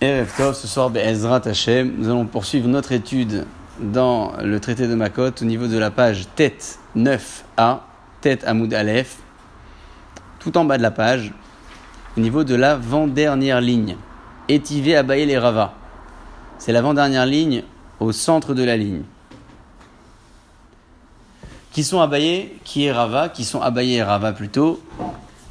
Erev 0.00 0.54
ce 0.54 0.68
soir, 0.68 0.96
Ezrat 0.96 1.42
Hashem, 1.44 1.92
nous 1.98 2.08
allons 2.08 2.24
poursuivre 2.24 2.68
notre 2.68 2.92
étude 2.92 3.46
dans 3.80 4.32
le 4.40 4.60
traité 4.60 4.86
de 4.86 4.94
Makot 4.94 5.32
au 5.42 5.44
niveau 5.44 5.66
de 5.66 5.76
la 5.76 5.90
page 5.90 6.28
tête 6.36 6.78
9a, 6.96 7.80
tête 8.20 8.44
Amoud 8.44 8.72
Aleph, 8.72 9.16
tout 10.38 10.56
en 10.56 10.64
bas 10.64 10.78
de 10.78 10.84
la 10.84 10.92
page, 10.92 11.32
au 12.16 12.20
niveau 12.20 12.44
de 12.44 12.54
l'avant-dernière 12.54 13.60
ligne. 13.60 13.96
Étivé 14.48 14.94
Abaye 14.94 15.26
les 15.26 15.36
Rava. 15.36 15.74
C'est 16.58 16.70
l'avant-dernière 16.70 17.26
ligne 17.26 17.64
au 17.98 18.12
centre 18.12 18.54
de 18.54 18.62
la 18.62 18.76
ligne. 18.76 19.02
Qui 21.72 21.82
sont 21.82 22.00
abayés, 22.00 22.56
qui 22.62 22.84
est 22.84 22.92
Rava, 22.92 23.30
qui 23.30 23.44
sont 23.44 23.60
abayés 23.60 23.96
et 23.96 24.02
Rava 24.04 24.32
plutôt? 24.32 24.80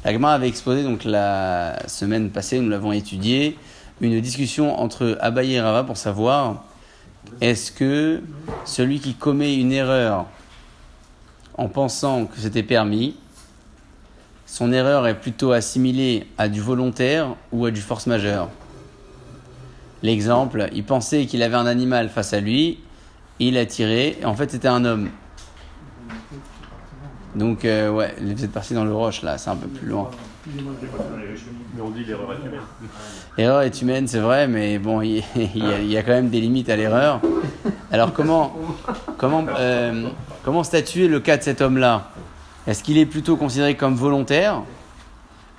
L'Agma 0.06 0.32
avait 0.32 0.48
exposé 0.48 0.84
donc 0.84 1.04
la 1.04 1.86
semaine 1.86 2.30
passée, 2.30 2.58
nous 2.60 2.70
l'avons 2.70 2.92
étudié, 2.92 3.58
une 4.00 4.20
discussion 4.20 4.78
entre 4.78 5.18
Abaye 5.20 5.54
et 5.54 5.60
Rava 5.60 5.84
pour 5.84 5.96
savoir 5.96 6.64
est-ce 7.40 7.72
que 7.72 8.22
celui 8.64 9.00
qui 9.00 9.14
commet 9.14 9.56
une 9.56 9.72
erreur 9.72 10.26
en 11.56 11.68
pensant 11.68 12.26
que 12.26 12.38
c'était 12.38 12.62
permis, 12.62 13.16
son 14.46 14.72
erreur 14.72 15.06
est 15.06 15.18
plutôt 15.18 15.52
assimilée 15.52 16.26
à 16.38 16.48
du 16.48 16.60
volontaire 16.60 17.34
ou 17.52 17.66
à 17.66 17.70
du 17.70 17.80
force 17.80 18.06
majeure? 18.06 18.48
L'exemple, 20.02 20.68
il 20.72 20.84
pensait 20.84 21.26
qu'il 21.26 21.42
avait 21.42 21.56
un 21.56 21.66
animal 21.66 22.08
face 22.08 22.32
à 22.32 22.40
lui, 22.40 22.78
il 23.40 23.58
a 23.58 23.66
tiré, 23.66 24.18
et 24.20 24.24
en 24.24 24.34
fait 24.34 24.50
c'était 24.50 24.68
un 24.68 24.84
homme. 24.84 25.10
Donc, 27.34 27.64
euh, 27.64 27.90
ouais, 27.90 28.14
vous 28.20 28.44
êtes 28.44 28.52
parti 28.52 28.74
dans 28.74 28.84
le 28.84 28.94
roche 28.94 29.22
là, 29.22 29.38
c'est 29.38 29.50
un 29.50 29.56
peu 29.56 29.68
plus 29.68 29.86
loin. 29.86 30.10
Mais 30.54 31.82
on 31.82 31.90
dit 31.90 32.04
l'erreur 32.04 32.32
est 32.32 32.46
humaine. 32.46 32.60
L'erreur 33.36 33.62
est 33.62 33.82
humaine, 33.82 34.08
c'est 34.08 34.18
vrai, 34.18 34.48
mais 34.48 34.78
bon, 34.78 35.02
il 35.02 35.18
y, 35.18 35.20
a, 35.20 35.78
il 35.80 35.90
y 35.90 35.96
a 35.96 36.02
quand 36.02 36.12
même 36.12 36.30
des 36.30 36.40
limites 36.40 36.68
à 36.68 36.76
l'erreur. 36.76 37.20
Alors, 37.90 38.12
comment, 38.12 38.56
comment, 39.16 39.44
euh, 39.58 40.08
comment 40.44 40.64
statuer 40.64 41.08
le 41.08 41.20
cas 41.20 41.36
de 41.36 41.42
cet 41.42 41.60
homme-là? 41.60 42.10
Est-ce 42.66 42.82
qu'il 42.82 42.98
est 42.98 43.06
plutôt 43.06 43.36
considéré 43.36 43.76
comme 43.76 43.94
volontaire 43.94 44.62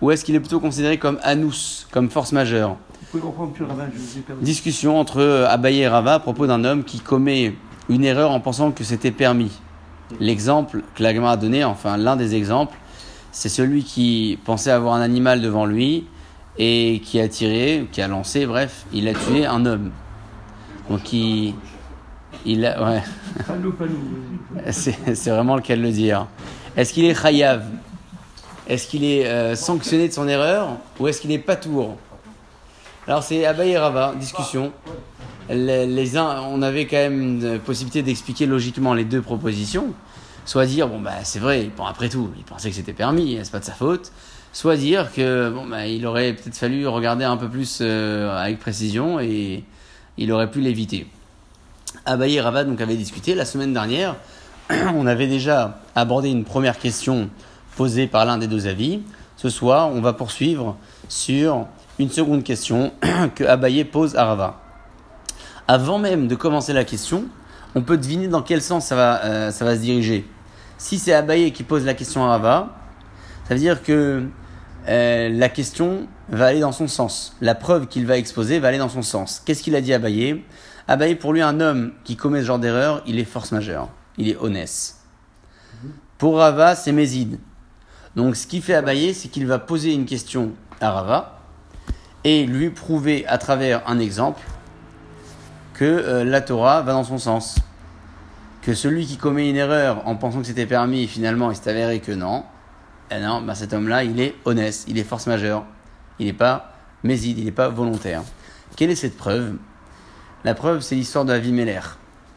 ou 0.02 0.11
est-ce 0.11 0.23
qu'il 0.23 0.36
est 0.36 0.39
plutôt 0.39 0.59
considéré 0.59 0.97
comme 0.97 1.19
anous, 1.23 1.86
comme 1.92 2.09
force 2.09 2.31
majeure? 2.31 2.77
Vous 3.02 3.08
pouvez 3.11 3.23
comprendre 3.23 3.52
plus 3.52 3.64
le 3.64 3.69
rabbin, 3.69 3.89
je 3.94 3.99
vous 3.99 4.17
ai 4.17 4.21
perdu. 4.21 4.44
Discussion 4.44 4.99
entre 4.99 5.45
Abaye 5.49 5.81
et 5.81 5.88
Rava 5.88 6.16
à 6.16 6.19
propos 6.19 6.47
d'un 6.47 6.64
homme 6.64 6.83
qui 6.83 6.99
commet 6.99 7.55
une 7.89 8.03
erreur 8.03 8.31
en 8.31 8.39
pensant 8.39 8.71
que 8.71 8.83
c'était 8.83 9.11
permis. 9.11 9.52
L'exemple 10.19 10.83
que 10.95 11.03
l'Agma 11.03 11.31
a 11.31 11.38
donné, 11.38 11.64
enfin 11.64 11.97
l'un 11.97 12.16
des 12.16 12.36
exemples, 12.36 12.77
c'est 13.31 13.49
celui 13.49 13.83
qui 13.83 14.39
pensait 14.45 14.72
avoir 14.72 14.94
un 14.95 15.02
animal 15.02 15.41
devant 15.41 15.66
lui 15.66 16.05
et 16.58 17.02
qui 17.03 17.19
a 17.19 17.27
tiré, 17.27 17.88
qui 17.91 18.02
a 18.02 18.08
lancé, 18.08 18.45
bref, 18.45 18.86
il 18.91 19.08
a 19.08 19.13
tué 19.13 19.45
un 19.45 19.66
homme. 19.66 19.91
Donc 20.89 21.13
il, 21.13 21.53
il 22.45 22.66
a, 22.66 22.91
ouais, 22.91 23.03
Pas 23.47 23.53
pas 23.53 24.71
c'est 24.71 25.30
vraiment 25.30 25.55
le 25.55 25.61
cas 25.61 25.75
de 25.75 25.81
le 25.81 25.91
dire. 25.91 26.27
Est-ce 26.75 26.94
qu'il 26.94 27.05
est 27.05 27.19
chayav 27.19 27.63
Est-ce 28.67 28.88
qu'il 28.88 29.03
est 29.03 29.27
euh, 29.27 29.55
sanctionné 29.55 30.08
de 30.08 30.14
son 30.14 30.27
erreur 30.27 30.77
ou 30.99 31.08
est-ce 31.08 31.21
qu'il 31.21 31.31
est 31.31 31.39
patour? 31.39 31.97
Alors 33.08 33.23
c'est 33.23 33.45
Abaye 33.45 33.71
et 33.71 33.77
Rava, 33.77 34.14
discussion. 34.19 34.71
Les, 35.49 35.88
les 35.88 36.17
uns, 36.17 36.41
on 36.52 36.61
avait 36.61 36.86
quand 36.86 36.97
même 36.97 37.21
une 37.21 37.59
possibilité 37.59 38.03
d'expliquer 38.03 38.45
logiquement 38.45 38.93
les 38.93 39.03
deux 39.03 39.21
propositions. 39.21 39.93
Soit 40.50 40.66
dire, 40.66 40.88
bon 40.88 41.00
bah 41.00 41.11
c'est 41.22 41.38
vrai, 41.38 41.69
après 41.88 42.09
tout, 42.09 42.31
il 42.36 42.44
pensait 42.44 42.72
que 42.72 42.75
c'était 42.75 42.92
permis, 42.92 43.38
c'est 43.44 43.52
pas 43.52 43.59
de 43.59 43.66
sa 43.66 43.73
faute. 43.73 44.11
Soit 44.52 44.78
dire 44.78 45.14
que 45.14 45.53
bah 45.69 45.86
il 45.86 46.08
aurait 46.08 46.33
peut-être 46.33 46.58
fallu 46.58 46.88
regarder 46.88 47.23
un 47.23 47.38
peu 47.38 47.47
plus 47.47 47.81
euh, 47.81 48.36
avec 48.36 48.58
précision 48.58 49.20
et 49.20 49.64
il 50.17 50.31
aurait 50.31 50.50
pu 50.50 50.61
l'éviter. 50.61 51.05
Abaye 52.08 52.38
et 52.38 52.42
Rava 52.42 52.64
donc 52.64 52.81
avaient 52.81 52.95
discuté 52.95 53.36
la 53.36 53.45
semaine 53.45 53.73
dernière. 53.73 54.16
On 54.95 55.05
avait 55.05 55.27
déjà 55.27 55.81
abordé 55.94 56.30
une 56.30 56.45
première 56.45 56.80
question 56.80 57.30
posée 57.76 58.08
par 58.08 58.26
l'un 58.26 58.39
des 58.39 58.48
deux 58.48 58.66
avis. 58.66 59.02
Ce 59.37 59.49
soir, 59.49 59.92
on 59.92 60.02
va 60.02 60.14
poursuivre 60.14 60.77
sur 61.10 61.67
une 61.99 62.10
seconde 62.10 62.43
question 62.43 62.92
que 63.36 63.43
Abaye 63.43 63.83
pose 63.83 64.16
à 64.16 64.26
Rava. 64.26 64.60
Avant 65.67 65.99
même 65.99 66.27
de 66.27 66.33
commencer 66.33 66.73
la 66.73 66.86
question, 66.86 67.26
on 67.76 67.81
peut 67.83 67.98
deviner 67.98 68.27
dans 68.27 68.42
quel 68.42 68.64
sens 68.64 68.87
ça 68.87 68.95
va, 68.95 69.23
euh, 69.26 69.52
ça 69.52 69.64
va 69.64 69.76
se 69.76 69.81
diriger. 69.81 70.26
Si 70.80 70.98
c'est 70.98 71.14
Abaye 71.14 71.52
qui 71.52 71.64
pose 71.64 71.86
la 71.86 71.94
question 71.94 72.23
à 72.23 72.30
Rava, 72.30 72.76
ça 73.48 73.54
veut 73.54 73.60
dire 73.60 73.84
que 73.84 74.23
euh, 74.88 75.30
la 75.30 75.50
question 75.50 76.08
va 76.30 76.48
aller 76.48 76.62
dans 76.62 76.72
son 76.72 76.88
sens. 76.88 77.36
La 77.42 77.54
preuve 77.54 77.88
qu'il 77.88 78.06
va 78.06 78.17
exposer 78.17 78.60
va 78.60 78.70
aller 78.70 78.78
dans 78.78 78.88
son 78.88 79.02
sens. 79.02 79.44
Qu'est-ce 79.45 79.62
qu'il 79.62 79.76
a 79.76 79.82
dit 79.82 79.92
à 79.92 79.98
Abaye? 79.98 80.42
Abaye, 80.88 81.16
pour 81.16 81.34
lui, 81.34 81.42
un 81.42 81.60
homme 81.60 81.92
qui 82.06 82.16
commet 82.16 82.40
ce 82.40 82.45
genre 82.45 82.60
d'erreur, 82.60 83.04
il 83.06 83.20
est 83.20 83.26
force 83.26 83.52
majeure. 83.52 83.90
Il 84.17 84.30
est 84.30 84.38
honnête. 84.38 84.95
Pour 86.17 86.38
Rava, 86.38 86.76
c'est 86.76 86.94
Mézid. 86.94 87.40
Donc, 88.16 88.38
ce 88.38 88.48
qui 88.48 88.61
fait 88.61 88.73
Abaye, 88.73 89.14
c'est 89.14 89.28
qu'il 89.28 89.48
va 89.48 89.60
poser 89.60 89.94
une 89.94 90.06
question 90.06 90.54
à 90.80 90.92
Rava 90.92 91.42
et 92.23 92.46
lui 92.46 92.70
prouver 92.70 93.28
à 93.28 93.38
travers 93.38 93.84
un 93.86 94.00
exemple 94.00 94.42
que 95.73 95.84
euh, 95.84 96.23
la 96.23 96.40
Torah 96.40 96.82
va 96.84 96.94
dans 96.94 97.04
son 97.04 97.17
sens. 97.17 97.56
Que 98.69 98.75
celui 98.75 99.07
qui 99.07 99.17
commet 99.17 99.49
une 99.49 99.55
erreur 99.55 100.07
en 100.07 100.15
pensant 100.15 100.41
que 100.41 100.45
c'était 100.45 100.67
permis, 100.67 101.07
finalement, 101.07 101.49
il 101.49 101.57
s'est 101.57 101.71
avéré 101.71 102.02
que 102.02 102.11
non. 102.11 102.43
Eh 103.09 103.19
non, 103.19 103.41
ben 103.41 103.55
cet 103.55 103.73
homme-là, 103.73 104.03
il 104.03 104.19
est 104.19 104.35
honnête, 104.45 104.85
il 104.87 104.99
est 104.99 105.03
force 105.03 105.25
majeure. 105.25 105.65
Il 106.19 106.27
n'est 106.27 106.33
pas 106.33 106.71
méside, 107.02 107.39
il 107.39 107.45
n'est 107.45 107.52
pas 107.52 107.69
volontaire. 107.69 108.21
Quelle 108.75 108.91
est 108.91 108.95
cette 108.95 109.17
preuve? 109.17 109.55
La 110.43 110.53
preuve, 110.53 110.81
c'est 110.81 110.93
l'histoire 110.93 111.25
de 111.25 111.33
Avimeler. 111.33 111.80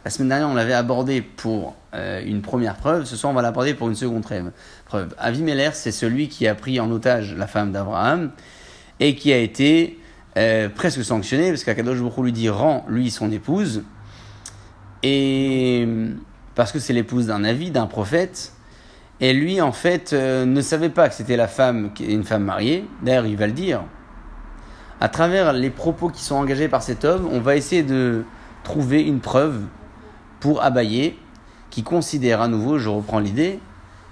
La 0.06 0.10
semaine 0.10 0.30
dernière, 0.30 0.48
on 0.48 0.54
l'avait 0.54 0.72
abordé 0.72 1.20
pour 1.20 1.76
euh, 1.92 2.22
une 2.24 2.40
première 2.40 2.76
preuve. 2.76 3.04
Ce 3.04 3.14
soir, 3.14 3.30
on 3.30 3.36
va 3.36 3.42
l'aborder 3.42 3.74
pour 3.74 3.90
une 3.90 3.94
seconde 3.94 4.24
preuve. 4.86 5.14
Avimeler, 5.18 5.68
c'est 5.74 5.92
celui 5.92 6.28
qui 6.30 6.48
a 6.48 6.54
pris 6.54 6.80
en 6.80 6.90
otage 6.90 7.34
la 7.36 7.46
femme 7.46 7.72
d'Abraham 7.72 8.30
et 9.00 9.16
qui 9.16 9.34
a 9.34 9.38
été 9.38 10.00
euh, 10.38 10.70
presque 10.70 11.04
sanctionné 11.04 11.50
parce 11.50 11.62
qu'Akadosh 11.62 11.98
Baruch 11.98 12.16
lui 12.24 12.32
dit 12.32 12.48
rend 12.48 12.86
lui 12.88 13.10
son 13.10 13.30
épouse 13.30 13.82
et 15.02 15.86
parce 16.54 16.72
que 16.72 16.78
c'est 16.78 16.92
l'épouse 16.92 17.26
d'un 17.26 17.44
avis 17.44 17.70
d'un 17.70 17.86
prophète 17.86 18.52
et 19.20 19.32
lui 19.32 19.60
en 19.60 19.72
fait 19.72 20.12
euh, 20.12 20.44
ne 20.44 20.60
savait 20.60 20.88
pas 20.88 21.08
que 21.08 21.14
c'était 21.14 21.36
la 21.36 21.48
femme 21.48 21.90
une 22.00 22.24
femme 22.24 22.44
mariée 22.44 22.86
d'ailleurs 23.02 23.26
il 23.26 23.36
va 23.36 23.46
le 23.46 23.52
dire 23.52 23.82
à 25.00 25.08
travers 25.08 25.52
les 25.52 25.70
propos 25.70 26.08
qui 26.08 26.22
sont 26.22 26.36
engagés 26.36 26.68
par 26.68 26.82
cet 26.82 27.04
homme 27.04 27.28
on 27.30 27.40
va 27.40 27.56
essayer 27.56 27.82
de 27.82 28.24
trouver 28.64 29.02
une 29.02 29.20
preuve 29.20 29.60
pour 30.40 30.62
Abaye 30.62 31.16
qui 31.70 31.82
considère 31.82 32.40
à 32.40 32.48
nouveau 32.48 32.78
je 32.78 32.88
reprends 32.88 33.18
l'idée 33.18 33.58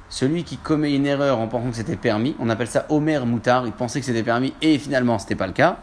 celui 0.09 0.43
qui 0.43 0.56
commet 0.56 0.95
une 0.95 1.06
erreur 1.06 1.39
en 1.39 1.47
pensant 1.47 1.71
que 1.71 1.77
c'était 1.77 1.97
permis 1.97 2.34
on 2.41 2.49
appelle 2.49 2.69
ça 2.69 2.87
Omer 2.89 3.27
Moutard 3.27 3.67
il 3.67 3.73
pensait 3.73 4.00
que 4.00 4.06
c'était 4.06 4.23
permis 4.23 4.55
et 4.62 4.79
finalement 4.79 5.19
c'était 5.19 5.37
pas 5.37 5.47
le 5.47 5.53
cas 5.53 5.79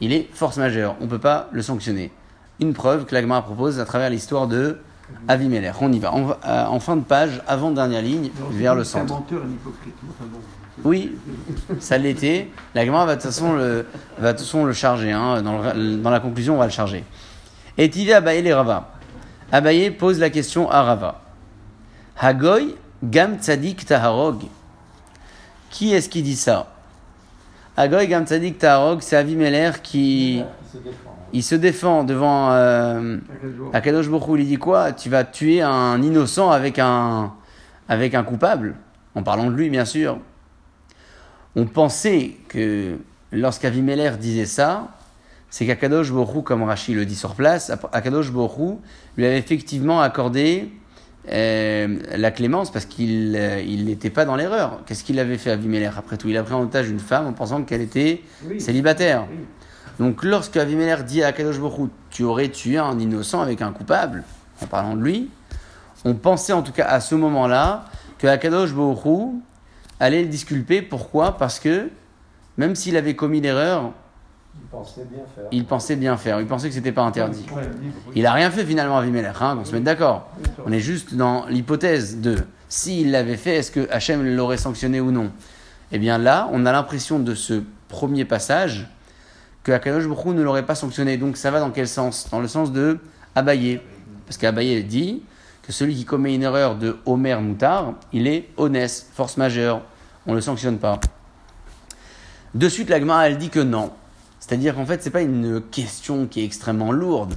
il 0.00 0.12
est 0.12 0.28
force 0.32 0.56
majeure. 0.58 0.96
On 1.00 1.04
ne 1.04 1.10
peut 1.10 1.18
pas 1.18 1.48
le 1.52 1.62
sanctionner. 1.62 2.12
Une 2.60 2.72
preuve 2.72 3.04
que 3.04 3.14
l'Agma 3.14 3.40
propose 3.42 3.78
à 3.80 3.84
travers 3.84 4.10
l'histoire 4.10 4.46
de 4.48 4.78
Avimelech. 5.28 5.74
On 5.80 5.92
y 5.92 5.98
va. 5.98 6.14
On 6.14 6.24
va 6.24 6.38
euh, 6.46 6.64
en 6.66 6.80
fin 6.80 6.96
de 6.96 7.02
page, 7.04 7.40
avant 7.46 7.70
dernière 7.70 8.02
ligne, 8.02 8.30
vers 8.50 8.74
le 8.74 8.80
un 8.82 8.84
centre. 8.84 9.12
menteur, 9.14 9.42
un 9.44 9.48
hypocrite. 9.50 9.94
Enfin 10.10 10.24
bon. 10.30 10.38
Oui, 10.84 11.16
ça 11.80 11.98
l'était. 11.98 12.48
L'Agma 12.74 13.04
va 13.04 13.16
de 13.16 13.20
toute 13.20 13.30
façon 13.30 13.54
le, 13.54 13.86
va 14.18 14.32
de 14.32 14.38
toute 14.38 14.46
façon 14.46 14.64
le 14.64 14.72
charger. 14.72 15.12
hein. 15.12 15.42
Dans, 15.42 15.60
le- 15.72 15.96
dans 15.96 16.10
la 16.10 16.20
conclusion, 16.20 16.54
on 16.54 16.58
va 16.58 16.66
le 16.66 16.70
charger. 16.72 17.04
Et 17.76 17.88
Tivé 17.90 18.12
Abaye 18.14 18.42
les 18.42 18.52
Rava. 18.54 18.90
Abaye 19.50 19.90
pose 19.90 20.18
la 20.18 20.30
question 20.30 20.70
à 20.70 20.82
Rava. 20.82 21.20
Hagoy 22.20 22.74
Gam 23.02 23.36
Tzadik 23.38 23.86
Taharog. 23.86 24.42
Qui 25.70 25.94
est-ce 25.94 26.08
qui 26.08 26.22
dit 26.22 26.36
ça? 26.36 26.66
Hagoy 27.76 28.08
Gam 28.08 28.24
Tzadik 28.26 28.58
Taharog, 28.58 29.00
c'est 29.00 29.16
Avimeler 29.16 29.70
qui 29.82 30.42
il 31.32 31.42
se 31.42 31.54
défend 31.54 32.04
devant 32.04 32.50
euh, 32.52 33.18
Akadosh 33.72 34.08
Baruch 34.08 34.28
Hu, 34.28 34.40
il 34.40 34.46
dit 34.46 34.56
quoi? 34.56 34.92
Tu 34.92 35.08
vas 35.10 35.24
tuer 35.24 35.60
un 35.62 36.00
innocent 36.02 36.50
avec 36.50 36.78
un, 36.78 37.32
avec 37.88 38.14
un 38.14 38.22
coupable 38.22 38.74
En 39.14 39.22
parlant 39.22 39.46
de 39.50 39.54
lui, 39.54 39.70
bien 39.70 39.84
sûr. 39.84 40.18
On 41.56 41.66
pensait 41.66 42.36
que 42.48 42.96
lorsqu'Avimeler 43.32 44.12
disait 44.20 44.46
ça, 44.46 44.88
c'est 45.50 45.66
qu'Akadosh 45.66 46.10
Hu, 46.10 46.42
comme 46.42 46.62
Rashi 46.62 46.94
le 46.94 47.04
dit 47.06 47.16
sur 47.16 47.34
place, 47.34 47.72
Akadosh 47.92 48.28
Hu 48.30 48.76
lui 49.16 49.26
avait 49.26 49.38
effectivement 49.38 50.00
accordé 50.00 50.70
euh, 51.30 51.98
la 52.16 52.30
clémence 52.30 52.70
parce 52.70 52.86
qu'il 52.86 53.34
euh, 53.36 53.60
il 53.60 53.84
n'était 53.86 54.08
pas 54.10 54.24
dans 54.24 54.36
l'erreur. 54.36 54.80
Qu'est-ce 54.86 55.04
qu'il 55.04 55.18
avait 55.18 55.36
fait 55.36 55.50
Avimeler 55.50 55.90
après 55.94 56.16
tout 56.16 56.28
Il 56.28 56.36
a 56.38 56.42
pris 56.42 56.54
en 56.54 56.62
otage 56.62 56.88
une 56.88 57.00
femme 57.00 57.26
en 57.26 57.32
pensant 57.32 57.62
qu'elle 57.64 57.82
était 57.82 58.22
Oui. 58.46 58.60
célibataire. 58.60 59.26
Oui. 59.30 59.38
Donc 59.98 60.22
lorsque 60.24 60.56
Avimelech 60.56 61.04
dit 61.04 61.22
à 61.22 61.32
Kadosh 61.32 61.58
Baruch 61.58 61.90
tu 62.10 62.22
aurais 62.22 62.48
tué 62.48 62.78
un 62.78 62.98
innocent 62.98 63.40
avec 63.40 63.62
un 63.62 63.72
coupable, 63.72 64.24
en 64.62 64.66
parlant 64.66 64.94
de 64.96 65.02
lui, 65.02 65.30
on 66.04 66.14
pensait 66.14 66.52
en 66.52 66.62
tout 66.62 66.72
cas 66.72 66.86
à 66.86 67.00
ce 67.00 67.14
moment-là 67.14 67.84
que 68.18 68.26
Akadosh 68.26 68.72
Baruch 68.72 69.32
allait 70.00 70.22
le 70.22 70.28
disculper. 70.28 70.82
Pourquoi? 70.82 71.36
Parce 71.36 71.58
que 71.58 71.88
même 72.56 72.74
s'il 72.74 72.96
avait 72.96 73.16
commis 73.16 73.40
l'erreur, 73.40 73.92
Il 74.60 74.66
pensait 74.70 75.04
bien 75.04 75.24
faire. 75.34 75.44
Il 75.52 75.64
pensait 75.64 75.96
bien 75.96 76.16
faire, 76.16 76.40
il 76.40 76.46
pensait 76.46 76.68
que 76.68 76.74
c'était 76.74 76.92
pas 76.92 77.02
interdit. 77.02 77.46
Il 78.14 78.26
a 78.26 78.32
rien 78.32 78.50
fait 78.50 78.64
finalement 78.64 78.98
Avimelech, 78.98 79.36
hein, 79.40 79.56
qu'on 79.56 79.64
se 79.64 79.72
mette 79.72 79.84
d'accord. 79.84 80.28
On 80.66 80.72
est 80.72 80.80
juste 80.80 81.14
dans 81.14 81.46
l'hypothèse 81.46 82.20
de 82.20 82.38
s'il 82.68 83.10
l'avait 83.12 83.36
fait, 83.36 83.56
est-ce 83.56 83.70
que 83.70 83.88
Hachem 83.90 84.24
l'aurait 84.36 84.56
sanctionné 84.58 85.00
ou 85.00 85.10
non? 85.10 85.30
Eh 85.90 85.98
bien 85.98 86.18
là, 86.18 86.48
on 86.52 86.66
a 86.66 86.72
l'impression 86.72 87.18
de 87.18 87.34
ce 87.34 87.62
premier 87.88 88.24
passage 88.24 88.88
que 89.68 89.72
Akadosh 89.74 90.06
Baruch 90.06 90.34
ne 90.34 90.42
l'aurait 90.42 90.64
pas 90.64 90.74
sanctionné. 90.74 91.18
Donc 91.18 91.36
ça 91.36 91.50
va 91.50 91.60
dans 91.60 91.70
quel 91.70 91.86
sens? 91.86 92.28
Dans 92.30 92.40
le 92.40 92.48
sens 92.48 92.72
de 92.72 92.98
Abaye. 93.34 93.80
Parce 94.24 94.38
qu'Abaye 94.38 94.82
dit 94.82 95.22
que 95.62 95.72
celui 95.72 95.94
qui 95.94 96.06
commet 96.06 96.34
une 96.34 96.42
erreur 96.42 96.76
de 96.76 96.96
Homer 97.04 97.36
Moutar, 97.36 97.92
il 98.14 98.26
est 98.26 98.48
honnête, 98.56 99.06
force 99.12 99.36
majeure. 99.36 99.82
On 100.26 100.30
ne 100.30 100.36
le 100.36 100.40
sanctionne 100.40 100.78
pas. 100.78 100.98
De 102.54 102.66
suite, 102.66 102.88
la 102.88 102.98
Gemara, 102.98 103.28
elle 103.28 103.36
dit 103.36 103.50
que 103.50 103.60
non. 103.60 103.90
C'est-à-dire 104.40 104.74
qu'en 104.74 104.86
fait, 104.86 105.02
c'est 105.02 105.10
pas 105.10 105.20
une 105.20 105.60
question 105.70 106.26
qui 106.26 106.40
est 106.40 106.44
extrêmement 106.44 106.90
lourde. 106.90 107.34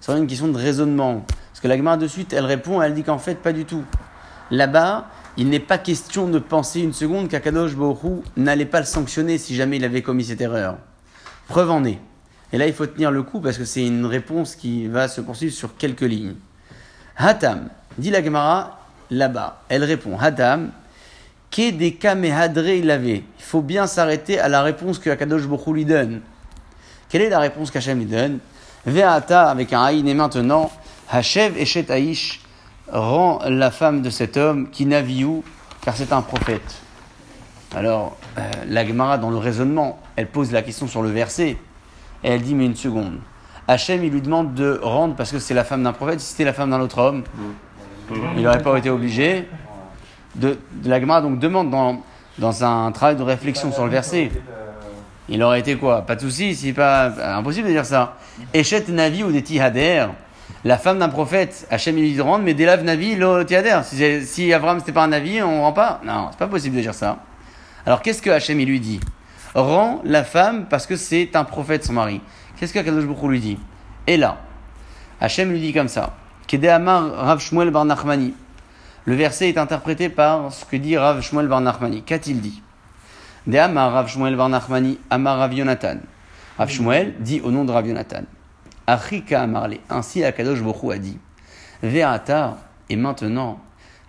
C'est 0.00 0.16
une 0.16 0.26
question 0.26 0.48
de 0.48 0.56
raisonnement. 0.56 1.22
Parce 1.50 1.60
que 1.60 1.68
la 1.68 1.76
Gemara, 1.76 1.98
de 1.98 2.06
suite, 2.06 2.32
elle 2.32 2.46
répond, 2.46 2.80
elle 2.80 2.94
dit 2.94 3.02
qu'en 3.02 3.18
fait, 3.18 3.34
pas 3.34 3.52
du 3.52 3.66
tout. 3.66 3.84
Là-bas, 4.50 5.08
il 5.36 5.50
n'est 5.50 5.60
pas 5.60 5.76
question 5.76 6.28
de 6.28 6.38
penser 6.38 6.80
une 6.80 6.94
seconde 6.94 7.28
qu'Akadosh 7.28 7.74
Baruch 7.74 8.24
n'allait 8.38 8.64
pas 8.64 8.80
le 8.80 8.86
sanctionner 8.86 9.36
si 9.36 9.54
jamais 9.54 9.76
il 9.76 9.84
avait 9.84 10.02
commis 10.02 10.24
cette 10.24 10.40
erreur. 10.40 10.78
Preuve 11.48 11.70
en 11.70 11.84
est. 11.84 11.98
Et 12.52 12.58
là, 12.58 12.66
il 12.66 12.72
faut 12.72 12.86
tenir 12.86 13.10
le 13.10 13.22
coup 13.22 13.40
parce 13.40 13.58
que 13.58 13.64
c'est 13.64 13.86
une 13.86 14.06
réponse 14.06 14.54
qui 14.54 14.86
va 14.86 15.08
se 15.08 15.20
poursuivre 15.20 15.52
sur 15.52 15.76
quelques 15.76 16.02
lignes. 16.02 16.34
Hatam, 17.16 17.68
dit 17.98 18.10
la 18.10 18.22
Gemara 18.22 18.78
là-bas. 19.10 19.62
Elle 19.68 19.84
répond 19.84 20.18
Hatam, 20.18 20.70
il 21.56 22.90
avait. 22.90 23.24
Il 23.38 23.44
faut 23.44 23.62
bien 23.62 23.86
s'arrêter 23.86 24.38
à 24.38 24.48
la 24.48 24.62
réponse 24.62 24.98
que 24.98 25.10
Akadosh 25.10 25.46
Baruch 25.46 25.66
Hu 25.66 25.74
lui 25.74 25.84
donne. 25.84 26.20
Quelle 27.08 27.22
est 27.22 27.28
la 27.28 27.38
réponse 27.38 27.70
qu'Hachem 27.70 27.98
lui 27.98 28.06
donne? 28.06 28.38
Ve'ata 28.86 29.50
avec 29.50 29.72
un 29.72 29.82
haïn 29.82 30.06
et 30.06 30.14
maintenant 30.14 30.70
Hachev 31.10 31.58
Eshet 31.58 31.86
Aish 31.90 32.40
rend 32.90 33.40
la 33.46 33.70
femme 33.70 34.02
de 34.02 34.10
cet 34.10 34.36
homme 34.36 34.70
qui 34.70 34.84
naviou 34.84 35.44
car 35.80 35.96
c'est 35.96 36.12
un 36.12 36.22
prophète. 36.22 36.83
Alors, 37.76 38.16
euh, 38.38 38.42
la 38.68 38.84
dans 39.18 39.30
le 39.30 39.36
raisonnement, 39.36 39.98
elle 40.16 40.28
pose 40.28 40.52
la 40.52 40.62
question 40.62 40.86
sur 40.86 41.02
le 41.02 41.10
verset. 41.10 41.56
Et 42.22 42.28
elle 42.28 42.42
dit, 42.42 42.54
mais 42.54 42.66
une 42.66 42.76
seconde. 42.76 43.18
Hachem, 43.66 44.04
il 44.04 44.12
lui 44.12 44.20
demande 44.20 44.54
de 44.54 44.78
rendre 44.82 45.14
parce 45.14 45.32
que 45.32 45.38
c'est 45.38 45.54
la 45.54 45.64
femme 45.64 45.82
d'un 45.82 45.92
prophète. 45.92 46.20
Si 46.20 46.32
c'était 46.32 46.44
la 46.44 46.52
femme 46.52 46.70
d'un 46.70 46.80
autre 46.80 46.98
homme, 46.98 47.24
il 48.36 48.42
n'aurait 48.42 48.62
pas 48.62 48.76
été 48.78 48.90
obligé. 48.90 49.48
De, 50.34 50.58
la 50.84 51.00
donc 51.20 51.38
demande 51.38 51.70
dans, 51.70 52.02
dans 52.38 52.64
un 52.64 52.92
travail 52.92 53.16
de 53.16 53.22
réflexion 53.22 53.72
sur 53.72 53.84
le 53.84 53.90
verset. 53.90 54.30
Il 55.28 55.42
aurait 55.42 55.60
été 55.60 55.76
quoi? 55.76 56.02
Pas 56.02 56.16
de 56.16 56.20
souci, 56.20 56.54
c'est 56.54 56.72
pas 56.72 57.06
impossible 57.36 57.68
de 57.68 57.72
dire 57.72 57.86
ça. 57.86 58.16
Echet 58.52 58.84
Navi 58.88 59.24
ou 59.24 59.32
des 59.32 59.42
Tihader, 59.42 60.08
la 60.64 60.76
femme 60.76 60.98
d'un 60.98 61.08
prophète, 61.08 61.66
Hachem 61.70 61.96
il 61.96 62.12
lui 62.12 62.20
rendre, 62.20 62.44
mais 62.44 62.52
Delav 62.52 62.84
Navi, 62.84 63.16
lo 63.16 63.42
Tihader. 63.44 63.80
Si, 63.84 64.26
si 64.26 64.52
Abraham 64.52 64.80
c'était 64.80 64.92
pas 64.92 65.04
un 65.04 65.08
Navi, 65.08 65.42
on 65.42 65.62
rend 65.62 65.72
pas? 65.72 66.00
Non, 66.04 66.28
c'est 66.30 66.38
pas 66.38 66.46
possible 66.46 66.76
de 66.76 66.82
dire 66.82 66.94
ça. 66.94 67.18
Alors 67.86 68.02
qu'est-ce 68.02 68.22
que 68.22 68.30
Hachem 68.30 68.58
lui 68.58 68.80
dit? 68.80 69.00
Rends 69.54 70.00
la 70.04 70.24
femme 70.24 70.66
parce 70.68 70.86
que 70.86 70.96
c'est 70.96 71.36
un 71.36 71.44
prophète 71.44 71.84
son 71.84 71.92
mari. 71.92 72.20
Qu'est-ce 72.56 72.72
que 72.72 72.78
Kadosh 72.78 73.04
lui 73.04 73.40
dit? 73.40 73.58
Et 74.06 74.16
là, 74.16 74.38
Hachem 75.20 75.50
lui 75.50 75.60
dit 75.60 75.72
comme 75.72 75.88
ça. 75.88 76.14
Amar 76.70 77.10
Rav 77.12 77.42
Bar. 77.70 77.86
Le 79.06 79.14
verset 79.14 79.48
est 79.48 79.58
interprété 79.58 80.08
par 80.08 80.52
ce 80.52 80.64
que 80.64 80.76
dit 80.76 80.96
Rav 80.96 81.20
Shmuel 81.20 81.48
Bar. 81.48 81.62
Qu'a-t-il 82.06 82.40
dit? 82.40 82.62
De 83.46 83.58
Amar 83.58 83.92
Rav 83.92 84.08
Shmuel 84.08 84.36
Bar 84.36 84.50
Amar 85.10 85.38
Rav 85.38 85.52
Yonatan. 85.52 85.98
Dit 87.20 87.40
au 87.42 87.50
nom 87.50 87.64
de 87.64 87.72
Rav 87.72 87.86
Yonatan. 87.86 88.22
Achika 88.86 89.42
Amarle. 89.42 89.78
Ainsi 89.90 90.24
Akadosh 90.24 90.62
Baruch 90.62 90.92
a 90.92 90.98
dit. 90.98 91.18
Ve'ata, 91.82 92.56
et 92.88 92.96
maintenant, 92.96 93.58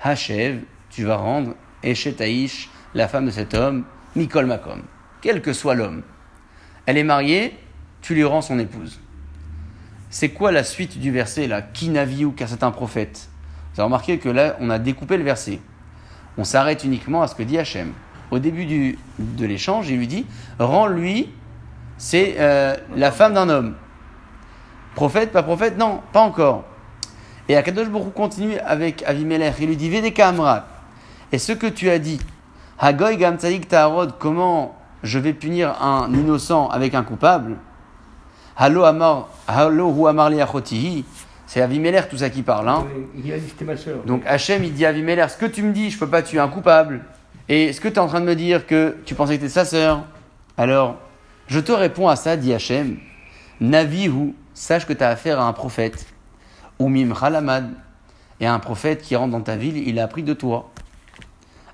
Hachev, 0.01 0.61
tu 0.89 1.03
vas 1.03 1.17
rendre 1.17 1.55
Eshetaïsh, 1.83 2.69
la 2.95 3.07
femme 3.07 3.25
de 3.25 3.31
cet 3.31 3.53
homme, 3.53 3.83
Mikol 4.15 4.45
Makom, 4.47 4.81
quel 5.21 5.41
que 5.41 5.53
soit 5.53 5.75
l'homme. 5.75 6.01
Elle 6.85 6.97
est 6.97 7.03
mariée, 7.03 7.55
tu 8.01 8.15
lui 8.15 8.23
rends 8.23 8.41
son 8.41 8.57
épouse. 8.57 8.99
C'est 10.09 10.29
quoi 10.29 10.51
la 10.51 10.63
suite 10.63 10.97
du 10.97 11.11
verset 11.11 11.47
là? 11.47 11.61
Kinaviou, 11.61 12.31
car 12.31 12.47
c'est 12.47 12.63
un 12.63 12.71
prophète? 12.71 13.29
Vous 13.73 13.81
avez 13.81 13.85
remarqué 13.85 14.17
que 14.17 14.29
là, 14.29 14.55
on 14.61 14.69
a 14.69 14.79
découpé 14.79 15.17
le 15.17 15.23
verset. 15.23 15.59
On 16.37 16.45
s'arrête 16.45 16.85
uniquement 16.85 17.21
à 17.21 17.27
ce 17.27 17.35
que 17.35 17.43
dit 17.43 17.57
Hachem. 17.57 17.91
Au 18.31 18.39
début 18.39 18.65
du, 18.65 18.97
de 19.19 19.45
l'échange, 19.45 19.89
il 19.89 19.97
lui 19.97 20.07
dit 20.07 20.25
Rends-lui, 20.57 21.29
c'est 21.97 22.35
euh, 22.39 22.75
la 22.95 23.11
femme 23.11 23.33
d'un 23.33 23.49
homme. 23.49 23.75
Prophète, 24.95 25.33
pas 25.33 25.43
prophète? 25.43 25.77
Non, 25.77 26.01
pas 26.13 26.21
encore. 26.21 26.63
Et 27.49 27.57
Akadosh 27.57 27.89
Baruch 27.89 28.13
continue 28.13 28.57
avec 28.59 29.03
Avimelech. 29.03 29.55
Il 29.59 29.67
lui 29.67 29.77
dit 29.77 29.89
Vedeka 29.89 30.29
Amrat. 30.29 30.67
Et 31.31 31.37
ce 31.37 31.51
que 31.51 31.67
tu 31.67 31.89
as 31.89 31.99
dit, 31.99 32.19
Hagoy 32.77 33.15
Gam 33.15 33.37
Tzadik 33.37 33.69
Taharod, 33.69 34.15
comment 34.19 34.75
je 35.01 35.17
vais 35.17 35.31
punir 35.31 35.81
un 35.81 36.11
innocent 36.13 36.67
avec 36.67 36.93
un 36.93 37.03
coupable? 37.03 37.55
Halo 38.57 38.83
Amar, 38.83 39.29
Halo 39.47 39.93
Hu 39.93 40.07
Amar. 40.09 40.29
C'est 41.47 41.61
Avimelech 41.61 42.09
tout 42.09 42.17
ça 42.17 42.29
qui 42.29 42.41
parle. 42.41 42.67
Hein. 42.67 42.85
Donc 44.05 44.23
Hachem, 44.25 44.63
il 44.65 44.73
dit 44.73 44.85
à 44.85 44.89
Avimelech, 44.89 45.29
ce 45.29 45.37
que 45.37 45.45
tu 45.45 45.63
me 45.63 45.71
dis, 45.71 45.89
je 45.89 45.97
peux 45.97 46.09
pas 46.09 46.21
tuer 46.21 46.39
un 46.39 46.49
coupable. 46.49 47.05
Et 47.47 47.71
ce 47.71 47.79
que 47.79 47.87
tu 47.87 47.95
es 47.95 47.99
en 47.99 48.07
train 48.07 48.19
de 48.19 48.25
me 48.25 48.35
dire 48.35 48.67
que 48.67 48.97
tu 49.05 49.15
pensais 49.15 49.37
que 49.37 49.43
c'était 49.43 49.53
sa 49.53 49.63
sœur? 49.63 50.03
Alors, 50.57 50.97
je 51.47 51.61
te 51.61 51.71
réponds 51.71 52.09
à 52.09 52.17
ça, 52.17 52.35
dit 52.35 52.53
Hachem. 52.53 52.97
Navihu, 53.61 54.33
sache 54.53 54.85
que 54.85 54.93
tu 54.93 55.03
as 55.03 55.09
affaire 55.09 55.39
à 55.39 55.47
un 55.47 55.53
prophète. 55.53 56.07
Ou 56.79 56.89
Mim 56.89 57.13
Halamad. 57.21 57.69
Et 58.41 58.47
un 58.47 58.59
prophète 58.59 59.01
qui 59.01 59.15
rentre 59.15 59.31
dans 59.31 59.41
ta 59.41 59.55
ville, 59.55 59.77
il 59.77 59.97
a 59.97 60.03
appris 60.03 60.23
de 60.23 60.33
toi. 60.33 60.71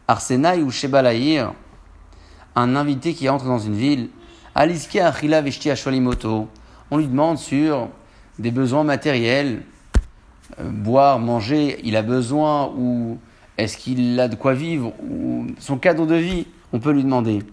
Arsenaï 0.07 0.61
ou 0.61 0.71
Shebalaïr, 0.71 1.53
un 2.55 2.75
invité 2.75 3.13
qui 3.13 3.29
entre 3.29 3.45
dans 3.45 3.59
une 3.59 3.75
ville. 3.75 4.09
Achila. 4.53 5.43
On 6.93 6.97
lui 6.97 7.07
demande 7.07 7.37
sur 7.37 7.87
des 8.37 8.51
besoins 8.51 8.83
matériels, 8.83 9.61
euh, 10.59 10.69
boire, 10.69 11.19
manger, 11.19 11.79
il 11.83 11.95
a 11.95 12.01
besoin 12.01 12.67
ou 12.75 13.17
est-ce 13.57 13.77
qu'il 13.77 14.19
a 14.19 14.27
de 14.27 14.35
quoi 14.35 14.53
vivre 14.53 14.93
ou 15.03 15.47
son 15.59 15.77
cadre 15.77 16.05
de 16.05 16.15
vie, 16.15 16.47
on 16.73 16.79
peut 16.79 16.91
lui 16.91 17.03
demander. 17.03 17.43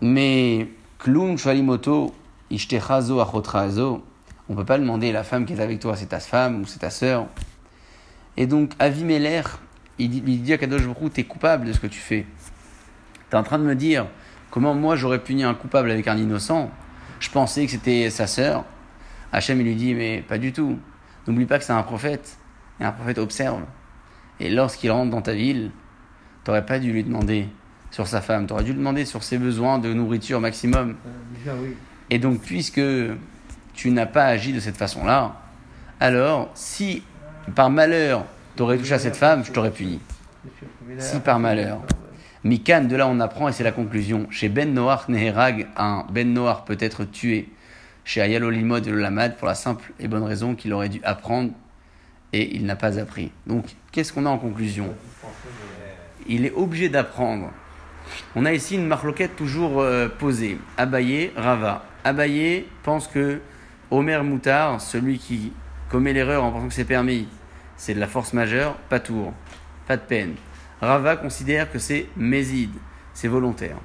Mais 0.00 0.68
Klum 0.98 1.36
Ishtechazo 2.50 3.20
Achotrazo, 3.20 4.02
on 4.48 4.54
peut 4.54 4.64
pas 4.64 4.78
demander 4.78 5.10
la 5.12 5.24
femme 5.24 5.46
qui 5.46 5.54
est 5.54 5.60
avec 5.60 5.80
toi, 5.80 5.96
c'est 5.96 6.06
ta 6.06 6.20
femme 6.20 6.60
ou 6.60 6.66
c'est 6.66 6.80
ta 6.80 6.90
sœur. 6.90 7.26
Et 8.36 8.46
donc 8.46 8.72
Avimelech, 8.78 9.46
il 9.98 10.10
dit, 10.10 10.22
il 10.26 10.42
dit 10.42 10.52
à 10.52 10.58
Kadosh 10.58 10.86
Baruch 10.86 11.12
t'es 11.12 11.24
coupable 11.24 11.66
de 11.66 11.72
ce 11.72 11.80
que 11.80 11.86
tu 11.86 11.98
fais. 11.98 12.26
T'es 13.30 13.36
en 13.36 13.42
train 13.42 13.58
de 13.58 13.64
me 13.64 13.74
dire 13.74 14.06
comment 14.50 14.74
moi 14.74 14.96
j'aurais 14.96 15.20
puni 15.20 15.44
un 15.44 15.54
coupable 15.54 15.90
avec 15.90 16.08
un 16.08 16.16
innocent? 16.16 16.70
Je 17.20 17.30
pensais 17.30 17.64
que 17.66 17.72
c'était 17.72 18.10
sa 18.10 18.26
sœur. 18.26 18.64
Hachem 19.32 19.60
il 19.60 19.64
lui 19.64 19.74
dit 19.74 19.94
mais 19.94 20.22
pas 20.26 20.38
du 20.38 20.52
tout. 20.52 20.78
N'oublie 21.26 21.46
pas 21.46 21.58
que 21.58 21.64
c'est 21.64 21.72
un 21.72 21.82
prophète. 21.82 22.38
Et 22.80 22.84
un 22.84 22.92
prophète 22.92 23.18
observe. 23.18 23.62
Et 24.40 24.50
lorsqu'il 24.50 24.90
rentre 24.90 25.10
dans 25.10 25.22
ta 25.22 25.34
ville, 25.34 25.70
t'aurais 26.44 26.66
pas 26.66 26.78
dû 26.78 26.92
lui 26.92 27.04
demander 27.04 27.48
sur 27.90 28.06
sa 28.06 28.20
femme, 28.20 28.46
t'aurais 28.46 28.64
dû 28.64 28.70
lui 28.70 28.78
demander 28.78 29.04
sur 29.04 29.22
ses 29.22 29.38
besoins 29.38 29.78
de 29.78 29.92
nourriture 29.92 30.40
maximum. 30.40 30.96
Euh. 31.46 31.72
Et 32.10 32.18
donc, 32.18 32.40
puisque 32.40 32.80
tu 33.74 33.90
n'as 33.90 34.06
pas 34.06 34.24
agi 34.24 34.52
de 34.52 34.60
cette 34.60 34.76
façon-là, 34.76 35.36
alors 36.00 36.50
si 36.54 37.02
par 37.54 37.70
malheur 37.70 38.24
t'aurais 38.56 38.78
touché 38.78 38.94
à 38.94 38.98
cette 38.98 39.16
femme, 39.16 39.44
je 39.44 39.52
t'aurais 39.52 39.70
puni. 39.70 40.00
Si 40.98 41.20
par 41.20 41.38
malheur. 41.38 41.80
Mikan, 42.44 42.82
de 42.82 42.96
là 42.96 43.06
on 43.06 43.20
apprend, 43.20 43.48
et 43.48 43.52
c'est 43.52 43.64
la 43.64 43.72
conclusion. 43.72 44.26
Chez 44.30 44.48
Ben 44.48 44.74
Noach 44.74 45.08
Neherag, 45.08 45.68
un 45.76 46.04
Ben 46.10 46.32
Noach 46.32 46.64
peut 46.64 46.76
être 46.80 47.04
tué. 47.04 47.48
Chez 48.04 48.20
Ayal 48.20 48.42
Olimod 48.42 48.84
et 48.86 48.90
Lamad, 48.90 49.36
pour 49.36 49.46
la 49.46 49.54
simple 49.54 49.92
et 50.00 50.08
bonne 50.08 50.24
raison 50.24 50.56
qu'il 50.56 50.72
aurait 50.72 50.88
dû 50.88 51.00
apprendre 51.04 51.52
et 52.32 52.56
il 52.56 52.64
n'a 52.66 52.76
pas 52.76 52.98
appris. 52.98 53.30
Donc, 53.46 53.66
qu'est-ce 53.92 54.12
qu'on 54.12 54.26
a 54.26 54.30
en 54.30 54.38
conclusion? 54.38 54.94
Il 56.26 56.44
est 56.44 56.52
obligé 56.52 56.88
d'apprendre. 56.88 57.50
On 58.34 58.44
a 58.44 58.52
ici 58.52 58.74
une 58.74 58.86
marloquette 58.86 59.36
toujours 59.36 59.80
euh, 59.80 60.08
posée. 60.08 60.58
Abaye, 60.76 61.30
Rava. 61.36 61.84
Abaye 62.04 62.66
pense 62.82 63.06
que 63.06 63.40
Omer 63.90 64.24
Moutar, 64.24 64.80
celui 64.80 65.18
qui 65.18 65.52
commet 65.90 66.12
l'erreur 66.12 66.42
en 66.44 66.50
pensant 66.50 66.68
que 66.68 66.74
c'est 66.74 66.84
permis, 66.84 67.28
c'est 67.76 67.94
de 67.94 68.00
la 68.00 68.06
force 68.06 68.32
majeure, 68.32 68.76
pas 68.88 69.00
tour, 69.00 69.32
pas 69.86 69.96
de 69.96 70.02
peine. 70.02 70.34
Rava 70.80 71.16
considère 71.16 71.70
que 71.70 71.78
c'est 71.78 72.08
mésid, 72.16 72.70
c'est 73.14 73.28
volontaire. 73.28 73.76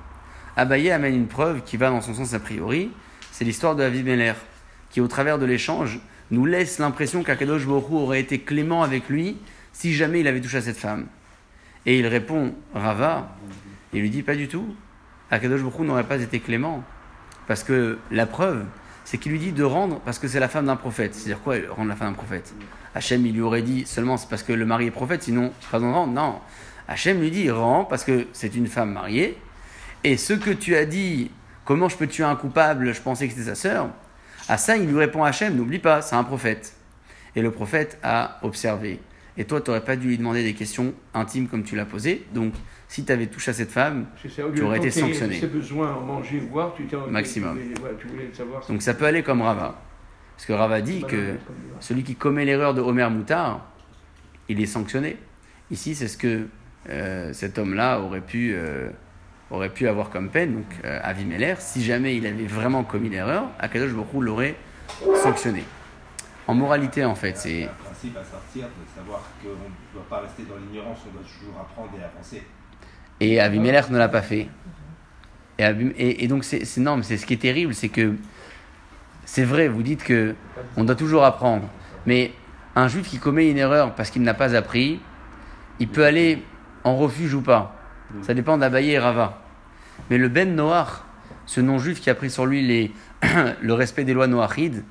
Abaye 0.56 0.90
amène 0.92 1.16
une 1.16 1.28
preuve 1.28 1.62
qui 1.64 1.78
va 1.78 1.90
dans 1.90 2.02
son 2.02 2.14
sens 2.14 2.34
a 2.34 2.40
priori, 2.40 2.92
c'est 3.32 3.46
l'histoire 3.46 3.76
de 3.76 3.84
Avimelech, 3.84 4.36
qui 4.90 5.02
au 5.02 5.08
travers 5.08 5.38
de 5.38 5.46
l'échange 5.46 6.00
nous 6.32 6.46
laisse 6.46 6.80
l'impression 6.80 7.24
qu'Akadosh 7.24 7.66
Hu 7.66 7.70
aurait 7.70 8.20
été 8.20 8.40
clément 8.40 8.84
avec 8.84 9.10
lui 9.10 9.38
si 9.72 9.94
jamais 9.94 10.22
il 10.22 10.28
avait 10.28 10.42
touché 10.42 10.58
à 10.58 10.62
cette 10.62 10.78
femme. 10.78 11.06
Et 11.86 12.00
il 12.00 12.08
répond, 12.08 12.56
Rava, 12.74 13.36
il 13.94 14.02
lui 14.02 14.10
dit 14.10 14.24
pas 14.24 14.36
du 14.36 14.48
tout. 14.48 14.76
Akadosh 15.30 15.62
Hu 15.62 15.84
n'aurait 15.84 16.04
pas 16.04 16.20
été 16.20 16.40
clément. 16.40 16.84
Parce 17.48 17.64
que 17.64 17.98
la 18.12 18.26
preuve, 18.26 18.66
c'est 19.06 19.18
qu'il 19.18 19.32
lui 19.32 19.40
dit 19.40 19.52
de 19.54 19.64
rendre 19.64 20.00
parce 20.02 20.20
que 20.20 20.28
c'est 20.28 20.40
la 20.40 20.50
femme 20.50 20.66
d'un 20.66 20.76
prophète. 20.76 21.16
C'est-à-dire 21.16 21.42
quoi, 21.42 21.56
rendre 21.70 21.90
la 21.90 21.96
femme 21.96 22.10
d'un 22.10 22.14
prophète? 22.14 22.54
Hachem, 22.98 23.28
il 23.28 23.34
lui 23.36 23.42
aurait 23.42 23.62
dit 23.62 23.86
seulement 23.86 24.18
c'est 24.18 24.28
parce 24.28 24.42
que 24.42 24.54
le 24.54 24.66
mari 24.66 24.88
est 24.88 24.92
prophète, 24.92 25.22
sinon 25.22 25.52
pas 25.72 25.78
besoin 25.78 25.92
de 25.92 25.96
rendre. 25.96 26.14
Non. 26.14 26.40
Hachem 26.88 27.22
lui 27.22 27.30
dit 27.30 27.52
rends 27.52 27.86
parce 27.86 28.04
que 28.04 28.26
c'est 28.34 28.56
une 28.56 28.66
femme 28.66 28.92
mariée. 28.92 29.38
Et 30.04 30.18
ce 30.18 30.34
que 30.34 30.50
tu 30.50 30.76
as 30.76 30.86
dit, 30.86 31.30
comment 31.64 31.90
je 31.90 31.96
peux 31.96 32.08
tuer 32.08 32.24
un 32.24 32.36
coupable 32.36 32.96
Je 32.96 33.00
pensais 33.00 33.28
que 33.28 33.34
c'était 33.34 33.50
sa 33.50 33.56
sœur. 33.56 33.90
À 34.50 34.58
ça, 34.58 34.78
il 34.78 34.88
lui 34.88 34.98
répond 34.98 35.24
Hachem 35.24 35.56
n'oublie 35.56 35.78
pas, 35.78 36.02
c'est 36.02 36.16
un 36.16 36.24
prophète. 36.24 36.74
Et 37.36 37.44
le 37.44 37.52
prophète 37.52 38.00
a 38.02 38.40
observé. 38.42 39.00
Et 39.38 39.46
toi, 39.46 39.62
tu 39.62 39.70
n'aurais 39.70 39.84
pas 39.84 39.96
dû 39.96 40.08
lui 40.08 40.18
demander 40.18 40.42
des 40.42 40.56
questions 40.56 40.96
intimes 41.14 41.48
comme 41.48 41.64
tu 41.64 41.76
l'as 41.76 41.86
posé. 41.86 42.26
Donc, 42.34 42.54
si 42.88 43.06
tu 43.06 43.12
avais 43.12 43.28
touché 43.28 43.52
à 43.52 43.54
cette 43.54 43.70
femme, 43.70 44.08
ça, 44.24 44.42
Tu 44.56 44.64
aurais 44.64 44.80
été 44.80 44.90
sanctionné. 44.90 45.40
Manger, 46.04 46.40
boire, 46.40 46.74
tu 46.76 46.86
t'es 46.86 46.98
Maximum. 47.12 47.58
Tu 47.58 47.64
voulais, 47.64 47.80
voilà, 47.80 47.96
tu 48.00 48.08
voulais 48.08 48.30
savoir. 48.34 48.66
donc 48.66 48.82
ça 48.82 48.96
peut 48.96 49.06
aller 49.06 49.22
comme 49.22 49.44
Rava. 49.44 49.80
Parce 50.38 50.46
que 50.46 50.54
Rava 50.54 50.82
dit 50.82 51.04
que 51.04 51.36
celui 51.80 52.04
qui 52.04 52.16
commet 52.16 52.46
l'erreur 52.46 52.76
de 52.76 52.82
Homer 52.82 53.10
Moutard, 53.10 53.66
il 54.50 54.62
est 54.62 54.68
sanctionné. 54.68 55.18
Ici, 55.72 55.96
c'est 55.96 56.08
ce 56.08 56.16
que 56.16 56.48
euh, 56.90 57.34
cet 57.34 57.58
homme-là 57.58 58.00
aurait 58.00 58.22
pu, 58.22 58.54
euh, 58.54 58.90
aurait 59.50 59.72
pu 59.72 59.88
avoir 59.88 60.12
comme 60.12 60.30
peine, 60.30 60.54
donc 60.54 60.66
euh, 60.86 61.00
Avimeler, 61.04 61.56
si 61.58 61.84
jamais 61.84 62.16
il 62.16 62.26
avait 62.28 62.46
vraiment 62.46 62.84
commis 62.84 63.10
l'erreur, 63.10 63.50
Akadosh 63.60 63.92
Baruch 63.94 64.22
l'aurait 64.22 64.56
sanctionné. 65.24 65.64
En 66.46 66.54
moralité, 66.54 67.04
en 67.04 67.16
fait, 67.16 67.36
c'est 67.36 67.64
un 67.66 67.68
principe 67.84 68.16
à 68.16 68.24
sortir 68.24 68.66
de 68.68 68.96
savoir 68.96 69.22
qu'on 69.42 69.50
ne 69.50 69.94
doit 69.94 70.08
pas 70.08 70.20
rester 70.22 70.44
dans 70.44 70.56
l'ignorance, 70.56 71.00
on 71.10 71.12
doit 71.14 71.24
toujours 71.28 71.60
apprendre 71.60 71.90
et 72.00 72.04
avancer. 72.04 72.44
Et 73.20 73.40
Avimelech 73.42 73.90
ne 73.90 73.98
l'a 73.98 74.08
pas 74.08 74.22
fait. 74.22 74.48
Et, 75.58 75.64
Abim- 75.64 75.94
et- 75.98 76.24
et 76.24 76.28
donc, 76.28 76.44
c'est 76.46 76.64
c'est- 76.64 76.80
non, 76.80 76.96
mais 76.98 77.04
c'est 77.04 77.18
ce 77.18 77.26
qui 77.26 77.34
est 77.34 77.38
terrible, 77.42 77.74
c'est 77.74 77.90
que 77.90 78.14
c'est 79.28 79.44
vrai, 79.44 79.68
vous 79.68 79.84
dites 79.84 80.06
que 80.06 80.36
on 80.78 80.86
doit 80.86 80.96
toujours 80.96 81.26
apprendre. 81.26 81.70
Mais 82.06 82.32
un 82.76 82.88
juif 82.88 83.10
qui 83.10 83.20
commet 83.20 83.52
une 83.52 83.58
erreur 83.58 83.94
parce 83.94 84.10
qu'il 84.10 84.22
n'a 84.22 84.34
pas 84.34 84.56
appris, 84.56 85.02
il 85.80 85.90
peut 85.90 86.06
aller 86.06 86.44
en 86.86 86.96
refuge 86.96 87.34
ou 87.34 87.42
pas. 87.42 87.76
Ça 88.22 88.34
dépend 88.34 88.58
d'Abaye 88.58 88.92
et 88.92 89.00
Rava. 89.00 89.42
Mais 90.10 90.18
le 90.18 90.30
Ben 90.30 90.56
Noach, 90.56 91.04
ce 91.46 91.60
non-juif 91.60 92.00
qui 92.00 92.10
a 92.10 92.16
pris 92.16 92.30
sur 92.30 92.46
lui 92.46 92.66
les, 92.66 92.94
le 93.62 93.74
respect 93.74 94.06
des 94.06 94.14
lois 94.14 94.28
noachides, 94.28 94.86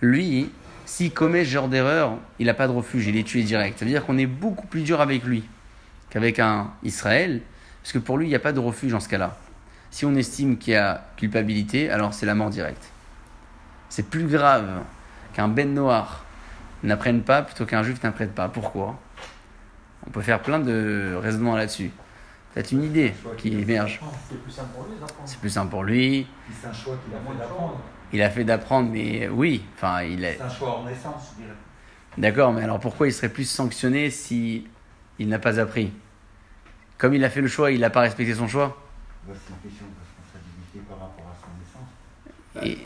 lui, 0.00 0.50
s'il 0.86 1.12
commet 1.12 1.44
ce 1.44 1.50
genre 1.50 1.68
d'erreur, 1.68 2.16
il 2.38 2.46
n'a 2.46 2.54
pas 2.54 2.68
de 2.68 2.72
refuge, 2.72 3.06
il 3.06 3.16
est 3.18 3.24
tué 3.24 3.42
direct. 3.42 3.78
Ça 3.78 3.84
veut 3.84 3.90
dire 3.90 4.06
qu'on 4.06 4.16
est 4.16 4.26
beaucoup 4.26 4.66
plus 4.66 4.82
dur 4.82 5.02
avec 5.02 5.22
lui 5.22 5.44
qu'avec 6.08 6.38
un 6.38 6.72
Israël, 6.82 7.42
parce 7.82 7.92
que 7.92 7.98
pour 7.98 8.16
lui, 8.16 8.24
il 8.24 8.30
n'y 8.30 8.36
a 8.36 8.40
pas 8.40 8.52
de 8.52 8.60
refuge 8.60 8.94
en 8.94 9.00
ce 9.00 9.08
cas-là. 9.10 9.36
Si 9.90 10.06
on 10.06 10.14
estime 10.14 10.56
qu'il 10.56 10.72
y 10.72 10.76
a 10.76 11.06
culpabilité, 11.18 11.90
alors 11.90 12.14
c'est 12.14 12.24
la 12.24 12.34
mort 12.34 12.48
directe. 12.48 12.90
C'est 13.88 14.08
plus 14.08 14.26
grave 14.26 14.82
qu'un 15.32 15.48
Ben 15.48 15.72
Noir 15.74 16.24
n'apprenne 16.82 17.22
pas 17.22 17.42
plutôt 17.42 17.64
qu'un 17.66 17.82
juif 17.82 18.02
n'apprenne 18.02 18.30
pas. 18.30 18.48
Pourquoi? 18.48 18.98
On 20.06 20.10
peut 20.10 20.22
faire 20.22 20.40
plein 20.42 20.58
de 20.58 21.16
raisonnements 21.20 21.56
là-dessus. 21.56 21.90
Peut-être 22.54 22.72
une 22.72 22.84
idée 22.84 23.12
qui 23.38 23.52
émerge. 23.58 24.00
C'est 24.28 24.42
plus 24.42 24.52
simple 24.52 24.68
pour 24.74 24.84
lui 24.84 24.94
d'apprendre. 24.98 25.22
C'est 25.28 25.38
plus 25.40 25.50
simple 25.50 25.70
pour 25.70 25.84
lui. 25.84 26.26
Puis 26.46 26.54
C'est 26.60 26.68
un 26.68 26.72
choix 26.72 26.96
qu'il 27.04 27.14
a 27.14 27.20
fait 27.20 27.38
d'apprendre. 27.38 27.80
Il 28.12 28.22
a 28.22 28.30
fait 28.30 28.44
d'apprendre, 28.44 28.90
mais 28.92 29.28
oui, 29.28 29.64
enfin, 29.74 30.02
il 30.02 30.24
est 30.24 30.36
C'est 30.36 30.42
un 30.42 30.48
choix 30.48 30.78
en 30.78 30.84
naissance, 30.84 31.32
je 31.36 31.42
dirais. 31.42 31.54
d'accord. 32.16 32.52
Mais 32.52 32.62
alors 32.62 32.78
pourquoi 32.80 33.08
il 33.08 33.12
serait 33.12 33.28
plus 33.28 33.44
sanctionné 33.48 34.10
si 34.10 34.66
il 35.18 35.28
n'a 35.28 35.38
pas 35.38 35.58
appris? 35.60 35.92
Comme 36.98 37.14
il 37.14 37.24
a 37.24 37.30
fait 37.30 37.40
le 37.42 37.48
choix, 37.48 37.70
il 37.72 37.80
n'a 37.80 37.90
pas 37.90 38.00
respecté 38.00 38.32
son 38.34 38.48
choix? 38.48 38.76
Bah, 39.26 39.34
C'est 39.34 39.52
une 39.52 39.58
question 39.70 39.86
de 39.86 39.92
responsabilité 40.00 40.78
par 40.88 40.98
rapport 40.98 41.26
à 41.26 41.36
son 41.42 41.50
naissance. 41.58 41.90
Et 42.62 42.78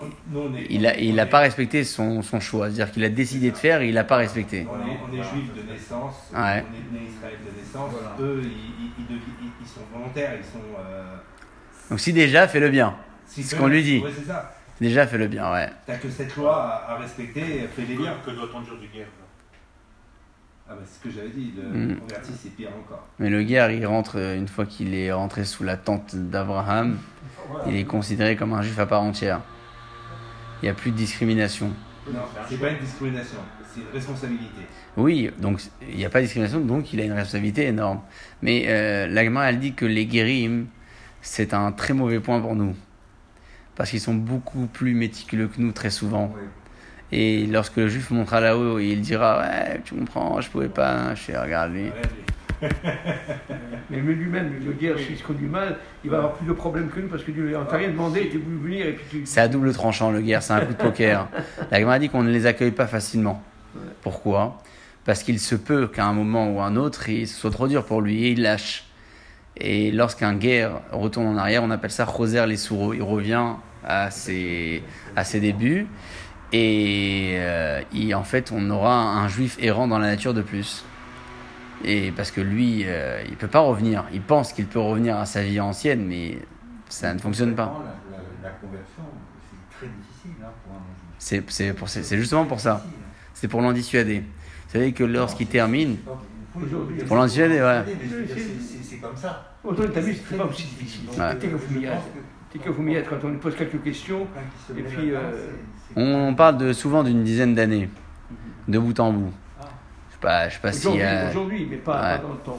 il 0.69 0.83
n'a 0.83 0.97
il 0.99 1.19
a 1.21 1.27
pas 1.27 1.39
respecté 1.41 1.85
son, 1.85 2.23
son 2.23 2.41
choix. 2.41 2.67
C'est-à-dire 2.67 2.91
qu'il 2.93 3.05
a 3.05 3.09
décidé 3.09 3.51
de 3.51 3.57
faire 3.57 3.83
et 3.83 3.89
il 3.89 3.95
n'a 3.95 4.05
pas 4.05 4.17
respecté. 4.17 4.67
On 4.71 4.75
est, 4.89 4.97
on 5.07 5.13
est 5.13 5.23
juifs 5.23 5.55
de 5.55 5.71
naissance, 5.71 6.15
Ouais. 6.33 6.39
on 6.39 6.99
est 6.99 7.01
né 7.01 7.09
Israël 7.09 7.39
de 7.45 7.61
naissance. 7.61 7.91
Voilà. 7.93 8.17
Eux, 8.21 8.41
ils, 8.43 8.49
ils- 8.49 8.93
ils 8.99 9.07
devi- 9.07 9.21
ils- 9.43 9.51
ils 9.61 9.67
sont 9.69 9.81
volontaires, 9.95 10.33
ils 10.39 10.45
sont. 10.45 10.65
Euh, 10.85 11.15
Donc 11.91 12.01
si 12.01 12.13
déjà, 12.13 12.49
fais 12.49 12.61
le 12.61 12.71
bien. 12.71 12.95
si 13.27 13.43
Ce 13.43 13.55
peu- 13.55 13.63
qu'on 13.63 13.69
lui 13.69 13.83
dit. 13.83 13.99
Ouais, 14.01 14.11
c'est 14.17 14.27
ça. 14.27 14.55
Déjà, 14.81 15.07
fais 15.07 15.19
le 15.19 15.29
bien, 15.29 15.53
ouais. 15.53 15.69
T'as 15.87 15.97
que 15.99 16.09
cette 16.09 16.35
loi 16.37 16.57
à, 16.57 16.93
à 16.93 16.97
respecter, 16.99 17.69
fais-les 17.77 17.97
bien. 17.97 18.15
Que, 18.25 18.31
que 18.31 18.37
doit-on 18.37 18.63
dire 18.63 18.77
du 18.81 18.89
guerre 18.89 19.07
Ah, 20.69 20.75
bah, 20.75 20.83
c'est 20.87 20.99
ce 21.01 21.05
que 21.05 21.11
j'avais 21.15 21.31
dit, 21.31 21.53
le 21.57 21.63
Mm. 21.95 21.97
converti, 21.99 22.31
c'est 22.41 22.51
pire 22.57 22.69
encore. 22.79 23.07
Mais 23.19 23.29
le 23.29 23.43
guerre, 23.43 23.71
il 23.73 23.85
rentre, 23.87 24.19
euh, 24.19 24.37
une 24.37 24.47
fois 24.49 24.65
qu'il 24.67 24.95
est 24.95 25.11
rentré 25.13 25.45
sous 25.45 25.65
la 25.65 25.77
tente 25.77 26.15
d'Abraham, 26.15 26.97
il 27.67 27.75
est 27.77 27.85
considéré 27.85 28.37
comme 28.37 28.53
un 28.53 28.63
juif 28.63 28.79
à 28.79 28.87
part 28.87 29.03
entière. 29.03 29.41
Il 30.63 30.67
n'y 30.67 30.71
a 30.71 30.75
plus 30.75 30.91
de 30.91 30.97
discrimination. 30.97 31.71
Non, 32.13 32.21
c'est 32.49 32.59
pas 32.59 32.71
une 32.71 32.79
discrimination, 32.79 33.39
c'est 33.73 33.81
une 33.81 33.87
responsabilité. 33.93 34.63
Oui, 34.97 35.31
donc 35.39 35.61
il 35.89 35.97
n'y 35.97 36.05
a 36.05 36.11
pas 36.11 36.19
de 36.21 36.25
discrimination, 36.25 36.61
donc 36.61 36.93
il 36.93 37.01
a 37.01 37.05
une 37.05 37.13
responsabilité 37.13 37.67
énorme. 37.67 38.01
Mais 38.43 38.65
euh, 38.67 39.07
l'Agma, 39.07 39.49
elle 39.49 39.59
dit 39.59 39.75
que 39.75 39.85
les 39.85 40.07
guérim, 40.07 40.67
c'est 41.23 41.55
un 41.55 41.73
très 41.73 41.95
mauvais 41.95 42.21
point 42.21 42.41
pour 42.41 42.57
nous. 42.57 42.75
Parce 43.77 43.91
qu'ils 43.91 44.01
sont 44.01 44.15
beaucoup 44.15 44.67
plus 44.67 44.95
méticuleux 44.95 45.49
que 45.49 45.61
nous, 45.61 45.73
très 45.73 45.91
souvent. 45.91 46.33
Oui. 46.35 46.43
Et 47.13 47.47
lorsque 47.47 47.77
le 47.77 47.89
juif 47.89 48.11
montera 48.11 48.41
là-haut, 48.41 48.79
il 48.79 49.01
dira 49.01 49.41
Ouais, 49.41 49.81
tu 49.85 49.95
comprends, 49.95 50.41
je 50.41 50.49
pouvais 50.49 50.69
pas. 50.69 51.15
Je 51.15 51.21
fais 51.21 51.39
Regarde 51.39 51.73
lui. 51.73 51.89
Arrête, 51.89 52.11
Mais 53.91 53.97
lui-même, 53.99 54.53
le 54.65 54.73
guerre, 54.73 54.99
s'il 54.99 55.17
se 55.17 55.23
conduit 55.25 55.47
mal, 55.49 55.77
il 56.05 56.11
va 56.11 56.19
avoir 56.19 56.33
plus 56.35 56.47
de 56.47 56.53
problèmes 56.53 56.89
que 56.89 57.01
nous 57.01 57.09
parce 57.09 57.25
que 57.25 57.31
on 57.57 57.65
t'a 57.65 57.77
rien 57.77 57.89
demandé, 57.89 58.29
tu 58.29 58.37
es 58.37 58.41
voulu 58.41 58.57
venir 58.57 58.87
tu. 59.11 59.23
C'est 59.25 59.41
à 59.41 59.49
double 59.49 59.73
tranchant 59.73 60.11
le 60.11 60.21
guerre, 60.21 60.43
c'est 60.43 60.53
un 60.53 60.61
coup 60.61 60.73
de 60.73 60.79
poker. 60.79 61.29
L'Agma 61.71 61.99
dit 61.99 62.09
qu'on 62.09 62.23
ne 62.23 62.31
les 62.31 62.47
accueille 62.47 62.71
pas 62.71 62.87
facilement. 62.87 63.43
Pourquoi? 64.03 64.63
Parce 65.05 65.23
qu'il 65.23 65.41
se 65.41 65.55
peut 65.55 65.89
qu'à 65.89 66.05
un 66.07 66.13
moment 66.13 66.51
ou 66.51 66.61
un 66.61 66.77
autre, 66.77 67.09
il 67.09 67.27
soit 67.27 67.51
trop 67.51 67.67
dur 67.69 67.85
pour 67.85 68.01
lui 68.01 68.25
et 68.27 68.31
il 68.33 68.43
lâche. 68.43 68.85
Et 69.57 69.91
lorsqu'un 69.91 70.35
guerre 70.35 70.81
retourne 70.93 71.27
en 71.27 71.37
arrière, 71.37 71.63
on 71.65 71.71
appelle 71.71 71.91
ça 71.91 72.05
Roser 72.05 72.47
les 72.47 72.57
souraux. 72.57 72.95
Il 72.95 73.03
revient 73.03 73.55
à 73.85 74.11
ses, 74.11 74.83
à 75.17 75.25
ses 75.25 75.41
débuts 75.41 75.87
et 76.53 77.33
euh, 77.37 77.81
il- 77.93 78.15
en 78.15 78.25
fait, 78.25 78.53
on 78.55 78.71
aura 78.71 78.95
un 79.03 79.29
juif 79.29 79.57
errant 79.61 79.89
dans 79.89 79.99
la 79.99 80.07
nature 80.09 80.35
de 80.35 80.43
plus. 80.43 80.85
Et 81.85 82.13
parce 82.13 82.31
que 82.31 82.41
lui, 82.41 82.83
euh, 82.87 83.23
il 83.29 83.37
peut 83.37 83.49
pas 83.49 83.61
revenir. 83.61 84.05
Il 84.13 84.21
pense 84.21 84.53
qu'il 84.53 84.67
peut 84.67 84.79
revenir 84.81 85.17
à 85.17 85.27
sa 85.27 85.43
vie 85.43 85.61
ancienne, 85.61 86.05
mais 86.07 86.39
ça 86.89 87.15
ne 87.15 87.19
fonctionne 87.19 87.55
pas. 87.55 87.65
La, 88.11 88.17
la- 88.19 88.51
la 88.51 88.55
conversion, 88.57 89.03
c'est 89.51 89.77
très 89.79 89.87
difficile 89.87 90.33
hein, 90.43 90.49
pour 90.65 90.75
un. 90.77 90.81
C'est 91.19 91.43
c'est 91.51 91.73
pour- 91.73 91.89
c'est- 91.89 92.03
c'est 92.03 92.19
justement 92.19 92.45
pour 92.45 92.61
ça. 92.61 92.83
Hein. 92.87 92.91
C'est 93.35 93.49
pour 93.49 93.63
l'en 93.63 93.73
dissuader. 93.73 94.21
Vous 94.21 94.73
savez 94.73 94.93
que 94.93 95.05
lorsqu'il 95.05 95.47
Non, 95.47 95.53
termine, 95.53 95.97
pour 97.07 97.17
l'en 97.17 97.25
dissuader, 97.27 97.61
ouais. 97.61 97.83
c'est- 97.87 98.35
c'est- 98.35 98.47
C'est 98.91 98.97
comme 98.97 99.17
ça. 99.17 99.55
Aujourd'hui, 99.65 99.95
t'as 99.95 100.01
vu, 100.01 100.15
c'est 100.29 100.37
pas 100.37 100.45
aussi 100.45 100.65
difficile. 100.65 101.03
T'es 101.41 101.47
que 101.49 101.55
vous 101.57 101.79
m'y 101.79 101.85
êtes. 101.87 101.93
T'es 102.53 102.59
que 102.59 102.69
vous 102.71 102.83
m'y 102.83 102.95
êtes 102.97 103.09
quand 103.09 103.17
on 103.25 103.29
lui 103.29 103.37
pose 103.39 103.55
quelques 103.55 103.81
questions. 103.83 104.27
Et 104.77 104.83
puis, 104.83 105.13
euh, 105.13 105.21
on 105.97 106.35
parle 106.35 106.59
de, 106.59 106.73
souvent 106.73 107.03
d'une 107.05 107.23
dizaine 107.23 107.55
d'années, 107.55 107.89
de 108.69 108.79
bout 108.79 108.99
en 109.01 109.13
bout. 109.13 109.33
Pas, 110.21 110.49
je 110.49 110.55
sais 110.55 110.61
pas 110.61 110.73
si. 110.73 110.87
Aujourd'hui, 110.87 111.03
euh, 111.03 111.31
aujourd'hui, 111.31 111.69
mais 111.71 111.77
pas, 111.77 111.93
ouais. 111.95 112.19
pas 112.19 112.19
dans 112.19 112.33
le 112.33 112.39
temps. 112.39 112.59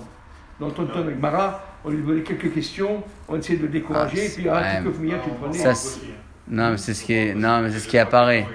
Dans 0.59 0.67
le 0.67 0.73
temps 0.73 0.99
avec 0.99 1.19
Marat, 1.19 1.63
on 1.83 1.89
lui 1.89 2.01
posait 2.01 2.21
quelques 2.21 2.53
questions, 2.53 3.03
on 3.27 3.37
essayait 3.37 3.57
de 3.57 3.63
le 3.63 3.69
décourager, 3.69 4.21
Ah, 4.51 4.79
et 4.79 4.81
puis 4.83 5.11
ah, 5.11 5.19
tu 5.23 5.29
prenais. 5.31 5.73
Ça, 5.73 5.73
non, 6.47 6.71
mais 6.71 6.77
c'est 6.77 6.93
ce 6.93 7.03
qui 7.03 7.13
est, 7.13 7.33
non, 7.33 7.61
mais 7.61 7.71
c'est 7.71 7.79
ce 7.79 7.87
qui 7.87 7.97
apparaît. 7.97 8.45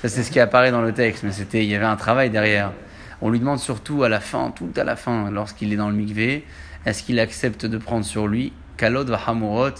Ça, 0.00 0.08
c'est 0.08 0.22
ce 0.22 0.30
qui 0.30 0.40
apparaît 0.40 0.70
dans 0.70 0.82
le 0.82 0.92
texte, 0.92 1.24
mais 1.24 1.32
c'était, 1.32 1.64
il 1.64 1.70
y 1.70 1.74
avait 1.74 1.86
un 1.86 1.96
travail 1.96 2.30
derrière. 2.30 2.72
On 3.20 3.30
lui 3.30 3.40
demande 3.40 3.58
surtout 3.58 4.02
à 4.02 4.08
la 4.08 4.20
fin, 4.20 4.50
tout 4.50 4.70
à 4.76 4.84
la 4.84 4.96
fin, 4.96 5.30
lorsqu'il 5.30 5.72
est 5.72 5.76
dans 5.76 5.88
le 5.88 5.94
mikvé, 5.96 6.44
est-ce 6.84 7.02
qu'il 7.02 7.18
accepte 7.18 7.66
de 7.66 7.78
prendre 7.78 8.04
sur 8.04 8.28
lui, 8.28 8.52
kalod 8.76 9.08
va 9.08 9.20
hamurot, 9.26 9.70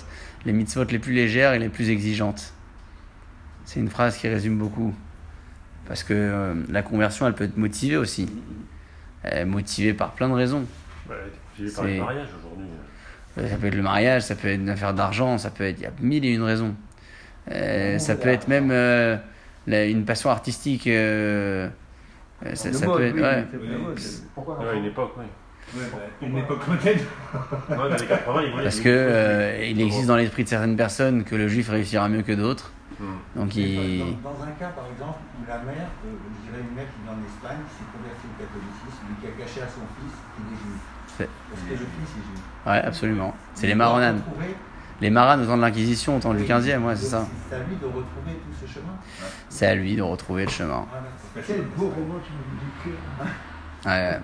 les 0.45 0.53
mitzvot 0.53 0.85
les 0.85 0.99
plus 0.99 1.13
légères 1.13 1.53
et 1.53 1.59
les 1.59 1.69
plus 1.69 1.91
exigeantes? 1.91 2.53
C'est 3.65 3.81
une 3.81 3.91
phrase 3.91 4.17
qui 4.17 4.29
résume 4.29 4.59
beaucoup. 4.59 4.95
Parce 5.89 6.03
que 6.03 6.15
euh, 6.15 6.55
la 6.71 6.83
conversion, 6.83 7.27
elle 7.27 7.35
peut 7.35 7.45
être 7.45 7.57
motivée 7.57 7.97
aussi. 7.97 8.29
Elle 9.23 9.39
est 9.39 9.45
motivée 9.45 9.95
par 9.95 10.13
plein 10.13 10.29
de 10.29 10.35
raisons. 10.35 10.65
Bah, 11.09 11.15
J'ai 11.59 11.71
parlé 11.71 11.91
C'est- 11.93 11.99
de 11.99 12.03
mariage 12.05 12.29
aujourd'hui. 12.39 12.67
Euh, 13.39 13.49
Ça 13.51 13.57
peut 13.57 13.67
être 13.67 13.75
le 13.75 13.83
mariage, 13.83 14.23
ça 14.23 14.35
peut 14.35 14.49
être 14.49 14.61
une 14.61 14.69
affaire 14.71 14.95
d'argent, 14.95 15.37
ça 15.39 15.51
peut 15.51 15.65
être. 15.65 15.79
Il 15.79 15.83
y 15.83 15.87
a 15.87 15.91
mille 16.01 16.25
et 16.25 16.33
une 16.33 16.43
raisons. 16.43 16.75
Euh, 17.53 17.99
ça 17.99 18.17
peut 18.17 18.29
être 18.31 18.49
même 18.49 18.71
euh, 18.73 19.17
la- 19.67 19.85
une 19.87 20.05
passion 20.05 20.31
artistique. 20.31 20.87
euh, 20.87 21.69
ça, 22.55 22.69
Le 22.71 22.75
ça 22.75 22.87
mode, 22.87 22.97
peut 22.99 23.05
être. 23.05 23.15
oui, 23.15 23.21
ouais. 23.23 23.45
Pourquoi 24.35 24.59
Ouais, 24.59 24.79
une 24.79 24.85
époque, 24.87 25.13
oui. 25.19 25.25
Ouais, 25.75 25.83
bah, 25.93 25.99
une 26.27 26.39
époque 26.39 26.67
moderne. 26.69 26.99
Ouais, 27.71 27.77
dans 27.77 27.97
les 27.97 28.07
80, 28.07 28.43
il 28.45 28.51
voulait- 28.53 28.63
Parce 28.65 28.81
que 28.81 28.89
euh, 28.89 29.67
il 29.69 29.81
existe 29.81 30.07
dans 30.07 30.17
l'esprit 30.17 30.45
de 30.45 30.49
certaines 30.49 30.77
personnes 30.77 31.25
que 31.25 31.35
le 31.35 31.49
juif 31.49 31.69
réussira 31.69 32.09
mieux 32.09 32.23
que 32.23 32.33
d'autres. 32.33 32.73
Hmm. 32.99 33.21
Donc 33.37 33.53
Mais 33.57 33.63
il. 33.63 34.17
Dans, 34.23 34.33
dans 34.33 34.43
un 34.43 34.53
cas, 34.57 34.71
par 34.73 34.87
exemple, 34.89 35.19
où 35.37 35.45
la 35.47 35.59
mère, 35.59 35.89
euh, 36.05 36.09
je 36.09 36.49
dirais 36.49 36.63
une 36.65 36.75
mère 36.75 36.87
qui 36.89 36.99
vit 37.05 37.11
en 37.13 37.21
Espagne, 37.21 37.61
qui 37.69 37.75
s'est 37.77 37.91
convertie 37.93 38.25
au 38.25 38.37
catholicisme, 38.41 39.03
mais 39.11 39.17
qui 39.21 39.27
a 39.29 39.35
caché 39.45 39.61
à 39.61 39.69
son 39.69 39.85
fils 40.01 40.15
qu'il 40.33 40.47
est 40.49 40.59
juif. 40.61 40.81
Parce 41.17 41.63
que 41.63 41.71
le 41.73 41.77
fils 41.77 42.11
est 42.17 42.25
juif. 42.25 42.41
Ouais, 42.67 42.81
absolument. 42.83 43.35
C'est 43.55 43.67
les 43.67 43.75
retrouver- 43.75 44.57
Les 45.03 45.11
marins 45.11 45.39
au 45.43 45.45
temps 45.47 45.57
de 45.59 45.63
l'Inquisition, 45.63 46.17
au 46.17 46.21
temps 46.21 46.33
du 46.33 46.45
15e, 46.45 46.83
ouais, 46.85 46.97
c'est 46.97 47.05
ça. 47.07 47.27
C'est 47.51 47.57
à 47.57 47.59
lui 47.65 47.77
de 47.77 47.85
retrouver 47.85 48.33
tout 48.33 48.67
ce 48.67 48.73
chemin. 48.73 48.95
C'est 49.51 49.67
à 49.67 49.75
lui 49.75 49.95
de 49.97 50.03
retrouver 50.03 50.45
le 50.47 50.51
chemin. 50.51 50.87
Voilà. 50.91 51.47
Quel 51.47 51.63
beau 51.77 51.89
roman 51.91 52.15
tu 52.25 52.33
m'as 52.33 52.61
dit 52.61 52.73
que. 53.85 53.89
Ouais. 53.89 54.21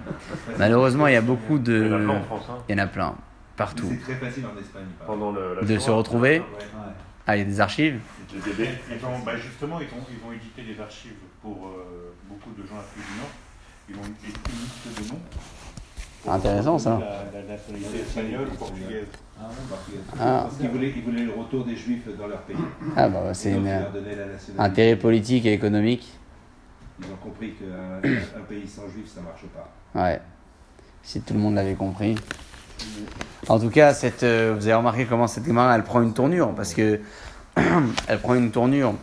Malheureusement, 0.58 1.06
il 1.08 1.12
y 1.12 1.16
a 1.16 1.20
beaucoup 1.20 1.58
Il 1.58 1.68
y 1.68 1.92
en 1.92 1.94
a 1.94 1.98
de. 1.98 2.04
plein 2.04 2.16
en 2.16 2.22
France, 2.22 2.46
hein. 2.50 2.58
Il 2.68 2.76
y 2.76 2.80
en 2.80 2.84
a 2.84 2.86
plein, 2.86 3.14
partout. 3.56 3.86
C'est 3.90 4.00
très 4.00 4.14
facile 4.26 4.46
en 4.46 4.58
Espagne. 4.58 4.86
Pendant 5.06 5.32
le, 5.32 5.56
la 5.56 5.62
De 5.66 5.78
se 5.78 5.90
retrouver 5.90 6.40
Ouais. 6.40 6.44
Ah, 7.26 7.36
il 7.36 7.40
y 7.40 7.42
a 7.42 7.44
des 7.44 7.60
archives 7.60 8.00
Ils 8.34 9.04
ont, 9.06 9.18
bah 9.24 9.36
justement, 9.36 9.78
ils 9.80 9.86
ont, 9.86 10.04
ils 10.10 10.26
ont 10.26 10.32
édité 10.32 10.62
des 10.62 10.80
archives 10.80 11.14
pour 11.40 11.68
euh, 11.68 12.14
beaucoup 12.28 12.50
de 12.60 12.66
gens 12.66 12.74
d'Afrique 12.76 13.04
du 13.06 13.18
Nord. 13.20 13.30
Ils 13.88 13.96
ont 13.96 14.14
édité 14.24 14.40
une 14.50 14.60
liste 14.94 15.08
de 15.08 15.14
noms. 15.14 16.32
Intéressant, 16.34 16.78
ça. 16.78 16.98
La, 17.00 17.40
la 17.40 17.46
nationalité 17.46 17.98
espagnole 18.00 18.48
ou 18.52 18.56
portugaise. 18.56 19.06
Ah, 19.40 19.48
que- 19.88 19.96
Ah. 20.20 20.40
Parce 20.44 20.56
qu'ils 20.56 20.68
voulaient, 20.70 20.92
ils 20.96 21.02
voulaient 21.02 21.24
le 21.24 21.32
retour 21.32 21.64
des 21.64 21.76
juifs 21.76 22.06
dans 22.16 22.26
leur 22.28 22.42
pays. 22.42 22.56
Ah, 22.96 23.08
bah, 23.08 23.22
ouais, 23.26 23.34
c'est 23.34 23.52
une. 23.52 23.64
nationalité. 23.64 24.52
Intérêt 24.58 24.96
politique 24.96 25.46
et 25.46 25.52
économique. 25.52 26.12
Ils 27.00 27.06
ont 27.06 27.16
compris 27.16 27.54
qu'un 27.54 27.98
un 28.38 28.42
pays 28.44 28.68
sans 28.68 28.88
juifs, 28.88 29.08
ça 29.12 29.20
marche 29.20 29.42
pas. 29.52 30.00
Ouais. 30.00 30.20
Si 31.02 31.20
tout 31.22 31.34
le 31.34 31.40
monde 31.40 31.54
l'avait 31.56 31.74
compris. 31.74 32.14
En 33.48 33.58
tout 33.58 33.70
cas, 33.70 33.92
euh, 34.22 34.54
vous 34.56 34.66
avez 34.66 34.74
remarqué 34.74 35.04
comment 35.04 35.26
cette 35.26 35.44
Gemara, 35.44 35.74
elle 35.74 35.82
prend 35.82 36.00
une 36.00 36.14
tournure, 36.14 36.54
parce 36.54 36.74
que 36.74 37.00
elle 38.06 38.18
prend 38.20 38.34
une 38.34 38.50
tournure, 38.50 38.94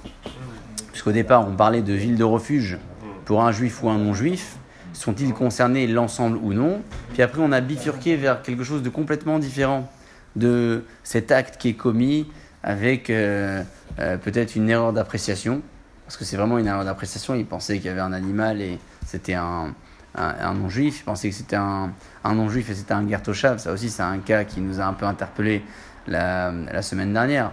puisqu'au 0.92 1.12
départ, 1.12 1.48
on 1.48 1.56
parlait 1.56 1.82
de 1.82 1.94
ville 1.94 2.16
de 2.16 2.24
refuge 2.24 2.78
pour 3.26 3.44
un 3.44 3.52
juif 3.52 3.84
ou 3.84 3.90
un 3.90 3.98
non-juif. 3.98 4.56
Sont-ils 4.94 5.34
concernés 5.34 5.88
l'ensemble 5.88 6.38
ou 6.42 6.54
non? 6.54 6.82
Puis 7.14 7.22
après, 7.22 7.42
on 7.44 7.52
a 7.52 7.62
bifurqué 7.62 8.16
vers 8.16 8.42
quelque 8.42 8.64
chose 8.64 8.82
de 8.82 8.90
complètement 8.90 9.40
différent 9.40 9.90
de 10.36 10.84
cet 11.04 11.32
acte 11.32 11.58
qui 11.58 11.70
est 11.70 11.74
commis 11.74 12.32
avec 12.64 13.10
euh, 13.10 13.62
euh, 14.00 14.18
peut-être 14.18 14.56
une 14.56 14.70
erreur 14.70 14.94
d'appréciation, 14.94 15.62
parce 16.06 16.18
que 16.18 16.26
c'est 16.26 16.38
vraiment 16.38 16.58
une 16.58 16.68
erreur 16.68 16.86
d'appréciation. 16.86 17.36
Ils 17.36 17.46
pensaient 17.46 17.78
qu'il 17.78 17.88
y 17.88 17.90
avait 17.90 18.02
un 18.02 18.14
animal 18.14 18.62
et 18.62 18.80
c'était 19.06 19.36
un, 19.36 19.76
un, 20.16 20.54
non-juif. 20.54 21.00
Ils 21.02 21.04
pensaient 21.04 21.30
que 21.30 21.36
c'était 21.36 21.56
un, 21.56 21.92
non-juif 22.26 22.70
et 22.70 22.74
c'était 22.74 22.94
un 22.94 23.08
Gertoshav. 23.08 23.60
Ça 23.60 23.72
aussi, 23.72 23.90
c'est 23.90 24.04
un 24.04 24.20
cas 24.20 24.44
qui 24.44 24.62
nous 24.62 24.80
a 24.80 24.86
un 24.86 24.94
peu 24.94 25.06
interpellé 25.06 25.64
la, 26.08 26.82
semaine 26.82 27.14
dernière. 27.14 27.52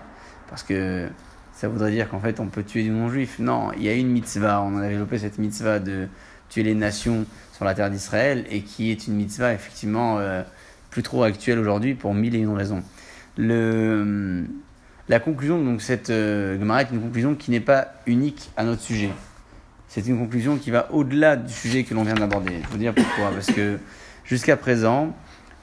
Parce 0.48 0.62
que 0.62 1.08
ça 1.52 1.68
voudrait 1.68 1.90
dire 1.90 2.08
qu'en 2.08 2.20
fait, 2.20 2.40
on 2.40 2.46
peut 2.46 2.62
tuer 2.62 2.82
du 2.82 2.90
non-juif. 2.90 3.38
Non, 3.38 3.72
il 3.76 3.82
y 3.82 3.88
a 3.88 3.94
une 3.94 4.08
mitzvah. 4.08 4.62
On 4.62 4.78
a 4.78 4.88
développé 4.88 5.18
cette 5.18 5.38
mitzvah 5.38 5.78
de 5.78 6.08
tuer 6.48 6.62
les 6.62 6.74
nations 6.74 7.26
sur 7.52 7.64
la 7.64 7.74
terre 7.74 7.90
d'Israël 7.90 8.44
et 8.50 8.62
qui 8.62 8.90
est 8.90 9.06
une 9.06 9.14
mitzvah 9.14 9.52
effectivement 9.52 10.18
euh, 10.18 10.42
plus 10.90 11.02
trop 11.02 11.24
actuelle 11.24 11.58
aujourd'hui 11.58 11.94
pour 11.94 12.14
mille 12.14 12.34
et 12.34 12.38
une 12.38 12.54
raisons. 12.54 12.82
La 15.08 15.20
conclusion, 15.20 15.62
donc 15.62 15.82
cette 15.82 16.10
euh, 16.10 16.58
Gemara 16.58 16.82
est 16.82 16.90
une 16.90 17.00
conclusion 17.00 17.36
qui 17.36 17.52
n'est 17.52 17.60
pas 17.60 17.94
unique 18.06 18.50
à 18.56 18.64
notre 18.64 18.82
sujet. 18.82 19.10
C'est 19.96 20.08
une 20.08 20.18
conclusion 20.18 20.58
qui 20.58 20.70
va 20.70 20.88
au-delà 20.92 21.36
du 21.36 21.50
sujet 21.50 21.82
que 21.82 21.94
l'on 21.94 22.02
vient 22.02 22.12
d'aborder. 22.12 22.56
Je 22.56 22.66
vais 22.66 22.66
vous 22.70 22.76
dire 22.76 22.94
pourquoi. 22.94 23.30
Parce 23.30 23.46
que 23.46 23.78
jusqu'à 24.26 24.58
présent, 24.58 25.16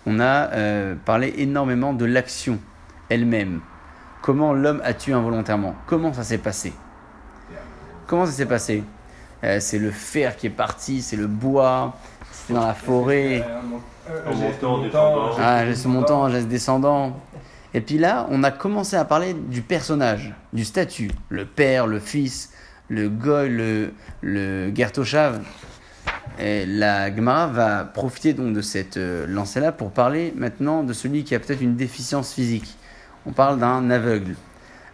on 0.07 0.19
a 0.19 0.51
euh, 0.53 0.95
parlé 1.05 1.35
énormément 1.37 1.93
de 1.93 2.03
l'action 2.03 2.57
elle-même. 3.11 3.59
Comment 4.23 4.51
l'homme 4.53 4.81
a 4.83 4.95
tué 4.95 5.13
involontairement 5.13 5.75
Comment 5.85 6.13
ça 6.13 6.23
s'est 6.23 6.39
passé 6.39 6.73
Comment 8.07 8.25
ça 8.25 8.31
s'est 8.31 8.47
passé 8.47 8.83
Euh, 9.43 9.59
C'est 9.59 9.77
le 9.77 9.91
fer 9.91 10.35
qui 10.35 10.47
est 10.47 10.49
parti, 10.49 11.03
c'est 11.03 11.15
le 11.15 11.27
bois, 11.27 11.95
c'était 12.31 12.55
dans 12.55 12.65
la 12.65 12.73
forêt. 12.73 13.45
En 14.25 14.33
montant, 14.33 14.79
descendant. 14.79 15.29
Ah, 15.37 15.63
geste 15.63 15.85
montant, 15.85 16.29
geste 16.29 16.47
descendant. 16.47 17.19
Et 17.75 17.81
puis 17.81 17.99
là, 17.99 18.25
on 18.31 18.43
a 18.43 18.49
commencé 18.49 18.95
à 18.95 19.05
parler 19.05 19.35
du 19.35 19.61
personnage, 19.61 20.33
du 20.53 20.65
statut. 20.65 21.11
Le 21.29 21.45
père, 21.45 21.85
le 21.85 21.99
fils, 21.99 22.49
le 22.93 23.09
goy, 23.09 23.49
le, 23.49 23.91
le 24.21 24.73
Gertoshav. 24.73 25.41
Et 26.39 26.65
la 26.65 27.15
Gemara 27.15 27.47
va 27.47 27.83
profiter 27.83 28.33
donc 28.33 28.53
de 28.53 28.61
cette 28.61 28.97
euh, 28.97 29.27
lancée-là 29.27 29.71
pour 29.71 29.91
parler 29.91 30.33
maintenant 30.35 30.83
de 30.83 30.93
celui 30.93 31.23
qui 31.23 31.35
a 31.35 31.39
peut-être 31.39 31.61
une 31.61 31.75
déficience 31.75 32.33
physique. 32.33 32.75
On 33.25 33.31
parle 33.31 33.59
d'un 33.59 33.89
aveugle. 33.91 34.35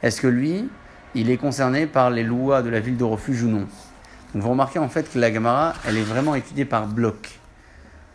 Est-ce 0.03 0.21
que 0.21 0.27
lui, 0.27 0.67
il 1.15 1.29
est 1.29 1.37
concerné 1.37 1.87
par 1.87 2.09
les 2.09 2.23
lois 2.23 2.61
de 2.61 2.69
la 2.69 2.79
ville 2.79 2.97
de 2.97 3.03
refuge 3.03 3.43
ou 3.43 3.47
non? 3.47 3.67
Vous 4.33 4.49
remarquez 4.49 4.79
en 4.79 4.89
fait 4.89 5.11
que 5.11 5.17
la 5.17 5.33
Gemara, 5.33 5.73
elle 5.87 5.97
est 5.97 6.03
vraiment 6.03 6.35
étudiée 6.35 6.65
par 6.65 6.87
bloc. 6.87 7.39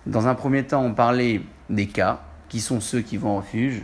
Dans 0.07 0.27
un 0.27 0.35
premier 0.35 0.65
temps, 0.65 0.83
on 0.83 0.95
parlait 0.95 1.41
des 1.71 1.87
cas, 1.87 2.21
qui 2.49 2.61
sont 2.61 2.81
ceux 2.81 3.01
qui 3.01 3.17
vont 3.17 3.31
en 3.31 3.37
refuge? 3.39 3.83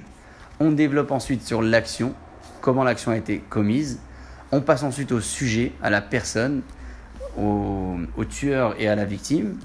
On 0.60 0.70
développe 0.70 1.10
ensuite 1.12 1.46
sur 1.46 1.62
l'action, 1.62 2.14
comment 2.60 2.84
l'action 2.84 3.10
a 3.10 3.16
été 3.16 3.38
commise. 3.48 4.00
On 4.52 4.60
passe 4.60 4.82
ensuite 4.82 5.12
au 5.12 5.20
sujet, 5.20 5.72
à 5.80 5.90
la 5.90 6.00
personne, 6.00 6.62
au, 7.38 8.24
tueur 8.28 8.74
et 8.78 8.88
à 8.88 8.96
la 8.96 9.04
victime. 9.04 9.58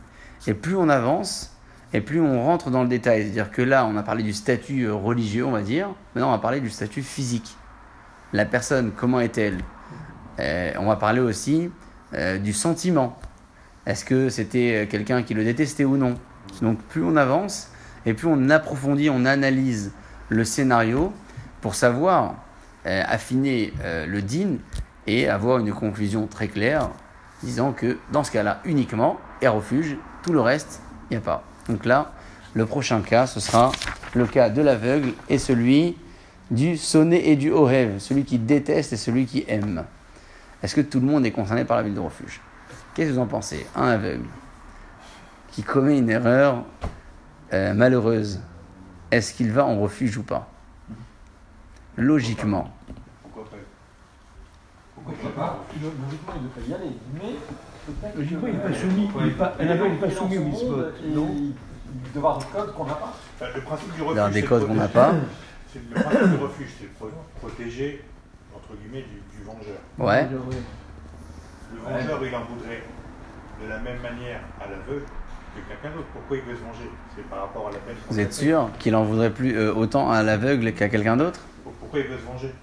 Et 0.48 0.54
plus 0.54 0.76
on 0.76 0.90
avance, 0.90 1.56
et 1.94 2.02
plus 2.02 2.22
on 2.22 2.44
rentre 2.44 2.70
dans 2.70 2.84
le 2.84 2.90
détail. 2.90 3.24
C'est-à-dire 3.24 3.52
que 3.52 3.62
là, 3.62 3.86
on 3.86 3.98
a 3.98 4.04
parlé 4.04 4.22
du 4.22 4.34
statut 4.34 4.84
euh, 4.84 4.94
religieux, 4.94 5.46
on 5.46 5.52
va 5.52 5.62
dire. 5.62 5.90
Maintenant, 6.14 6.30
on 6.30 6.34
va 6.34 6.40
parler 6.40 6.60
du 6.60 6.70
statut 6.70 7.02
physique. 7.02 7.56
La 8.34 8.46
personne, 8.46 8.92
comment 8.96 9.20
est-elle? 9.20 9.60
Euh, 10.40 10.74
On 10.78 10.86
va 10.86 10.98
parler 10.98 11.22
aussi 11.22 11.72
euh, 12.14 12.38
du 12.38 12.54
sentiment. 12.54 13.18
Est-ce 13.86 14.04
que 14.04 14.30
c'était 14.30 14.88
quelqu'un 14.90 15.24
qui 15.24 15.34
le 15.34 15.44
détestait 15.44 15.86
ou 15.86 15.96
non? 15.96 16.16
Donc 16.62 16.80
plus 16.80 17.04
on 17.04 17.16
avance 17.16 17.72
et 18.06 18.14
plus 18.14 18.28
on 18.28 18.50
approfondit, 18.50 19.10
on 19.10 19.26
analyse 19.26 19.94
le 20.30 20.44
scénario 20.44 21.14
pour 21.62 21.76
savoir 21.76 22.36
affiner 22.84 23.74
le 23.84 24.22
din 24.22 24.58
et 25.08 25.30
avoir 25.30 25.60
une 25.60 25.74
conclusion 25.74 26.28
très 26.28 26.48
claire 26.48 26.90
disant 27.44 27.74
que 27.74 27.98
dans 28.12 28.24
ce 28.24 28.32
cas-là 28.32 28.62
uniquement 28.66 29.18
et 29.42 29.48
refuge, 29.48 29.98
tout 30.24 30.34
le 30.34 30.42
reste, 30.42 30.82
il 31.10 31.14
n'y 31.14 31.18
a 31.18 31.22
pas. 31.22 31.44
Donc 31.70 31.86
là, 31.86 32.14
le 32.54 32.66
prochain 32.66 33.02
cas, 33.02 33.28
ce 33.28 33.40
sera 33.40 33.72
le 34.14 34.26
cas 34.26 34.50
de 34.50 34.62
l'aveugle 34.62 35.14
et 35.30 35.38
celui 35.38 35.98
du 36.52 36.78
sonné 36.78 37.32
et 37.32 37.36
du 37.36 37.52
rêve, 37.52 38.00
celui 38.00 38.24
qui 38.24 38.40
déteste 38.40 38.94
et 38.94 38.98
celui 38.98 39.26
qui 39.26 39.46
aime. 39.48 39.86
Est-ce 40.64 40.76
que 40.76 40.82
tout 40.82 41.00
le 41.00 41.06
monde 41.06 41.26
est 41.26 41.32
concerné 41.32 41.66
par 41.66 41.78
la 41.78 41.84
ville 41.84 41.94
de 41.94 42.00
refuge? 42.00 42.42
Qu'est-ce 42.94 43.10
que 43.10 43.16
vous 43.16 43.22
en 43.22 43.28
pensez? 43.28 43.66
Un 43.76 43.90
aveugle 43.90 44.26
qui 45.52 45.64
commet 45.64 45.98
une 45.98 46.10
erreur 46.10 46.64
euh, 47.54 47.74
malheureuse, 47.74 48.42
est-ce 49.12 49.34
qu'il 49.34 49.52
va 49.52 49.66
en 49.66 49.80
refuge 49.80 50.18
ou 50.18 50.24
pas? 50.24 50.50
Logiquement. 51.98 52.75
Pourquoi 55.06 55.30
pas 55.36 55.60
Logiquement, 55.82 56.34
il 56.36 56.44
devrait 56.44 56.70
y 56.70 56.74
aller, 56.74 56.96
mais 57.14 57.36
peut-être 57.86 58.16
Logiquement, 58.18 58.42
que- 58.42 58.48
il 58.48 58.54
n'est 58.54 58.60
pas 58.64 58.74
soumis, 58.74 59.10
il 59.22 59.28
est 59.28 59.32
pas, 59.32 59.54
n'est 59.60 59.96
pas 59.96 60.10
soumis 60.12 60.38
au 60.38 60.42
et 60.42 61.16
Non 61.16 61.36
Il 61.38 62.12
doit 62.20 62.32
avoir 62.32 62.38
des 62.40 62.46
codes 62.46 62.74
qu'on 62.74 62.86
n'a 62.86 62.94
pas. 62.96 63.14
Le 63.56 63.62
principe 63.62 63.94
du 63.96 64.02
refuge. 64.02 64.34
des 64.34 64.42
c'est 64.42 64.48
codes 64.48 64.62
de 64.62 64.66
qu'on 64.68 64.74
n'a 64.74 64.88
protéger- 64.88 64.94
pas. 64.94 65.14
c'est 65.72 65.82
Le 65.90 66.02
principe 66.02 66.30
du 66.38 66.44
refuge, 66.44 66.70
c'est 66.80 66.90
protéger, 67.40 68.04
entre 68.56 68.74
guillemets, 68.82 69.06
du, 69.06 69.38
du 69.38 69.44
vengeur. 69.46 69.80
Ouais. 70.00 70.28
Le 70.30 71.80
vengeur, 71.82 72.20
il 72.26 72.36
en 72.36 72.44
voudrait 72.46 72.84
de 73.64 73.70
la 73.70 73.78
même 73.80 74.02
manière 74.02 74.42
à 74.60 74.70
l'aveugle 74.70 75.06
que 75.56 75.62
quelqu'un 75.70 75.96
d'autre. 75.96 76.08
Pourquoi 76.14 76.38
il 76.38 76.44
veut 76.44 76.56
se 76.56 76.62
venger? 76.62 76.90
C'est 77.16 77.24
par 77.30 77.40
rapport 77.42 77.68
à 77.68 77.72
la 77.72 77.78
peine. 77.80 77.96
qu'on 78.08 78.14
Vous 78.14 78.20
êtes 78.20 78.34
sûr 78.34 78.70
qu'il 78.80 78.96
en 78.96 79.04
voudrait 79.04 79.32
plus 79.32 79.56
euh, 79.58 79.74
autant 79.74 80.10
à 80.12 80.24
l'aveugle 80.24 80.74
qu'à 80.74 80.90
quelqu'un 80.90 81.16
d'autre? 81.18 81.40
Pourquoi 81.80 82.00
il 82.00 82.08
veut 82.08 82.18
se 82.18 82.26
venger? 82.26 82.54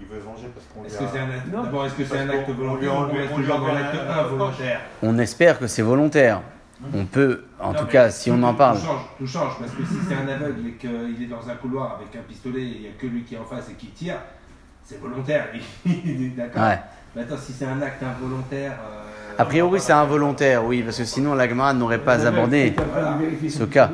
Il 0.00 0.06
veut 0.06 0.20
se 0.20 0.24
venger 0.24 0.48
parce 0.54 0.66
qu'on 0.72 0.80
lui 0.82 0.88
Est-ce 0.88 0.98
que 0.98 1.04
c'est 1.12 1.18
un 1.18 1.30
acte. 1.30 1.48
D'abord, 1.50 1.86
est-ce 1.86 1.94
que 1.94 2.04
c'est 2.04 2.18
un 2.18 2.28
acte 2.30 2.50
volontaire 2.50 2.92
ou 2.92 2.96
on 2.96 3.12
reste 3.14 3.34
toujours 3.34 3.58
dans 3.58 3.72
l'acte 3.72 3.94
un- 3.94 4.10
un 4.10 4.12
1 4.12 4.22
reproche. 4.22 4.38
volontaire 4.38 4.80
On 5.02 5.18
espère 5.18 5.58
que 5.58 5.66
c'est 5.66 5.82
volontaire. 5.82 6.40
On 6.94 7.04
peut, 7.04 7.44
en 7.60 7.74
tout 7.74 7.84
cas, 7.84 8.08
si 8.10 8.30
on 8.30 8.42
en 8.42 8.54
parle. 8.54 8.78
Tout 8.78 8.86
change, 8.86 9.00
tout 9.18 9.26
change, 9.26 9.52
parce 9.60 9.72
que 9.72 9.84
si 9.84 9.94
c'est 10.08 10.14
un 10.14 10.26
aveugle 10.28 10.66
et 10.68 10.72
qu'il 10.72 11.22
est 11.22 11.26
dans 11.26 11.46
un 11.48 11.54
couloir 11.56 11.96
avec 12.00 12.16
un 12.16 12.26
pistolet 12.26 12.62
et 12.62 12.74
il 12.76 12.80
n'y 12.80 12.86
a 12.88 12.92
que 12.98 13.06
lui 13.06 13.22
qui 13.22 13.34
est 13.34 13.38
en 13.38 13.44
face 13.44 13.68
et 13.68 13.74
qui 13.74 13.88
tire, 13.88 14.16
c'est 14.82 14.98
volontaire. 14.98 15.48
Il 15.84 16.24
est 16.24 16.28
D'accord 16.30 16.62
Ouais. 16.62 16.78
Maintenant, 17.14 17.36
si 17.36 17.52
c'est 17.52 17.66
un 17.66 17.82
acte 17.82 18.02
involontaire. 18.02 18.72
euh, 18.88 19.09
A 19.40 19.44
priori, 19.46 19.80
c'est 19.80 19.92
involontaire, 19.94 20.64
oui, 20.66 20.82
parce 20.82 20.98
que 20.98 21.04
sinon 21.04 21.34
la 21.34 21.48
Gemara 21.48 21.72
n'aurait 21.72 21.98
pas 22.04 22.26
abordé. 22.26 22.74
ce 23.48 23.64
cas. 23.64 23.90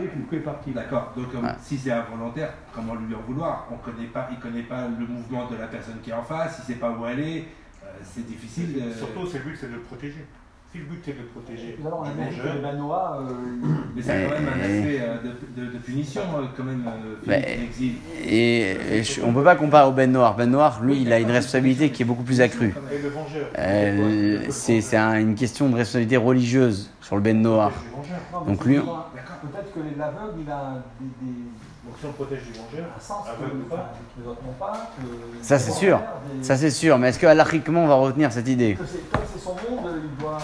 D'accord, 0.75 1.13
donc 1.17 1.27
euh, 1.35 1.39
Ouais. 1.41 1.53
si 1.63 1.79
c'est 1.79 1.93
involontaire, 1.93 2.53
comment 2.75 2.95
lui 2.97 3.15
en 3.15 3.21
vouloir? 3.21 3.67
On 3.71 3.77
connaît 3.77 4.09
pas, 4.09 4.29
Il 4.33 4.39
ne 4.39 4.43
connaît 4.43 4.63
pas 4.65 4.89
le 4.99 5.07
mouvement 5.07 5.49
de 5.49 5.57
la 5.57 5.69
personne 5.69 5.99
qui 6.03 6.11
est 6.11 6.15
en 6.15 6.23
face, 6.25 6.57
il 6.59 6.63
ne 6.63 6.67
sait 6.75 6.81
pas 6.81 6.91
où 6.91 7.05
aller, 7.05 7.45
euh, 7.85 7.87
c'est 8.03 8.27
difficile. 8.27 8.75
de- 8.75 8.93
Surtout, 8.93 9.25
c'est 9.31 9.39
le 9.39 9.45
but, 9.45 9.57
c'est 9.61 9.69
de 9.69 9.75
le 9.75 9.81
protéger. 9.83 10.27
Si 10.77 10.83
le 10.83 10.89
but, 10.89 11.01
c'est 11.05 11.13
de 11.13 11.19
le 11.21 11.25
protéger, 11.29 11.77
Tout 11.81 11.87
à 11.87 11.91
l'heure, 11.91 11.99
on 12.01 12.05
a 12.05 12.11
du 12.11 12.31
dit 12.31 12.37
que 12.37 12.43
vengeur, 12.43 12.55
les 12.55 12.61
Banois, 12.61 13.19
euh, 13.23 13.33
Mais 13.97 14.03
c'est 14.03 14.09
quand 14.29 14.35
même 14.35 14.49
un 14.49 14.61
aspect 14.61 14.99
euh, 15.01 15.17
de, 15.23 15.63
de- 15.63 15.73
de 15.73 15.79
punition, 15.79 16.21
euh, 16.37 16.43
quand 16.57 16.65
même, 16.65 16.85
euh, 16.87 17.15
Mais- 17.27 17.43
Philippe, 17.43 17.61
l'exil. 17.61 17.93
Et, 18.29 18.77
et 18.99 19.03
je- 19.03 19.23
on 19.23 19.29
ne 19.29 19.35
peut 19.35 19.45
pas 19.45 19.57
comparer 19.57 19.89
au 19.89 19.93
Ben 19.93 20.13
Noir. 20.13 20.37
Ben 20.37 20.51
Noir, 20.51 20.83
lui, 20.83 21.01
il 21.01 21.13
a 21.13 21.19
une 21.21 21.31
responsabilité 21.31 21.91
qui 21.91 22.03
est 22.03 22.05
beaucoup 22.05 22.25
plus 22.25 22.41
accrue. 22.43 22.75
et 22.93 23.03
le 23.03 23.09
vengeur. 23.09 23.47
Euh, 23.59 24.41
c'est 24.51 24.97
un- 24.97 25.19
une 25.19 25.35
question 25.35 25.69
de 25.71 25.77
responsabilité 25.77 26.19
religieuse 26.19 26.91
sur 27.01 27.17
le 27.17 27.23
Ben 27.23 27.41
Noir. 27.41 27.73
Donc 28.47 28.65
lui- 28.65 28.77
Peut-être 28.77 29.73
que 29.75 29.81
l'aveugle, 29.99 30.41
il 30.45 30.51
a 30.51 30.83
des- 31.01 31.07
Donc 31.87 31.95
si 32.01 32.07
on 32.07 32.13
protège 32.13 32.41
n'ont 32.57 33.65
pas. 33.69 34.73
que- 34.99 35.45
Ça, 35.45 35.59
c'est 35.59 35.71
sûr. 35.73 36.01
Ça 36.43 36.57
c'est 36.57 36.71
sûr, 36.71 36.99
mais 36.99 37.09
est-ce 37.11 37.19
que 37.19 37.27
halachiquement 37.27 37.85
on 37.85 37.89
va 37.89 37.95
retenir 37.95 38.33
cette 38.33 38.49
idée 38.49 38.75
que 38.75 38.85
c'est- 38.87 38.99
Comme 39.11 39.23
c'est 39.33 39.39
son 39.41 39.51
monde, 39.55 39.91
il 40.03 40.23
doit 40.23 40.39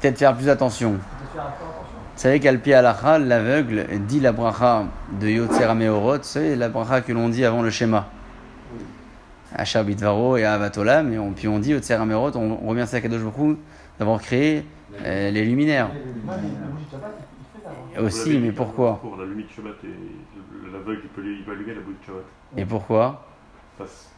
Peut-être 0.00 0.18
faire 0.18 0.36
plus 0.36 0.48
attention. 0.48 0.92
Vous 0.92 2.22
savez 2.22 2.38
qu'Alpi 2.40 2.72
Halacha, 2.72 3.18
l'aveugle, 3.18 3.86
dit 4.06 4.20
la 4.20 4.30
bracha 4.32 4.84
de 5.20 5.28
Yotzer 5.28 5.74
Meorot, 5.74 6.18
c'est 6.22 6.54
la 6.56 6.68
bracha 6.68 7.00
que 7.00 7.12
l'on 7.12 7.28
dit 7.28 7.44
avant 7.44 7.62
le 7.62 7.70
schéma. 7.70 8.06
Asher 9.54 9.82
Bitvaro 9.82 10.36
et 10.36 10.44
Avatolam, 10.44 11.12
et 11.12 11.18
on, 11.18 11.32
puis 11.32 11.48
on 11.48 11.58
dit 11.58 11.70
Yotzer 11.70 11.98
Meorot, 12.04 12.36
on, 12.36 12.56
remercie 12.68 12.96
Akadosh 12.96 13.22
Hu 13.38 13.56
d'avoir 13.98 14.20
créé 14.20 14.64
euh, 15.04 15.30
les 15.30 15.44
luminaires. 15.44 15.88
Moi, 16.24 16.34
les- 16.36 16.48
le 16.48 16.72
bougie 16.72 16.84
de 16.86 16.90
Shabbat, 16.90 17.10
il 17.18 17.60
fait 17.60 17.96
ça. 17.96 18.02
Aussi, 18.02 18.38
mais 18.38 18.52
pourquoi 18.52 19.00
L'aveugle, 20.72 21.00
il 21.04 21.08
peut, 21.10 21.22
il 21.24 21.42
peut 21.44 21.52
allumer 21.52 21.74
la 21.74 21.80
bougie 21.80 21.96
de 22.00 22.06
Shabbat. 22.06 22.24
Et 22.56 22.64
pourquoi? 22.64 23.26
Parce- 23.76 24.10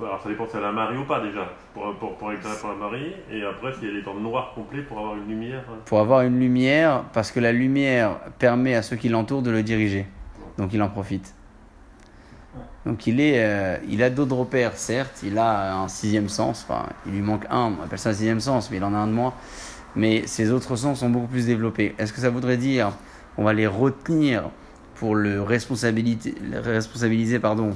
Alors 0.00 0.20
ça 0.22 0.28
dépend 0.28 0.46
si 0.46 0.56
elle 0.56 0.64
a 0.64 0.68
un 0.68 0.72
mari 0.72 0.96
ou 0.96 1.04
pas 1.04 1.20
déjà, 1.20 1.48
pour, 1.72 1.94
pour, 1.96 2.16
pour 2.16 2.32
éclairer 2.32 2.56
pour 2.60 2.70
la 2.70 2.74
mariée, 2.76 3.16
et 3.30 3.44
après 3.44 3.72
si 3.74 3.86
elle 3.86 3.96
est 3.96 4.02
dans 4.02 4.14
le 4.14 4.20
noir 4.20 4.52
complet 4.54 4.82
pour 4.82 4.98
avoir 4.98 5.14
une 5.16 5.28
lumière. 5.28 5.62
euh, 5.70 5.76
Pour 5.84 6.00
avoir 6.00 6.22
une 6.22 6.38
lumière, 6.40 7.04
parce 7.12 7.30
que 7.30 7.38
la 7.40 7.52
lumière 7.52 8.16
permet 8.38 8.74
à 8.74 8.82
ceux 8.82 8.96
qui 8.96 9.08
l'entourent 9.08 9.42
de 9.42 9.50
le 9.52 9.62
diriger. 9.62 10.06
Donc 10.58 10.72
il 10.72 10.82
en 10.82 10.88
profite. 10.88 11.34
Donc 12.86 13.06
il, 13.06 13.18
est, 13.20 13.42
euh, 13.42 13.78
il 13.88 14.02
a 14.02 14.10
d'autres 14.10 14.36
repères, 14.36 14.76
certes, 14.76 15.22
il 15.22 15.38
a 15.38 15.74
un 15.76 15.88
sixième 15.88 16.28
sens, 16.28 16.66
enfin 16.68 16.86
il 17.06 17.12
lui 17.12 17.22
manque 17.22 17.46
un, 17.50 17.72
on 17.80 17.82
appelle 17.84 17.98
ça 17.98 18.10
un 18.10 18.12
sixième 18.12 18.40
sens, 18.40 18.70
mais 18.70 18.76
il 18.76 18.84
en 18.84 18.92
a 18.94 18.98
un 18.98 19.06
de 19.06 19.12
moins. 19.12 19.32
Mais 19.96 20.26
ses 20.26 20.50
autres 20.50 20.76
sens 20.76 20.98
sont 21.00 21.08
beaucoup 21.08 21.28
plus 21.28 21.46
développés. 21.46 21.94
Est-ce 21.98 22.12
que 22.12 22.20
ça 22.20 22.30
voudrait 22.30 22.56
dire 22.56 22.90
on 23.38 23.44
va 23.44 23.52
les 23.52 23.66
retenir 23.66 24.50
pour 24.94 25.14
le 25.14 25.42
responsabiliser 25.42 27.38
pardon, 27.38 27.70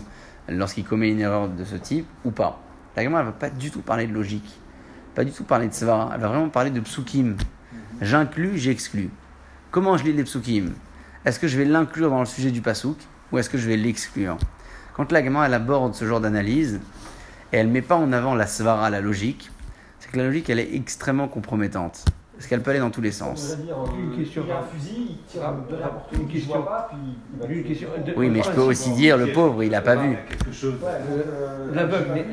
lorsqu'il 0.48 0.84
commet 0.84 1.10
une 1.10 1.20
erreur 1.20 1.48
de 1.48 1.64
ce 1.64 1.76
type 1.76 2.06
ou 2.24 2.30
pas 2.30 2.60
La 2.96 3.04
gamme, 3.04 3.16
elle 3.18 3.24
va 3.26 3.32
pas 3.32 3.50
du 3.50 3.70
tout 3.70 3.80
parler 3.80 4.06
de 4.06 4.12
logique, 4.12 4.58
pas 5.14 5.24
du 5.24 5.32
tout 5.32 5.44
parler 5.44 5.68
de 5.68 5.74
svara, 5.74 6.10
elle 6.14 6.20
va 6.20 6.28
vraiment 6.28 6.48
parler 6.48 6.70
de 6.70 6.80
psukim. 6.80 7.36
J'inclus, 8.00 8.58
j'exclus. 8.58 9.10
Comment 9.70 9.96
je 9.96 10.04
lis 10.04 10.12
les 10.12 10.24
psukim? 10.24 10.72
Est-ce 11.24 11.40
que 11.40 11.48
je 11.48 11.58
vais 11.58 11.64
l'inclure 11.64 12.10
dans 12.10 12.20
le 12.20 12.26
sujet 12.26 12.50
du 12.50 12.60
pasouk 12.60 12.96
ou 13.32 13.38
est-ce 13.38 13.50
que 13.50 13.58
je 13.58 13.68
vais 13.68 13.76
l'exclure? 13.76 14.38
Quand 14.94 15.12
la 15.12 15.22
gamin 15.22 15.44
elle 15.44 15.54
aborde 15.54 15.94
ce 15.94 16.04
genre 16.04 16.20
d'analyse 16.20 16.80
et 17.52 17.56
elle 17.56 17.68
met 17.68 17.82
pas 17.82 17.96
en 17.96 18.12
avant 18.12 18.34
la 18.34 18.46
svara, 18.46 18.90
la 18.90 19.00
logique, 19.00 19.50
c'est 19.98 20.10
que 20.10 20.16
la 20.16 20.24
logique 20.24 20.48
elle 20.50 20.60
est 20.60 20.74
extrêmement 20.74 21.28
compromettante. 21.28 22.04
Parce 22.38 22.46
qu'elle 22.46 22.62
peut 22.62 22.70
aller 22.70 22.78
dans 22.78 22.90
tous 22.90 23.00
les 23.00 23.10
sens. 23.10 23.56
Une 23.64 23.68
euh, 23.68 24.16
question. 24.16 24.44
il 24.46 24.52
a 24.52 24.58
un 24.60 24.62
fusil, 24.62 25.06
il 25.10 25.16
tire 25.26 25.42
de 25.68 25.74
n'importe 25.74 26.12
où, 26.12 26.16
Une 26.20 26.26
ne 26.28 26.30
question. 26.32 26.54
voit 26.54 26.66
pas, 26.66 26.88
puis 26.92 26.98
il 27.34 27.40
va 27.48 27.52
Une 27.52 27.64
question. 27.64 27.88
de- 28.06 28.12
Oui, 28.16 28.30
mais 28.30 28.42
je 28.44 28.50
peux 28.50 28.60
aussi 28.60 28.92
dire 28.92 29.16
le 29.18 29.32
pauvre, 29.32 29.64
il 29.64 29.74
a 29.74 29.80
pas 29.80 29.96
vu. 29.96 30.10
A. 30.10 30.12
Ouais, 30.12 30.18
euh, 31.10 31.74
L'aveugle, 31.74 32.24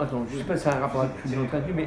attends, 0.00 0.26
je 0.28 0.38
sais 0.38 0.42
pas 0.42 0.56
si 0.56 0.64
ça 0.64 0.72
a 0.72 0.76
un 0.78 0.80
rapport 0.80 1.02
avec 1.02 1.12
ce 1.18 1.22
que 1.22 1.28
nous 1.28 1.38
avons 1.40 1.46
traduit, 1.48 1.72
mais 1.72 1.86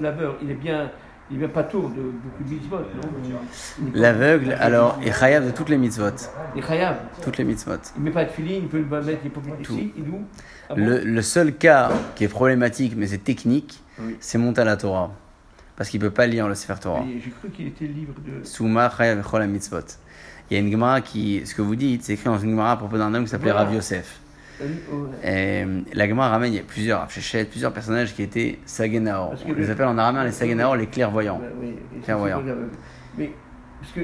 l'aveugle, 0.00 0.36
il 0.44 0.50
est 0.52 0.54
bien, 0.54 0.92
il 1.28 1.36
est 1.36 1.38
bien 1.40 1.48
pas 1.48 1.64
tour 1.64 1.88
de 1.90 2.02
beaucoup 2.02 2.44
de 2.44 2.50
mitzvot, 2.54 2.76
non? 2.78 3.90
L'aveugle, 3.94 4.56
alors, 4.60 4.96
est 5.04 5.10
chayav 5.12 5.46
de 5.46 5.50
toutes 5.50 5.70
les 5.70 5.76
mitzvot. 5.76 6.06
Il 6.54 6.62
est 6.62 6.66
chayav. 6.66 6.96
Toutes 7.20 7.38
les 7.38 7.44
mitzvot. 7.44 7.72
Il 7.96 8.02
met 8.04 8.12
pas 8.12 8.26
de 8.26 8.30
filine, 8.30 8.62
il 8.62 8.68
peut 8.68 8.78
le 8.78 9.02
mettre, 9.02 9.18
il 9.24 9.30
peut 9.32 9.40
le 9.44 9.64
Tout. 9.64 9.72
ici, 9.72 9.92
il. 9.96 10.04
Ah 10.68 10.74
bon? 10.76 10.80
Le, 10.86 11.00
le 11.00 11.22
seul 11.22 11.52
cas 11.56 11.90
qui 12.14 12.22
est 12.22 12.28
problématique, 12.28 12.94
mais 12.96 13.08
c'est 13.08 13.18
technique, 13.24 13.82
Oui. 14.00 14.16
c'est 14.20 14.38
monter 14.38 14.60
à 14.60 14.64
la 14.64 14.76
Torah. 14.76 15.10
Parce 15.80 15.88
qu'il 15.88 15.98
peut 15.98 16.10
pas 16.10 16.26
lire 16.26 16.46
le 16.46 16.54
Sefer 16.54 16.74
Torah. 16.78 17.02
Et 17.08 17.18
J'ai 17.24 17.30
cru 17.30 17.48
qu'il 17.48 17.68
était 17.68 17.86
libre 17.86 18.12
de. 18.20 18.44
Souma 18.46 18.90
chayav 18.94 19.18
echol 19.20 19.46
mitzvot. 19.46 19.78
Il 20.50 20.54
y 20.54 20.56
a 20.58 20.60
une 20.60 20.70
Gemara 20.70 21.00
qui, 21.00 21.40
ce 21.46 21.54
que 21.54 21.62
vous 21.62 21.74
dites, 21.74 22.02
c'est 22.02 22.12
écrit 22.12 22.26
dans 22.26 22.36
une 22.36 22.50
Gemara 22.50 22.72
à 22.72 22.76
propos 22.76 22.98
d'un 22.98 23.14
homme 23.14 23.24
qui 23.24 23.30
s'appelait. 23.30 23.50
Rav 23.50 23.72
Yosef. 23.72 24.20
Euh, 24.60 24.66
oh, 24.92 25.06
Et 25.24 25.64
la 25.94 26.06
Gemara 26.06 26.28
ramène, 26.28 26.52
il 26.52 26.56
y 26.56 26.58
a 26.58 26.64
plusieurs, 26.64 27.06
plusieurs 27.06 27.72
personnages 27.72 28.14
qui 28.14 28.22
étaient 28.22 28.58
Sagenaor. 28.66 29.32
On 29.46 29.52
les 29.54 29.64
le- 29.64 29.70
appelle 29.70 29.86
en 29.86 29.96
araméen 29.96 30.24
les 30.24 30.32
Sagenaor, 30.32 30.76
les 30.76 30.86
clairvoyants. 30.86 31.40
oui, 31.62 31.68
et 31.68 31.74
c'est 31.94 32.04
Clairvoyant. 32.04 32.40
pour 32.40 32.46
l'aveugle. 32.48 32.68
Mais, 33.16 33.32
parce 33.80 33.92
que 33.92 34.00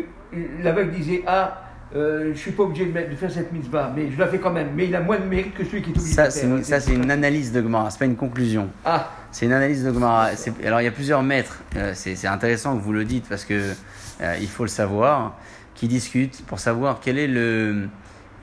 l'aveugle 0.63 0.93
disait 0.93 1.25
Ah, 1.27 1.66
euh, 1.95 2.33
je 2.35 2.39
suis 2.39 2.51
pas 2.51 2.65
obligé 2.65 2.87
de, 2.87 2.93
mettre- 2.93 3.11
de 3.11 3.15
faire 3.17 3.31
cette 3.31 3.53
mitzvah, 3.53 3.93
mais 3.95 4.11
je 4.11 4.19
la 4.19 4.27
fais 4.27 4.39
quand 4.39 4.51
même. 4.53 4.69
Mais 4.75 4.87
il 4.87 4.97
a 4.97 5.01
moins 5.01 5.19
de 5.19 5.25
mérite 5.25 5.55
que 5.55 5.65
celui 5.65 5.83
qui 5.83 5.91
est 5.91 5.97
obligé 5.97 6.15
Ça, 6.15 6.27
de 6.29 6.33
faire. 6.33 6.49
une, 6.57 6.65
ça, 6.65 6.81
c'est 6.81 6.95
une 6.95 7.11
analyse 7.11 7.53
de 7.53 7.63
Gemara, 7.63 7.91
c'est 7.91 7.99
pas 8.01 8.05
une 8.07 8.17
conclusion. 8.17 8.69
Ah, 8.85 9.11
C'est 9.31 9.47
une 9.47 9.53
analyse 9.53 9.85
de 9.85 9.93
Gemara. 9.93 10.31
Alors, 10.65 10.81
il 10.81 10.85
y 10.85 10.89
a 10.89 10.93
plusieurs 10.93 11.23
maîtres. 11.23 11.63
euh, 11.77 11.93
c'est 11.95 12.17
c'est 12.17 12.27
intéressant 12.27 12.77
que 12.77 12.83
vous 12.83 12.93
le 12.93 13.05
dites 13.05 13.27
parce 13.29 13.45
que 13.45 13.73
euh, 14.21 14.37
il 14.41 14.49
faut 14.49 14.65
le 14.65 14.69
savoir. 14.71 15.37
Qui 15.75 15.89
discutent 15.89 16.43
pour 16.47 16.59
savoir 16.59 17.01
quel 17.05 17.19
est 17.19 17.27
le, 17.29 17.89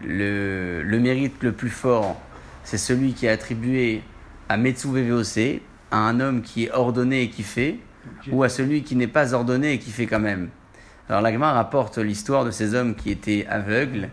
le, 0.06 0.84
le 0.84 1.00
mérite 1.00 1.42
le 1.42 1.52
plus 1.52 1.70
fort. 1.72 2.16
C'est 2.64 2.78
celui 2.78 3.14
qui 3.14 3.26
est 3.26 3.30
attribué 3.30 4.02
à 4.50 4.56
Metsu 4.58 4.88
VVOC, 4.90 5.62
à 5.90 5.98
un 5.98 6.20
homme 6.20 6.44
qui 6.44 6.66
est 6.66 6.72
ordonné 6.72 7.24
et 7.24 7.30
qui 7.30 7.42
fait, 7.44 7.78
ou 8.32 8.44
à 8.44 8.50
celui 8.50 8.84
qui 8.84 8.96
n'est 8.96 9.08
pas 9.08 9.34
ordonné 9.34 9.74
et 9.74 9.80
qui 9.80 9.90
fait 9.90 10.06
quand 10.06 10.20
même. 10.20 10.50
Alors, 11.10 11.22
la 11.22 11.34
Gemara 11.34 11.52
rapporte 11.52 11.98
l'histoire 11.98 12.46
de 12.46 12.52
ces 12.52 12.76
hommes 12.76 12.96
qui 12.96 13.12
étaient 13.12 13.46
aveugles 13.50 14.08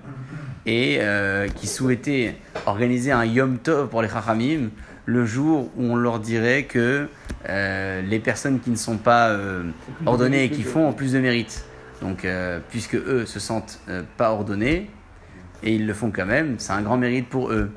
et 0.67 0.99
euh, 1.01 1.47
qui 1.47 1.69
souhaitaient 1.69 2.35
organiser 2.67 3.13
un 3.13 3.25
Yom 3.25 3.59
Tov 3.59 3.89
pour 3.89 4.03
les 4.03 4.09
Chachamim 4.09 4.71
le 5.07 5.25
jour 5.25 5.71
où 5.77 5.85
on 5.85 5.95
leur 5.95 6.19
dirait 6.19 6.65
que 6.65 7.09
euh, 7.49 8.03
les 8.03 8.19
personnes 8.19 8.59
qui 8.59 8.71
ne 8.71 8.77
sont 8.77 8.97
pas 8.97 9.29
euh, 9.29 9.63
ordonnées 10.05 10.45
et 10.45 10.51
qui 10.51 10.65
font 10.65 10.89
ont 10.89 10.93
plus 10.93 11.13
de 11.13 11.21
mérite. 11.21 11.65
Donc, 12.03 12.27
puisque 12.71 12.95
eux 12.95 13.27
se 13.27 13.39
sentent 13.39 13.79
pas 14.17 14.31
ordonnés 14.31 14.89
et 15.63 15.75
ils 15.75 15.87
le 15.87 15.93
font 15.93 16.11
quand 16.11 16.25
même, 16.25 16.55
c'est 16.57 16.73
un 16.73 16.81
grand 16.81 16.97
mérite 16.97 17.29
pour 17.29 17.53
eux. 17.53 17.71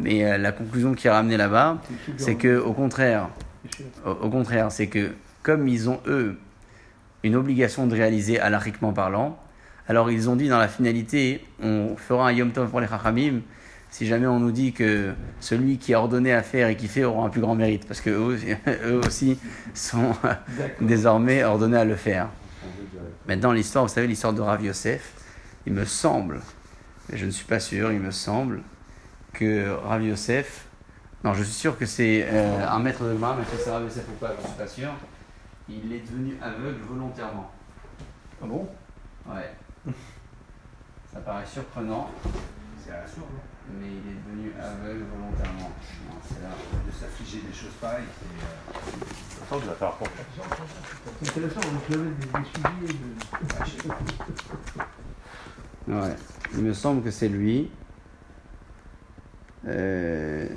Mais 0.00 0.36
la 0.36 0.50
conclusion 0.50 0.94
qui 0.94 1.06
est 1.06 1.10
ramenée 1.10 1.36
là-bas, 1.36 1.78
c'est 2.16 2.34
que 2.34 2.58
au 2.58 2.72
contraire, 2.72 3.28
au 4.04 4.28
contraire, 4.30 4.72
c'est 4.72 4.88
que 4.88 5.12
comme 5.44 5.68
ils 5.68 5.88
ont 5.88 6.00
eux 6.08 6.36
une 7.22 7.36
obligation 7.36 7.86
de 7.86 7.94
réaliser 7.94 8.40
alariquement 8.40 8.92
parlant, 8.92 9.38
alors 9.88 10.10
ils 10.10 10.28
ont 10.30 10.36
dit 10.36 10.48
dans 10.48 10.58
la 10.58 10.68
finalité, 10.68 11.44
on 11.62 11.96
fera 11.96 12.28
un 12.28 12.32
Yom 12.32 12.52
Tov 12.52 12.70
pour 12.70 12.80
les 12.80 12.86
Chachamim 12.88 13.40
si 13.90 14.06
jamais 14.06 14.26
on 14.26 14.40
nous 14.40 14.52
dit 14.52 14.72
que 14.72 15.12
celui 15.38 15.76
qui 15.76 15.92
est 15.92 15.94
ordonné 15.96 16.32
à 16.32 16.42
faire 16.42 16.68
et 16.68 16.76
qui 16.76 16.88
fait 16.88 17.04
aura 17.04 17.26
un 17.26 17.28
plus 17.28 17.42
grand 17.42 17.54
mérite, 17.54 17.86
parce 17.86 18.00
que 18.00 18.08
eux, 18.08 18.20
aussi- 18.22 18.54
eux 18.86 19.00
aussi 19.04 19.38
sont 19.74 20.14
désormais 20.80 21.44
ordonnés 21.44 21.76
à 21.76 21.84
le 21.84 21.96
faire. 21.96 22.28
Maintenant, 23.28 23.52
l'histoire, 23.52 23.84
vous 23.84 23.92
savez, 23.92 24.06
l'histoire 24.06 24.32
de 24.32 24.40
Rav 24.40 24.64
Yosef, 24.64 25.12
il 25.66 25.74
me 25.74 25.84
semble, 25.84 26.40
mais 27.10 27.18
je 27.18 27.26
ne 27.26 27.30
suis 27.30 27.44
pas 27.44 27.60
sûr, 27.60 27.92
il 27.92 28.00
me 28.00 28.10
semble 28.10 28.62
que 29.34 29.70
Rav 29.84 30.02
Yosef, 30.02 30.64
non, 31.22 31.34
je 31.34 31.42
suis 31.44 31.52
sûr 31.52 31.78
que 31.78 31.84
c'est 31.84 32.26
euh, 32.26 32.66
un 32.66 32.78
maître 32.78 33.04
de 33.04 33.12
Gemara, 33.12 33.36
mais 33.38 33.44
que 33.44 33.62
c'est 33.62 33.70
Rav 33.70 33.82
Yosef 33.84 34.04
ou 34.08 34.18
pas, 34.18 34.32
je 34.38 34.42
ne 34.42 34.46
suis 34.48 34.58
pas 34.58 34.66
sûr, 34.66 34.88
il 35.68 35.92
est 35.92 36.00
devenu 36.00 36.36
aveugle 36.40 36.80
volontairement. 36.88 37.50
ah 38.42 38.46
bon? 38.46 38.68
Ouais. 39.26 39.54
Ça 41.12 41.20
paraît 41.20 41.46
surprenant, 41.46 42.10
C'est 42.78 42.92
à 42.92 43.02
la 43.02 43.06
sourde, 43.06 43.28
non 43.32 43.42
mais 43.78 43.86
il 43.86 44.10
est 44.10 44.16
devenu 44.16 44.52
aveugle 44.60 45.04
volontairement. 45.14 45.70
C'est 46.26 46.42
là. 46.42 46.48
De 46.86 46.92
s'afficher 46.92 47.40
des 47.46 47.52
choses 47.52 47.74
pareilles. 47.80 48.04
c'est, 48.12 49.54
euh, 49.54 49.60
je 49.60 49.66
vais 49.68 49.74
faire 49.74 49.90
rapport. 49.90 50.08
C'est 51.22 51.30
intéressant, 51.30 51.60
on 51.64 51.94
avait 51.94 52.10
des, 52.10 52.14
des 52.14 52.44
suivis 52.44 52.98
de. 55.86 55.92
Ouais. 55.92 56.16
Il 56.54 56.64
me 56.64 56.72
semble 56.72 57.02
que 57.02 57.10
c'est 57.10 57.28
lui. 57.28 57.70
Euh... 59.66 60.48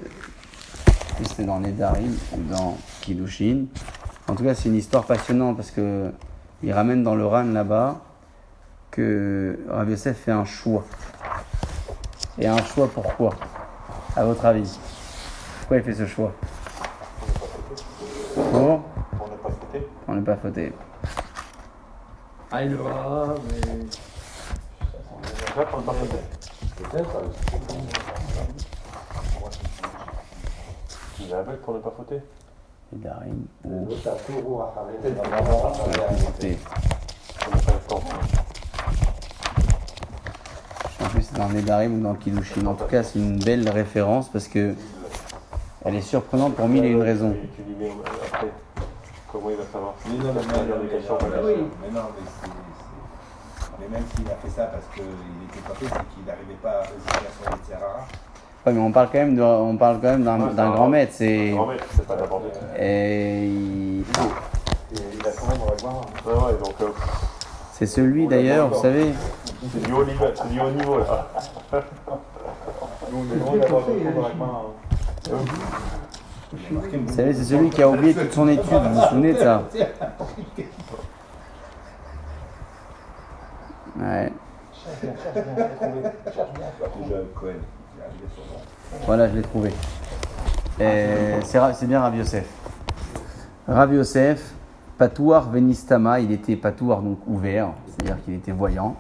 C'était 1.24 1.46
dans 1.46 1.60
les 1.60 1.72
Darim 1.72 2.14
ou 2.34 2.42
dans 2.44 2.78
Kiddushin. 3.02 3.66
En 4.28 4.34
tout 4.34 4.44
cas, 4.44 4.56
c'est 4.56 4.70
une 4.70 4.76
histoire 4.76 5.06
passionnante 5.06 5.56
parce 5.58 5.72
que 5.72 6.12
il 6.64 6.74
ramène 6.74 7.04
dans 7.04 7.16
le 7.16 7.28
Ran 7.28 7.44
là-bas 7.44 8.02
que 8.90 9.60
Rav 9.70 9.90
Yosef 9.90 10.18
fait 10.18 10.32
un 10.32 10.46
choix. 10.46 10.84
Et 12.40 12.48
un 12.48 12.58
choix 12.64 12.88
pourquoi 12.88 13.36
À 14.16 14.26
votre 14.26 14.46
avis? 14.46 14.80
Pourquoi 15.60 15.78
il 15.78 15.84
fait 15.84 15.94
ce 15.94 16.06
choix? 16.06 16.34
Pour 18.34 18.44
On 18.54 19.28
n'a 19.28 19.36
pas 19.42 19.50
fêté. 19.50 19.88
On 20.08 20.16
n'est 20.16 20.22
pas 20.22 20.36
fauté. 20.38 20.74
Ah, 22.52 22.64
il 22.64 22.72
le 22.72 22.78
va, 22.78 23.36
mais. 23.48 23.86
On 25.56 25.62
n'a 25.62 25.66
pas. 25.66 25.94
Peut-être. 26.78 27.22
Il 31.20 31.30
est 31.30 31.34
aveugle 31.34 31.60
pour 31.60 31.74
ne 31.74 31.80
pas 31.80 31.94
fauter. 31.96 32.22
Pas 37.40 37.74
le 37.74 37.88
temps. 37.88 38.04
En 41.02 41.10
plus, 41.10 41.22
c'est 41.22 41.38
dans 41.38 41.50
Nedarim 41.50 42.00
ou 42.00 42.04
dans 42.04 42.16
Kiddushin. 42.16 42.66
En 42.66 42.74
tout 42.74 42.86
cas, 42.86 43.04
c'est 43.04 43.20
une 43.20 43.40
belle 43.40 43.70
référence 43.70 44.30
parce 44.30 44.48
que 44.48 44.76
elle 45.84 45.96
est 45.96 46.02
surprenante 46.02 46.56
pour 46.56 46.68
mille 46.68 46.86
et 46.86 46.90
une 46.90 47.02
raisons. 47.02 47.32
Et 47.32 47.50
tu 47.56 47.62
lui 47.64 47.76
mets 47.76 47.92
après. 48.32 48.52
Comment 49.32 49.50
il 49.50 49.58
va 49.58 49.64
savoir 49.72 49.94
Mais 50.06 50.18
non, 50.18 50.34
mais 50.34 51.92
non, 51.92 52.02
mais 53.80 53.88
même 53.90 54.04
s'il 54.16 54.28
a 54.28 54.36
fait 54.36 54.50
ça 54.50 54.66
parce 54.68 54.86
qu'il 54.94 55.04
était 55.04 55.60
coiffé, 55.66 55.86
c'est 55.86 56.16
qu'il 56.16 56.26
n'arrivait 56.26 56.60
pas 56.62 56.72
à 56.72 56.82
résister 56.82 57.12
à 57.12 57.32
son 57.44 57.58
Yetzirah. 57.58 58.08
Ouais, 58.66 58.74
mais 58.74 58.80
on 58.82 58.92
parle 58.92 59.08
quand 59.12 59.20
même 59.20 59.36
de- 59.36 59.42
on 59.44 59.78
parle 59.78 59.98
quand 60.02 60.08
même 60.10 60.24
d'un 60.24 60.40
Ouais, 60.40 60.54
d'un 60.54 60.66
c'est 60.72 60.76
grand 60.76 60.86
un- 60.86 60.90
maître. 60.90 61.14
C'est 61.16 61.50
Grand 61.52 61.68
maître, 61.68 61.86
c'est 61.96 62.08
pas 62.08 62.16
n'importe 62.16 62.44
qui. 62.52 62.60
et 62.82 63.46
il- 63.46 64.02
Et 64.02 64.06
il 65.20 65.28
a 65.28 65.32
quand 65.32 65.48
même 65.50 65.58
dans 65.60 65.66
la 65.66 65.76
gloire. 65.76 66.02
Ouais, 66.26 66.34
ouais, 66.34 66.58
donc 66.64 66.74
euh, 66.82 66.88
c'est 67.74 67.86
celui 67.86 68.28
d'ailleurs, 68.28 68.70
vous 68.70 68.82
savez. 68.82 69.14
c'est 69.72 69.84
du 69.86 69.92
haut 69.94 70.06
niveau, 70.06 70.26
c'est 70.34 70.50
du 70.50 70.60
haut 70.60 70.72
niveau 70.72 70.98
là. 71.00 71.28
Nous, 73.12 73.20
on 73.20 73.34
est 73.34 73.40
loin 73.40 73.58
d'avoir 73.58 73.82
le 73.88 73.94
retour 73.94 74.22
dans 74.22 74.28
la 74.30 74.34
main. 74.34 74.62
Vous 77.08 77.14
savez, 77.14 77.34
c'est 77.34 77.44
celui 77.44 77.70
qui 77.70 77.82
a 77.84 77.90
oublié 77.90 78.14
toute 78.14 78.32
son 78.34 78.48
étude. 78.48 78.66
Vous 78.72 78.94
vous 78.96 79.08
souvenez 79.10 79.34
de 79.34 79.38
ça? 79.40 79.64
Ouais. 84.00 84.32
Voilà, 89.06 89.30
je 89.30 89.36
l'ai 89.36 89.42
trouvé. 89.42 89.72
C'est 90.78 91.88
bien 91.88 92.02
Rav 92.02 92.16
Yosef. 92.16 92.48
Rav 93.68 93.94
Yosef, 93.94 94.54
Patouar 94.98 95.50
Venistama, 95.50 96.20
il 96.20 96.32
était 96.32 96.56
Patouar 96.56 97.02
donc 97.02 97.20
ouvert, 97.28 97.70
c'est-à-dire 97.88 98.24
qu'il 98.24 98.34
était 98.36 98.52
voyant. 98.52 98.96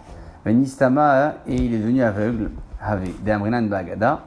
Venistama, 0.46 1.36
et 1.48 1.56
il 1.56 1.74
est 1.74 1.80
devenu 1.80 2.02
aveugle. 2.04 2.52
Have, 2.82 3.02
de 3.24 3.32
Amrinan 3.32 3.64
Bagada. 3.64 4.22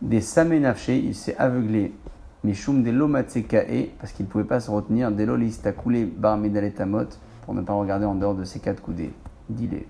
Des 0.00 0.20
Samenafché, 0.20 0.98
il 0.98 1.14
s'est 1.14 1.36
aveuglé. 1.36 1.94
Mishum 2.44 2.82
de 2.82 2.90
Lomatsekae, 2.90 3.90
parce 4.00 4.12
qu'il 4.12 4.26
ne 4.26 4.30
pouvait 4.30 4.44
pas 4.44 4.58
se 4.58 4.70
retenir. 4.70 5.12
De 5.12 5.22
Lolistakoulé 5.22 6.04
Bar 6.04 6.36
Medaletamot, 6.38 7.08
pour 7.44 7.54
ne 7.54 7.60
pas 7.60 7.74
regarder 7.74 8.06
en 8.06 8.14
dehors 8.14 8.34
de 8.34 8.44
ses 8.44 8.58
quatre 8.58 8.82
coudées. 8.82 9.12
Dis-les. 9.48 9.86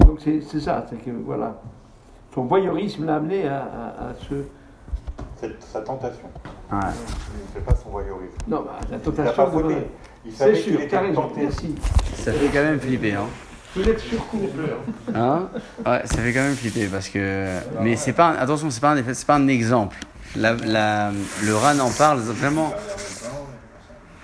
Donc 0.00 0.20
c'est 0.22 0.40
c'est 0.40 0.60
ça, 0.60 0.84
c'est 0.88 0.96
que 0.96 1.10
voilà. 1.24 1.60
Son 2.34 2.44
voyeurisme 2.44 3.06
l'a 3.06 3.16
amené 3.16 3.46
à, 3.46 3.58
à-. 3.62 4.14
C'est 5.40 5.60
sa 5.60 5.80
tentation. 5.82 6.28
Ouais. 6.72 6.78
Il 6.80 7.40
ne 7.40 7.60
fait 7.60 7.60
pas 7.64 7.74
son 7.76 7.90
voyeurisme. 7.90 8.34
Non, 8.48 8.62
bah, 8.66 8.78
la 8.82 8.86
Il 8.88 8.92
n'a 8.92 8.98
tentation. 8.98 9.50
pas. 9.50 9.74
Il 10.26 10.32
C'est 10.32 10.38
savait 10.38 10.52
qu'il 10.60 10.72
sûr, 10.72 10.80
t'as 10.90 11.02
était 11.04 11.12
tenté. 11.14 11.40
merci. 11.42 11.74
Ça 12.16 12.32
fait 12.32 12.46
quand 12.48 12.62
même 12.62 12.80
flipper, 12.80 13.12
hein. 13.14 13.26
Vous 13.76 13.88
êtes 13.88 13.98
surcourt. 14.00 14.40
Hein? 15.14 15.48
Ouais, 15.84 16.00
ça 16.04 16.16
fait 16.18 16.32
quand 16.32 16.40
même 16.42 16.54
flipper 16.54 16.86
parce 16.86 17.08
que. 17.08 17.58
Mais 17.82 17.96
c'est 17.96 18.12
pas. 18.14 18.28
un- 18.30 18.36
Attention, 18.36 18.70
c'est 18.70 18.80
pas 18.80 18.90
un 18.90 18.96
effet- 18.96 19.14
c'est 19.14 19.26
pas 19.26 19.36
un 19.36 19.46
exemple. 19.48 19.96
La, 20.36 20.54
la- 20.54 21.10
le 21.44 21.54
RAN 21.54 21.78
en 21.78 21.90
parle 21.90 22.18
vraiment. 22.20 22.72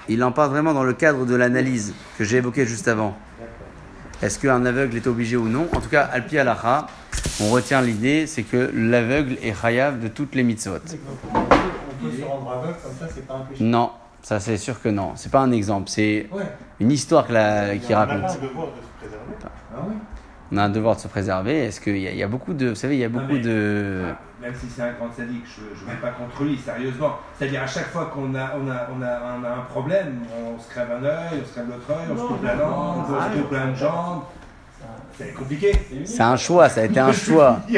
Il 0.08 0.24
en 0.24 0.32
parle 0.32 0.50
vraiment 0.50 0.72
dans 0.74 0.82
le 0.82 0.92
cadre 0.94 1.24
de 1.26 1.34
l'analyse 1.36 1.94
que 2.18 2.24
j'ai 2.24 2.38
évoqué 2.38 2.66
juste 2.66 2.88
avant. 2.88 3.14
Est-ce 4.22 4.38
qu'un 4.38 4.64
aveugle 4.66 4.96
est 4.96 5.06
obligé 5.06 5.36
ou 5.36 5.48
non? 5.48 5.66
En 5.74 5.80
tout 5.80 5.88
cas, 5.88 6.02
Alpi 6.12 6.38
Alacha, 6.38 6.86
on 7.42 7.50
retient 7.50 7.80
l'idée, 7.80 8.26
c'est 8.26 8.42
que 8.42 8.70
l'aveugle 8.74 9.36
est 9.42 9.54
chayav 9.58 9.98
de 9.98 10.08
toutes 10.08 10.34
les 10.34 10.42
mitzvot. 10.42 10.74
On 10.74 12.04
peut 12.04 12.16
se 12.16 12.22
rendre 12.24 12.50
aveugle 12.52 12.76
comme 12.82 12.92
ça, 12.98 13.06
c'est 13.14 13.26
pas 13.26 13.34
un 13.34 13.40
péché? 13.40 13.64
Non, 13.64 13.90
ça 14.22 14.38
c'est 14.38 14.58
sûr 14.58 14.80
que 14.80 14.88
non. 14.90 15.12
C'est 15.16 15.32
pas 15.32 15.40
un 15.40 15.52
exemple, 15.52 15.88
c'est 15.88 16.28
Ouais. 16.32 16.42
une 16.80 16.90
histoire 16.92 17.26
que 17.26 17.32
la- 17.32 17.76
qui 17.76 17.94
On 17.94 17.96
a 17.96 18.04
raconte. 18.04 18.40
le 18.42 18.48
devoir 18.48 18.66
de 18.66 18.72
se 18.82 18.98
préserver. 19.00 19.34
Ah 19.74 19.78
oui. 19.88 19.94
On 20.52 20.56
a 20.58 20.64
un 20.64 20.68
devoir 20.68 20.96
de 20.96 21.00
se 21.00 21.08
préserver. 21.08 21.64
Est-ce 21.66 21.80
qu'il 21.80 21.96
y, 21.98 22.06
a- 22.08 22.10
il 22.10 22.18
y 22.18 22.22
a 22.22 22.28
beaucoup 22.28 22.52
de. 22.54 22.70
Vous 22.70 22.74
savez, 22.74 22.96
il 22.96 23.00
y 23.00 23.04
a 23.04 23.08
beaucoup 23.08 23.34
mais- 23.34 23.38
de. 23.38 24.02
Ah, 24.10 24.18
Même 24.40 24.54
si 24.54 24.68
c'est 24.70 24.82
un 24.82 24.92
grand 24.92 25.12
sadique, 25.12 25.44
je 25.54 25.84
ne 25.84 25.90
vais 25.90 25.96
pas 26.00 26.10
contre 26.12 26.42
lui, 26.44 26.56
sérieusement. 26.56 27.18
C'est-à-dire 27.38 27.62
à 27.62 27.66
chaque 27.66 27.88
fois 27.88 28.06
qu'on 28.06 28.34
a, 28.34 28.52
on 28.56 28.70
a, 28.70 28.88
on 28.96 29.02
a, 29.02 29.20
on 29.38 29.44
a 29.44 29.50
un 29.50 29.62
problème, 29.68 30.20
on 30.34 30.58
se 30.58 30.68
crève 30.70 30.88
un 30.90 31.04
œil, 31.04 31.42
on 31.42 31.46
se 31.46 31.52
crève 31.52 31.68
l'autre 31.68 31.90
œil, 31.90 32.06
on 32.10 32.16
se 32.16 32.22
coupe 32.26 32.42
la 32.44 32.54
langue, 32.54 33.04
on 33.08 33.34
se 33.36 33.38
coupe 33.42 33.52
une 33.52 33.76
jambe. 33.76 34.22
C'est 35.12 35.34
compliqué. 35.34 35.72
C'est 36.06 36.22
un 36.22 36.36
choix, 36.36 36.70
ça 36.70 36.80
a 36.80 36.84
été 36.84 36.98
un 36.98 37.12
choix. 37.26 37.58
Il 37.68 37.76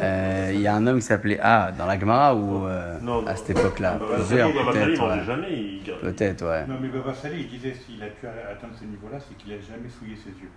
Euh, 0.00 0.50
Il 0.54 0.60
y 0.60 0.66
a 0.66 0.74
un 0.74 0.86
homme 0.86 0.96
qui 0.96 1.02
s'appelait 1.04 1.38
Ah 1.42 1.70
dans 1.76 1.84
la 1.86 1.98
Gemara 1.98 2.34
ou 2.34 2.66
euh, 2.66 2.98
Non, 3.02 3.26
à 3.26 3.36
cette 3.36 3.50
époque-là? 3.50 3.98
Peut-être. 3.98 4.98
mangeait 4.98 5.18
ouais. 5.20 5.24
jamais. 5.26 5.52
il- 5.52 5.92
Peut-être, 6.00 6.46
ouais. 6.46 6.64
Non, 6.66 6.76
mais 6.80 6.88
Baba 6.88 7.12
Salé, 7.12 7.40
il 7.40 7.48
disait 7.48 7.74
s'il 7.74 8.02
a 8.02 8.06
pu 8.06 8.26
atteindre 8.26 8.72
ce 8.78 8.84
niveau-là, 8.86 9.18
c'est 9.20 9.36
qu'il 9.36 9.52
n'a 9.54 9.60
jamais 9.60 9.88
souillé 9.90 10.16
ses 10.16 10.30
yeux. 10.30 10.50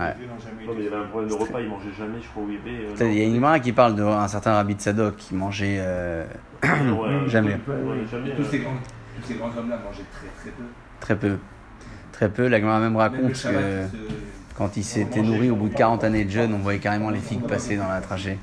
Ouais. 0.00 0.14
Ses 0.16 0.22
yeux 0.22 0.28
n'ont 0.28 0.40
jamais 0.40 0.66
Non, 0.66 0.72
mais 0.74 0.80
il 0.80 0.84
y 0.84 0.86
avait 0.88 0.96
un 0.96 1.06
problème 1.08 1.28
de 1.30 1.34
repas, 1.34 1.60
il 1.60 1.68
mangeait 1.68 1.92
jamais, 1.98 2.18
je 2.22 2.28
crois, 2.28 2.42
au 2.42 2.46
bébé. 2.46 2.86
euh, 3.00 3.08
Il 3.12 3.18
y 3.18 3.20
a 3.20 3.24
une 3.24 3.34
Gemara 3.34 3.60
qui 3.60 3.72
parle 3.72 3.94
d'un 3.96 4.26
certain 4.28 4.54
Rabbi 4.54 4.74
Tzadok 4.74 5.16
qui 5.16 5.34
mangeait 5.34 5.76
euh. 5.80 6.24
Ouais, 6.62 6.68
jamais, 7.28 7.52
ouais, 7.68 8.06
jamais. 8.10 8.34
Tous 8.34 8.42
euh, 8.42 8.44
ces 8.50 8.58
grands, 8.60 8.70
tous 9.20 9.28
ces 9.28 9.34
grands 9.34 9.48
hommes-là 9.56 9.78
mangeaient 9.84 10.04
très 10.12 10.28
très 10.40 10.50
peu. 10.50 10.62
très 11.00 11.16
peu. 11.16 11.38
Très 12.12 12.28
peu. 12.28 12.48
La 12.48 12.60
Gemara 12.60 12.78
même 12.80 12.90
Même 12.92 12.96
raconte 12.96 13.34
Shabbat, 13.34 13.60
que 13.60 13.96
ils 13.96 13.98
se- 14.10 14.14
quand 14.56 14.76
il 14.76 14.84
s'était 14.84 15.22
nourri 15.22 15.50
au 15.50 15.56
bout 15.56 15.68
de 15.68 15.74
40 15.74 16.04
années 16.04 16.24
de 16.24 16.30
jeûne, 16.30 16.52
on 16.54 16.58
voyait 16.58 16.78
carrément 16.80 17.10
les 17.10 17.20
figues 17.20 17.46
passer 17.46 17.76
dans 17.76 17.88
la 17.88 18.00
trachée. 18.00 18.38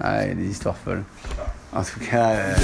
Ah, 0.00 0.24
il 0.24 0.28
y 0.28 0.32
a 0.32 0.34
des 0.34 0.48
histoires 0.48 0.76
folles. 0.76 1.02
En 1.72 1.82
tout 1.82 1.98
cas, 2.08 2.30
euh, 2.30 2.54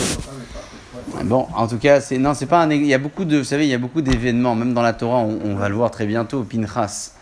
bon, 1.24 1.46
en 1.54 1.66
tout 1.66 1.78
cas, 1.78 2.00
c'est 2.00 2.18
non, 2.18 2.34
c'est 2.34 2.46
pas 2.46 2.62
un. 2.62 2.70
Il 2.70 2.86
y 2.86 2.94
a 2.94 2.98
beaucoup 2.98 3.24
de, 3.24 3.38
vous 3.38 3.44
savez, 3.44 3.66
il 3.66 3.70
y 3.70 3.74
a 3.74 3.78
beaucoup 3.78 4.02
d'événements, 4.02 4.54
même 4.54 4.72
dans 4.74 4.82
la 4.82 4.92
Torah, 4.92 5.18
on, 5.18 5.38
on 5.44 5.54
va 5.54 5.68
le 5.68 5.74
voir 5.74 5.90
très 5.90 6.06
bientôt. 6.06 6.42
Pinchas, 6.44 7.12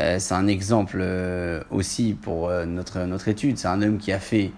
euh, 0.00 0.18
c'est 0.18 0.34
un 0.34 0.46
exemple 0.46 0.98
euh, 1.00 1.62
aussi 1.70 2.14
pour 2.20 2.48
euh, 2.48 2.64
notre 2.66 3.00
notre 3.00 3.28
étude. 3.28 3.58
C'est 3.58 3.68
un 3.68 3.80
homme 3.82 3.98
qui 3.98 4.12
a 4.12 4.18
fait 4.18 4.52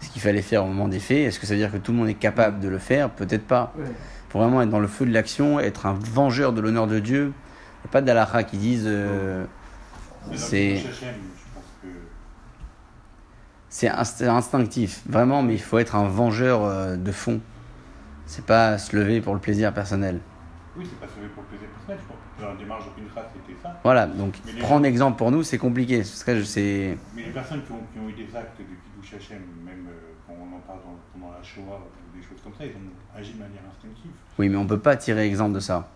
ce 0.00 0.08
qu'il 0.10 0.20
fallait 0.22 0.42
faire 0.42 0.64
au 0.64 0.68
moment 0.68 0.88
des 0.88 0.98
faits. 1.00 1.18
Est-ce 1.28 1.38
que 1.40 1.46
ça 1.46 1.54
veut 1.54 1.60
dire 1.60 1.72
que 1.72 1.76
tout 1.78 1.92
le 1.92 1.98
monde 1.98 2.08
est 2.08 2.14
capable 2.14 2.60
de 2.60 2.68
le 2.68 2.78
faire? 2.78 3.10
Peut-être 3.10 3.46
pas. 3.46 3.72
Ouais. 3.78 3.84
Pour 4.28 4.40
vraiment 4.40 4.62
être 4.62 4.70
dans 4.70 4.80
le 4.80 4.88
feu 4.88 5.04
de 5.06 5.12
l'action, 5.12 5.60
être 5.60 5.86
un 5.86 5.92
vengeur 5.94 6.52
de 6.52 6.60
l'honneur 6.60 6.86
de 6.86 6.98
Dieu. 6.98 7.24
Il 7.26 7.86
n'y 7.86 7.90
a 7.90 7.92
pas 7.92 8.00
d'alakha 8.02 8.42
qui 8.44 8.56
disent. 8.56 8.84
euh, 8.86 9.44
c'est- 10.34 10.82
C'est 13.68 13.88
inst- 13.88 14.22
instinctif, 14.28 15.02
vraiment, 15.08 15.42
mais 15.42 15.54
il 15.54 15.60
faut 15.60 15.78
être 15.78 15.96
un 15.96 16.06
vengeur 16.06 16.62
euh, 16.64 16.96
de 16.96 17.10
fond. 17.12 17.40
C'est 18.26 18.44
pas 18.44 18.76
se 18.78 18.94
lever 18.94 19.20
pour 19.20 19.32
le 19.34 19.40
plaisir 19.40 19.72
personnel. 19.72 20.20
oui, 20.76 20.86
c'est 20.88 20.98
pas 21.00 21.06
sauvé 21.12 21.26
pour 21.28 21.42
le 21.42 21.48
plaisir 21.48 21.68
personnel. 21.68 21.98
Je 22.02 22.06
pense 22.08 22.16
que 22.16 22.31
dans 22.42 22.50
la 22.50 22.56
démarche 22.56 22.84
de 22.86 22.90
Pinchas, 23.02 23.28
c'était 23.32 23.58
ça. 23.62 23.78
Voilà, 23.84 24.06
donc 24.06 24.34
Mais 24.46 24.60
prendre 24.60 24.84
gens- 24.84 24.88
exemple 24.90 25.18
pour 25.18 25.30
nous, 25.30 25.42
c'est 25.42 25.58
compliqué. 25.58 25.98
Parce 25.98 26.24
que 26.24 26.36
je- 26.38 26.42
c'est. 26.44 26.96
Mais 27.16 27.22
les 27.24 27.30
personnes 27.30 27.62
qui 27.64 27.72
ont, 27.72 27.80
qui 27.92 27.98
ont 27.98 28.08
eu 28.08 28.12
des 28.12 28.36
actes 28.36 28.58
de 28.58 28.64
Kiddush 28.64 29.14
Hashem, 29.14 29.38
même 29.64 29.86
euh, 29.88 29.92
quand 30.26 30.34
on 30.38 30.56
en 30.56 30.60
parle 30.60 30.80
dans- 30.80 30.98
pendant 31.20 31.32
la 31.32 31.42
Shoah 31.42 31.80
ou 31.80 32.16
des 32.16 32.22
choses 32.22 32.40
comme 32.42 32.52
ça, 32.58 32.64
ils 32.64 32.70
ont 32.76 33.18
agi 33.18 33.32
de 33.34 33.38
manière 33.38 33.62
instinctive. 33.70 34.10
Oui, 34.38 34.48
mais 34.48 34.56
on 34.56 34.66
peut 34.66 34.78
pas 34.80 34.96
tirer 34.96 35.26
exemple 35.26 35.54
de 35.54 35.60
ça. 35.60 35.88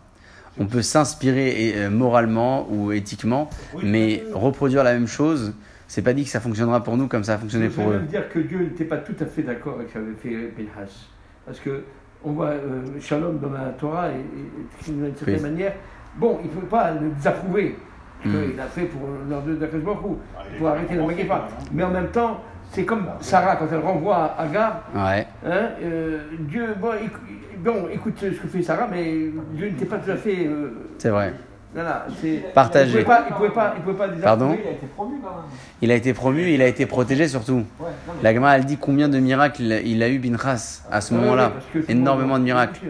On 0.59 0.67
peut 0.67 0.81
s'inspirer 0.83 1.75
euh, 1.77 1.91
moralement 1.91 2.67
ou 2.71 2.91
éthiquement, 2.93 3.51
Oui, 3.75 3.83
mais 3.85 4.23
reproduire 4.33 4.85
la 4.85 4.95
même 4.95 5.07
chose, 5.07 5.53
c'est 5.87 6.01
pas 6.03 6.15
dit 6.15 6.25
que 6.25 6.31
ça 6.31 6.41
fonctionnera 6.41 6.83
pour 6.83 6.97
nous 6.97 7.09
comme 7.09 7.25
ça 7.25 7.35
a 7.35 7.39
fonctionné 7.39 7.69
pour 7.69 7.91
eux. 7.91 7.99
dire 8.09 8.29
que 8.31 8.39
Dieu 8.39 8.61
n'était 8.61 8.87
pas 8.87 8.97
tout 8.99 9.15
à 9.21 9.27
fait 9.27 9.43
d'accord 9.43 9.75
avec 9.75 9.89
ce 9.91 9.95
qu'avait 9.95 10.15
fait 10.15 10.47
Pinhas. 10.57 11.09
Parce 11.45 11.61
que 11.61 11.85
on 12.25 12.33
voit 12.33 12.47
euh, 12.49 12.83
Shalom 13.01 13.39
dans 13.39 13.51
la 13.51 13.69
Torah 13.71 14.09
et, 14.11 14.15
et- 14.15 14.91
d'une 14.91 15.15
certaine 15.15 15.35
Oui. 15.37 15.41
manière, 15.43 15.75
bon, 16.17 16.39
il 16.43 16.49
ne 16.49 16.55
faut 16.55 16.67
pas 16.67 16.91
le 16.93 17.09
désapprouver. 17.11 17.77
Ce 18.25 18.29
Mm. 18.29 18.51
qu'il 18.51 18.61
a 18.61 18.65
fait 18.65 18.83
pour 18.87 19.03
l'heure 19.29 19.43
de 19.43 19.53
Hu, 19.53 19.59
Ah, 20.37 20.41
pour 20.59 20.69
arrêter 20.69 20.95
la 20.95 21.05
Magépa. 21.07 21.35
hein. 21.35 21.65
Mais 21.73 21.83
en 21.85 21.91
même 21.91 22.09
temps, 22.09 22.41
c'est 22.73 22.85
comme 22.85 23.07
Sarah 23.21 23.57
quand 23.57 23.67
elle 23.71 23.79
renvoie 23.81 24.35
Agar. 24.39 24.83
Ouais, 24.95 25.27
Hein, 25.47 25.69
euh, 25.83 26.19
Dieu, 26.41 26.75
bon, 26.81 26.93
éc- 26.93 27.59
bon, 27.63 27.89
écoute 27.93 28.15
ce 28.19 28.27
que 28.29 28.49
fait 28.49 28.63
Sarah, 28.63 28.89
mais 28.91 29.05
Dieu 29.53 29.67
n'était 29.69 29.85
pas 29.85 29.99
tout 29.99 30.11
à 30.11 30.17
fait. 30.17 30.47
euh, 30.47 30.71
c'est 30.99 31.11
vrai. 31.11 31.35
voilà, 31.75 32.07
c'est. 32.21 32.43
Partagé. 32.55 32.93
Il 32.93 32.99
ne 33.01 33.03
pouvait 33.05 33.17
pas, 33.17 33.25
il 33.29 33.35
pouvait 33.35 33.49
pas, 33.51 33.75
il 33.77 33.83
pouvait 33.83 33.97
pas 33.97 34.09
Pardon? 34.23 34.47
Désapprouver. 34.49 34.63
Il 34.65 34.73
a 34.73 34.73
été 34.73 34.87
promu 34.87 35.17
quand 35.23 35.31
même. 35.31 35.45
Il 35.83 35.91
a 35.91 35.95
été 35.95 36.15
promu, 36.15 36.43
il 36.51 36.63
a 36.63 36.67
été 36.67 36.87
protégé 36.87 37.29
surtout. 37.29 37.57
Ouais, 37.79 37.87
mais- 38.09 38.23
La 38.23 38.35
Gemara, 38.35 38.57
elle 38.57 38.65
dit 38.65 38.79
combien 38.79 39.11
de 39.11 39.19
miracles 39.19 39.63
il 39.85 40.03
a- 40.03 40.09
eu 40.09 40.19
Binchas 40.19 40.85
à 40.91 41.01
ce 41.03 41.13
Ouais, 41.13 41.21
moment-là. 41.21 41.53
Énormément 41.89 42.39
de 42.39 42.45
miracles. 42.45 42.81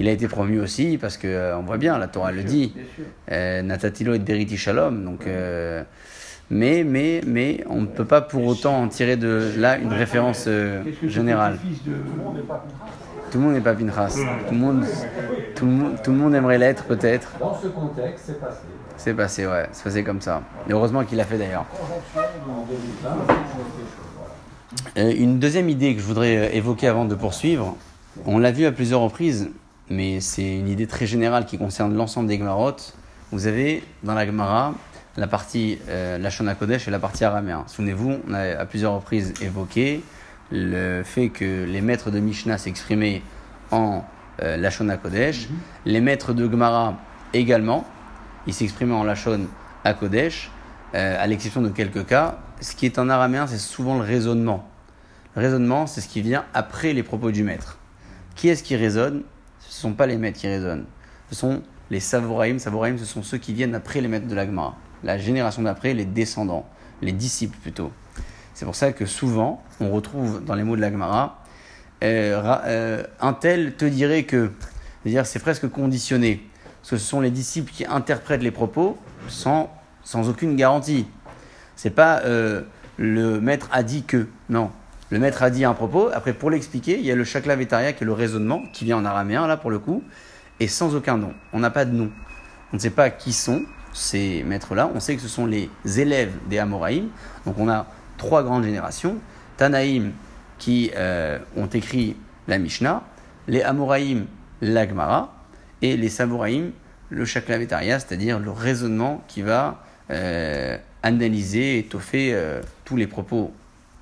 Il 0.00 0.08
a 0.08 0.12
été 0.12 0.26
promu 0.28 0.58
aussi 0.60 0.98
parce 0.98 1.16
que 1.16 1.26
euh, 1.28 1.56
on 1.58 1.62
voit 1.62 1.78
bien, 1.78 1.98
la 1.98 2.08
Torah 2.08 2.32
le 2.32 2.38
bien 2.42 2.46
dit. 2.50 2.72
sûr. 2.74 3.04
Euh, 3.30 3.62
Natatilo 3.62 4.14
et 4.14 4.18
Deriti 4.18 4.56
Shalom. 4.56 5.04
Donc, 5.04 5.26
euh, 5.26 5.82
mais, 6.50 6.84
mais, 6.84 7.20
mais 7.26 7.64
on 7.68 7.82
ne 7.82 7.86
peut 7.86 8.04
pas 8.04 8.20
pour 8.20 8.44
autant 8.46 8.82
en 8.82 8.88
tirer 8.88 9.16
de 9.16 9.52
là 9.56 9.78
une 9.78 9.92
référence 9.92 10.44
euh, 10.48 10.82
générale. 11.04 11.58
Tout 11.62 11.90
le 11.90 12.24
monde 12.24 12.34
n'est 12.36 12.42
pas 12.42 12.54
contraint. 12.54 12.86
Tout 13.30 13.38
le 13.38 13.44
monde 13.44 13.54
n'est 13.54 13.60
pas 13.60 13.74
Pinchas. 13.74 14.16
Tout 14.48 14.54
le 14.54 14.60
monde, 14.60 14.84
tout 15.54 15.64
le 15.66 15.72
monde, 15.72 15.96
tout 16.04 16.10
le 16.10 16.16
monde 16.18 16.34
aimerait 16.34 16.58
l'être 16.58 16.84
peut-être. 16.84 17.32
Dans 17.40 17.58
ce 17.58 17.68
contexte, 17.68 18.24
c'est 18.26 18.40
passé. 18.40 18.58
C'est 18.98 19.14
passé, 19.14 19.46
ouais. 19.46 19.68
C'est 19.72 19.84
passé 19.84 20.04
comme 20.04 20.20
ça. 20.20 20.42
Et 20.68 20.72
heureusement 20.72 21.02
qu'il 21.04 21.16
l'a 21.16 21.24
fait 21.24 21.38
d'ailleurs. 21.38 21.64
Conjonction 21.70 22.52
en 22.52 22.66
2020, 22.66 22.76
c'est 23.26 23.32
quelque 23.32 23.48
chose. 23.48 24.12
Voilà. 24.94 25.10
Une 25.14 25.38
deuxième 25.38 25.70
idée 25.70 25.94
que 25.94 26.00
je 26.02 26.06
voudrais 26.06 26.54
évoquer 26.54 26.88
avant 26.88 27.06
de 27.06 27.14
poursuivre, 27.14 27.76
on 28.26 28.38
l'a 28.38 28.52
vu 28.52 28.66
à 28.66 28.72
plusieurs 28.72 29.00
reprises, 29.00 29.48
mais 29.90 30.20
c'est 30.20 30.58
une 30.58 30.68
idée 30.68 30.86
très 30.86 31.06
générale 31.06 31.46
qui 31.46 31.58
concerne 31.58 31.94
l'ensemble 31.94 32.28
des 32.28 32.38
Gemarot. 32.38 32.76
Vous 33.30 33.46
avez 33.46 33.82
dans 34.02 34.14
la 34.14 34.26
Gemara 34.26 34.74
la 35.16 35.26
partie 35.26 35.78
euh, 35.88 36.18
Lashon 36.18 36.46
Kodesh 36.58 36.88
et 36.88 36.90
la 36.90 36.98
partie 36.98 37.24
araméen. 37.24 37.64
Souvenez-vous, 37.66 38.18
on 38.28 38.34
a 38.34 38.58
à 38.58 38.66
plusieurs 38.66 38.94
reprises 38.94 39.34
évoqué 39.42 40.02
le 40.50 41.02
fait 41.02 41.28
que 41.28 41.64
les 41.64 41.80
maîtres 41.80 42.10
de 42.10 42.20
Mishnah 42.20 42.58
s'exprimaient 42.58 43.22
en 43.70 44.04
euh, 44.42 44.56
Lashon 44.56 44.88
Kodesh, 45.02 45.48
les 45.84 46.00
maîtres 46.00 46.32
de 46.32 46.50
Gemara 46.50 46.94
également, 47.32 47.86
il 48.46 48.54
s'exprimait 48.54 48.94
en 48.94 49.04
Lachon 49.04 49.46
à 49.84 49.94
Kodesh, 49.94 50.50
euh, 50.94 51.22
à 51.22 51.26
l'exception 51.26 51.62
de 51.62 51.68
quelques 51.68 52.06
cas. 52.06 52.38
Ce 52.60 52.74
qui 52.76 52.86
est 52.86 52.98
en 52.98 53.08
araméen, 53.08 53.46
c'est 53.46 53.58
souvent 53.58 53.96
le 53.96 54.04
raisonnement. 54.04 54.68
Le 55.36 55.42
raisonnement, 55.42 55.86
c'est 55.86 56.00
ce 56.00 56.08
qui 56.08 56.20
vient 56.20 56.44
après 56.52 56.92
les 56.92 57.02
propos 57.02 57.30
du 57.30 57.42
maître. 57.42 57.78
Qui 58.34 58.48
est-ce 58.48 58.62
qui 58.62 58.76
raisonne? 58.76 59.22
Ce 59.72 59.86
ne 59.86 59.90
sont 59.92 59.96
pas 59.96 60.06
les 60.06 60.18
maîtres 60.18 60.38
qui 60.38 60.46
raisonnent. 60.48 60.84
Ce 61.30 61.34
sont 61.34 61.62
les 61.90 61.98
Savoraïm. 61.98 62.58
Savoraïm, 62.58 62.98
ce 62.98 63.06
sont 63.06 63.22
ceux 63.22 63.38
qui 63.38 63.54
viennent 63.54 63.74
après 63.74 64.02
les 64.02 64.06
maîtres 64.06 64.28
de 64.28 64.34
l'Agmara. 64.34 64.76
La 65.02 65.16
génération 65.16 65.62
d'après, 65.62 65.94
les 65.94 66.04
descendants, 66.04 66.68
les 67.00 67.12
disciples 67.12 67.56
plutôt. 67.56 67.90
C'est 68.52 68.66
pour 68.66 68.74
ça 68.74 68.92
que 68.92 69.06
souvent, 69.06 69.62
on 69.80 69.90
retrouve 69.90 70.44
dans 70.44 70.54
les 70.54 70.62
mots 70.62 70.76
de 70.76 70.82
l'Agmara, 70.82 71.42
euh, 72.04 72.58
euh, 72.66 73.02
un 73.18 73.32
tel 73.32 73.74
te 73.74 73.86
dirait 73.86 74.24
que, 74.24 74.52
c'est-à-dire 75.02 75.24
c'est 75.24 75.38
presque 75.38 75.66
conditionné, 75.70 76.46
parce 76.82 76.90
que 76.90 76.96
ce 76.98 77.06
sont 77.06 77.22
les 77.22 77.30
disciples 77.30 77.72
qui 77.72 77.86
interprètent 77.86 78.42
les 78.42 78.50
propos 78.50 78.98
sans, 79.28 79.72
sans 80.04 80.28
aucune 80.28 80.54
garantie. 80.54 81.06
C'est 81.76 81.94
pas 81.94 82.20
euh, 82.26 82.60
le 82.98 83.40
maître 83.40 83.70
a 83.72 83.82
dit 83.82 84.02
que, 84.02 84.28
non. 84.50 84.70
Le 85.12 85.18
maître 85.18 85.42
a 85.42 85.50
dit 85.50 85.66
un 85.66 85.74
propos, 85.74 86.08
après 86.14 86.32
pour 86.32 86.48
l'expliquer, 86.50 86.98
il 86.98 87.04
y 87.04 87.10
a 87.10 87.14
le 87.14 87.24
chakla 87.24 87.54
vetaria 87.54 87.92
qui 87.92 88.02
est 88.02 88.06
le 88.06 88.14
raisonnement, 88.14 88.62
qui 88.72 88.86
vient 88.86 88.96
en 88.96 89.04
araméen 89.04 89.46
là 89.46 89.58
pour 89.58 89.70
le 89.70 89.78
coup, 89.78 90.02
et 90.58 90.68
sans 90.68 90.94
aucun 90.94 91.18
nom. 91.18 91.34
On 91.52 91.58
n'a 91.58 91.68
pas 91.68 91.84
de 91.84 91.92
nom. 91.92 92.10
On 92.72 92.76
ne 92.76 92.80
sait 92.80 92.88
pas 92.88 93.10
qui 93.10 93.34
sont 93.34 93.60
ces 93.92 94.42
maîtres-là, 94.42 94.90
on 94.94 95.00
sait 95.00 95.14
que 95.14 95.20
ce 95.20 95.28
sont 95.28 95.44
les 95.44 95.68
élèves 95.84 96.32
des 96.48 96.58
Amoraïm. 96.58 97.10
Donc 97.44 97.58
on 97.58 97.68
a 97.68 97.88
trois 98.16 98.42
grandes 98.42 98.64
générations. 98.64 99.18
Tanaïm 99.58 100.12
qui 100.56 100.90
euh, 100.96 101.38
ont 101.58 101.66
écrit 101.66 102.16
la 102.48 102.56
Mishnah, 102.56 103.02
les 103.48 103.60
Amoraïm 103.60 104.24
l'Agmara, 104.62 105.34
et 105.82 105.98
les 105.98 106.08
Samoraïm 106.08 106.72
le 107.10 107.26
chakla 107.26 107.58
vetaria, 107.58 108.00
c'est-à-dire 108.00 108.38
le 108.38 108.50
raisonnement 108.50 109.22
qui 109.28 109.42
va 109.42 109.84
euh, 110.10 110.78
analyser, 111.02 111.80
étoffer 111.80 112.32
euh, 112.32 112.62
tous 112.86 112.96
les 112.96 113.06
propos 113.06 113.52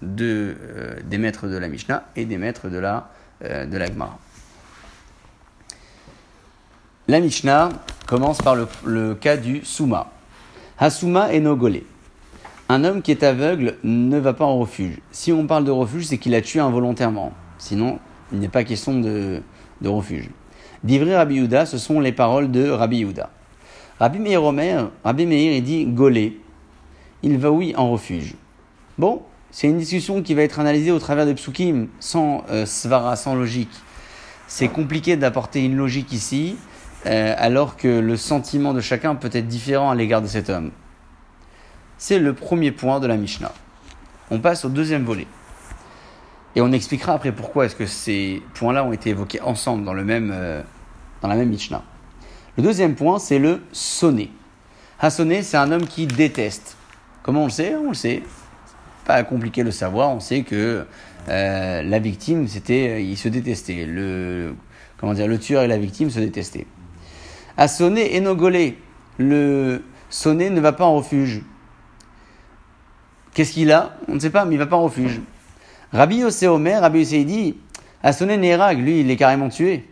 de, 0.02 0.56
euh, 0.60 0.94
des 1.04 1.18
maîtres 1.18 1.46
de 1.46 1.56
la 1.56 1.68
Mishnah 1.68 2.04
et 2.16 2.24
des 2.24 2.38
maîtres 2.38 2.68
de 2.68 2.78
la, 2.78 3.10
euh, 3.44 3.66
de 3.66 3.76
la 3.76 3.86
Gemara. 3.86 4.18
La 7.08 7.20
Mishnah 7.20 7.70
commence 8.06 8.38
par 8.38 8.56
le, 8.84 9.14
cas 9.14 9.36
du 9.36 9.64
Souma. 9.64 10.10
Hasuma 10.78 11.32
et. 11.34 11.42
Un 12.68 12.84
homme 12.84 13.02
qui 13.02 13.10
est 13.10 13.24
aveugle 13.24 13.76
ne 13.82 14.18
va 14.18 14.32
pas 14.32 14.44
en 14.44 14.58
refuge. 14.58 14.98
Si 15.10 15.32
on 15.32 15.46
parle 15.46 15.64
de 15.64 15.72
refuge, 15.72 16.06
c'est 16.06 16.18
qu'il 16.18 16.34
a 16.34 16.40
tué 16.40 16.60
involontairement. 16.60 17.32
Sinon, 17.58 17.98
il 18.32 18.38
n'est 18.38 18.48
pas 18.48 18.62
question 18.62 19.00
de, 19.00 19.42
de 19.80 19.88
refuge. 19.88 20.30
D'Ivry 20.84 21.14
Rabbi 21.14 21.48
ce 21.66 21.78
sont 21.78 22.00
les 22.00 22.12
paroles 22.12 22.50
de 22.50 22.70
Rabbi 22.70 22.98
Yehuda. 22.98 23.30
Rabbi 23.98 24.18
Meir 24.18 24.52
Meir, 24.52 24.90
dit 25.62 25.86
Golé. 25.86 26.40
Il 27.22 27.36
va, 27.38 27.50
oui, 27.50 27.74
en 27.76 27.90
refuge. 27.90 28.34
Bon, 28.96 29.22
c'est 29.52 29.66
une 29.66 29.78
discussion 29.78 30.22
qui 30.22 30.34
va 30.34 30.42
être 30.42 30.60
analysée 30.60 30.92
au 30.92 30.98
travers 30.98 31.26
de 31.26 31.32
psukim, 31.32 31.88
sans 31.98 32.44
euh, 32.50 32.66
svara, 32.66 33.16
sans 33.16 33.34
logique. 33.34 33.72
C'est 34.46 34.68
compliqué 34.68 35.16
d'apporter 35.16 35.64
une 35.64 35.76
logique 35.76 36.12
ici, 36.12 36.56
euh, 37.06 37.34
alors 37.36 37.76
que 37.76 37.88
le 37.88 38.16
sentiment 38.16 38.72
de 38.74 38.80
chacun 38.80 39.14
peut 39.14 39.30
être 39.32 39.48
différent 39.48 39.90
à 39.90 39.94
l'égard 39.94 40.22
de 40.22 40.28
cet 40.28 40.50
homme. 40.50 40.70
C'est 41.98 42.18
le 42.18 42.32
premier 42.32 42.70
point 42.70 43.00
de 43.00 43.06
la 43.06 43.16
Mishnah. 43.16 43.52
On 44.30 44.38
passe 44.38 44.64
au 44.64 44.68
deuxième 44.68 45.04
volet. 45.04 45.26
Et 46.54 46.60
on 46.60 46.72
expliquera 46.72 47.14
après 47.14 47.32
pourquoi 47.32 47.66
est-ce 47.66 47.76
que 47.76 47.86
ces 47.86 48.42
points-là 48.54 48.84
ont 48.84 48.92
été 48.92 49.10
évoqués 49.10 49.40
ensemble 49.40 49.84
dans, 49.84 49.94
le 49.94 50.04
même, 50.04 50.30
euh, 50.32 50.62
dans 51.22 51.28
la 51.28 51.36
même 51.36 51.48
Mishnah. 51.48 51.82
Le 52.56 52.62
deuxième 52.62 52.94
point, 52.94 53.18
c'est 53.18 53.38
le 53.38 53.60
sonné. 53.72 54.30
Hassoné, 55.00 55.42
c'est 55.42 55.56
un 55.56 55.72
homme 55.72 55.86
qui 55.86 56.06
déteste. 56.06 56.76
Comment 57.22 57.42
on 57.42 57.46
le 57.46 57.50
sait? 57.50 57.74
On 57.76 57.88
le 57.88 57.94
sait. 57.94 58.22
Pas 59.04 59.22
compliqué 59.24 59.62
le 59.62 59.70
savoir. 59.70 60.10
On 60.10 60.20
sait 60.20 60.42
que 60.42 60.84
euh, 61.28 61.82
la 61.82 61.98
victime, 61.98 62.48
c'était, 62.48 63.02
ils 63.04 63.16
se 63.16 63.28
détestaient. 63.28 63.86
Le, 63.86 64.54
comment 64.98 65.14
dire, 65.14 65.26
le 65.26 65.38
tueur 65.38 65.62
et 65.62 65.68
la 65.68 65.78
victime 65.78 66.10
se 66.10 66.20
détestaient. 66.20 66.66
Hassoné 67.56 68.16
et 68.16 68.20
Nogolé. 68.20 68.78
Le 69.18 69.82
sonné 70.08 70.50
ne 70.50 70.60
va 70.60 70.72
pas 70.72 70.84
en 70.84 70.96
refuge. 70.96 71.42
Qu'est-ce 73.34 73.52
qu'il 73.52 73.70
a? 73.72 73.96
On 74.08 74.14
ne 74.14 74.20
sait 74.20 74.30
pas, 74.30 74.44
mais 74.44 74.54
il 74.54 74.58
va 74.58 74.66
pas 74.66 74.76
en 74.76 74.84
refuge. 74.84 75.20
Rabbi 75.92 76.16
Yossé 76.16 76.46
Omer, 76.46 76.80
Rabbi 76.80 77.00
Yossé 77.00 77.18
il 77.18 77.26
dit, 77.26 77.56
Hassoné 78.02 78.36
Nérag, 78.36 78.78
lui, 78.78 79.00
il 79.00 79.10
est 79.10 79.16
carrément 79.16 79.48
tué. 79.48 79.84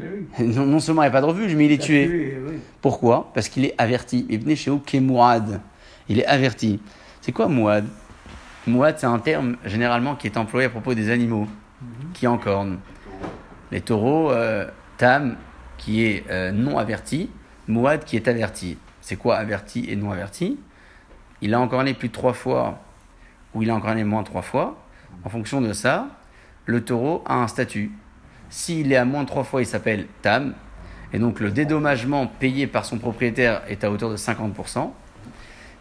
Eh 0.00 0.04
oui. 0.04 0.46
Non, 0.54 0.66
non 0.66 0.80
seulement 0.80 1.02
il 1.02 1.06
n'y 1.06 1.10
a 1.10 1.12
pas 1.12 1.20
de 1.20 1.26
refuge, 1.26 1.54
mais 1.54 1.66
il 1.66 1.72
est 1.72 1.78
tué. 1.78 2.06
Tué, 2.06 2.38
oui. 2.46 2.54
Pourquoi? 2.80 3.30
Parce 3.34 3.48
qu'il 3.48 3.64
est 3.64 3.74
averti. 3.78 4.26
Ibn 4.28 4.54
Sheo 4.54 4.78
Kemouad. 4.78 5.60
Il 6.08 6.20
est 6.20 6.26
averti. 6.26 6.80
C'est 7.20 7.32
quoi 7.32 7.48
Mouad 7.48 7.86
Mouad, 8.66 8.98
c'est 8.98 9.06
un 9.06 9.18
terme 9.18 9.56
généralement 9.66 10.14
qui 10.14 10.26
est 10.26 10.38
employé 10.38 10.66
à 10.66 10.70
propos 10.70 10.94
des 10.94 11.10
animaux 11.10 11.46
qui 12.14 12.26
encornent. 12.26 12.78
Les 13.70 13.82
taureaux, 13.82 14.30
euh, 14.30 14.66
Tam, 14.96 15.36
qui 15.76 16.04
est 16.04 16.24
euh, 16.30 16.50
non 16.50 16.78
averti, 16.78 17.30
Mouad, 17.68 18.04
qui 18.04 18.16
est 18.16 18.26
averti. 18.26 18.78
C'est 19.02 19.16
quoi 19.16 19.36
averti 19.36 19.84
et 19.90 19.96
non 19.96 20.12
averti? 20.12 20.58
Il 21.42 21.52
a 21.52 21.60
encorné 21.60 21.92
plus 21.92 22.08
de 22.08 22.14
trois 22.14 22.32
fois 22.32 22.80
ou 23.54 23.62
il 23.62 23.70
a 23.70 23.74
encorné 23.74 24.02
moins 24.02 24.22
de 24.22 24.28
trois 24.28 24.42
fois. 24.42 24.82
En 25.24 25.28
fonction 25.28 25.60
de 25.60 25.74
ça, 25.74 26.08
le 26.64 26.82
taureau 26.82 27.22
a 27.26 27.34
un 27.34 27.48
statut. 27.48 27.92
S'il 28.48 28.92
est 28.92 28.96
à 28.96 29.04
moins 29.04 29.24
de 29.24 29.28
trois 29.28 29.44
fois, 29.44 29.60
il 29.60 29.66
s'appelle 29.66 30.06
Tam. 30.22 30.54
Et 31.12 31.18
donc 31.18 31.38
le 31.38 31.50
dédommagement 31.50 32.26
payé 32.26 32.66
par 32.66 32.86
son 32.86 32.98
propriétaire 32.98 33.62
est 33.68 33.84
à 33.84 33.90
hauteur 33.90 34.10
de 34.10 34.16
50%. 34.16 34.90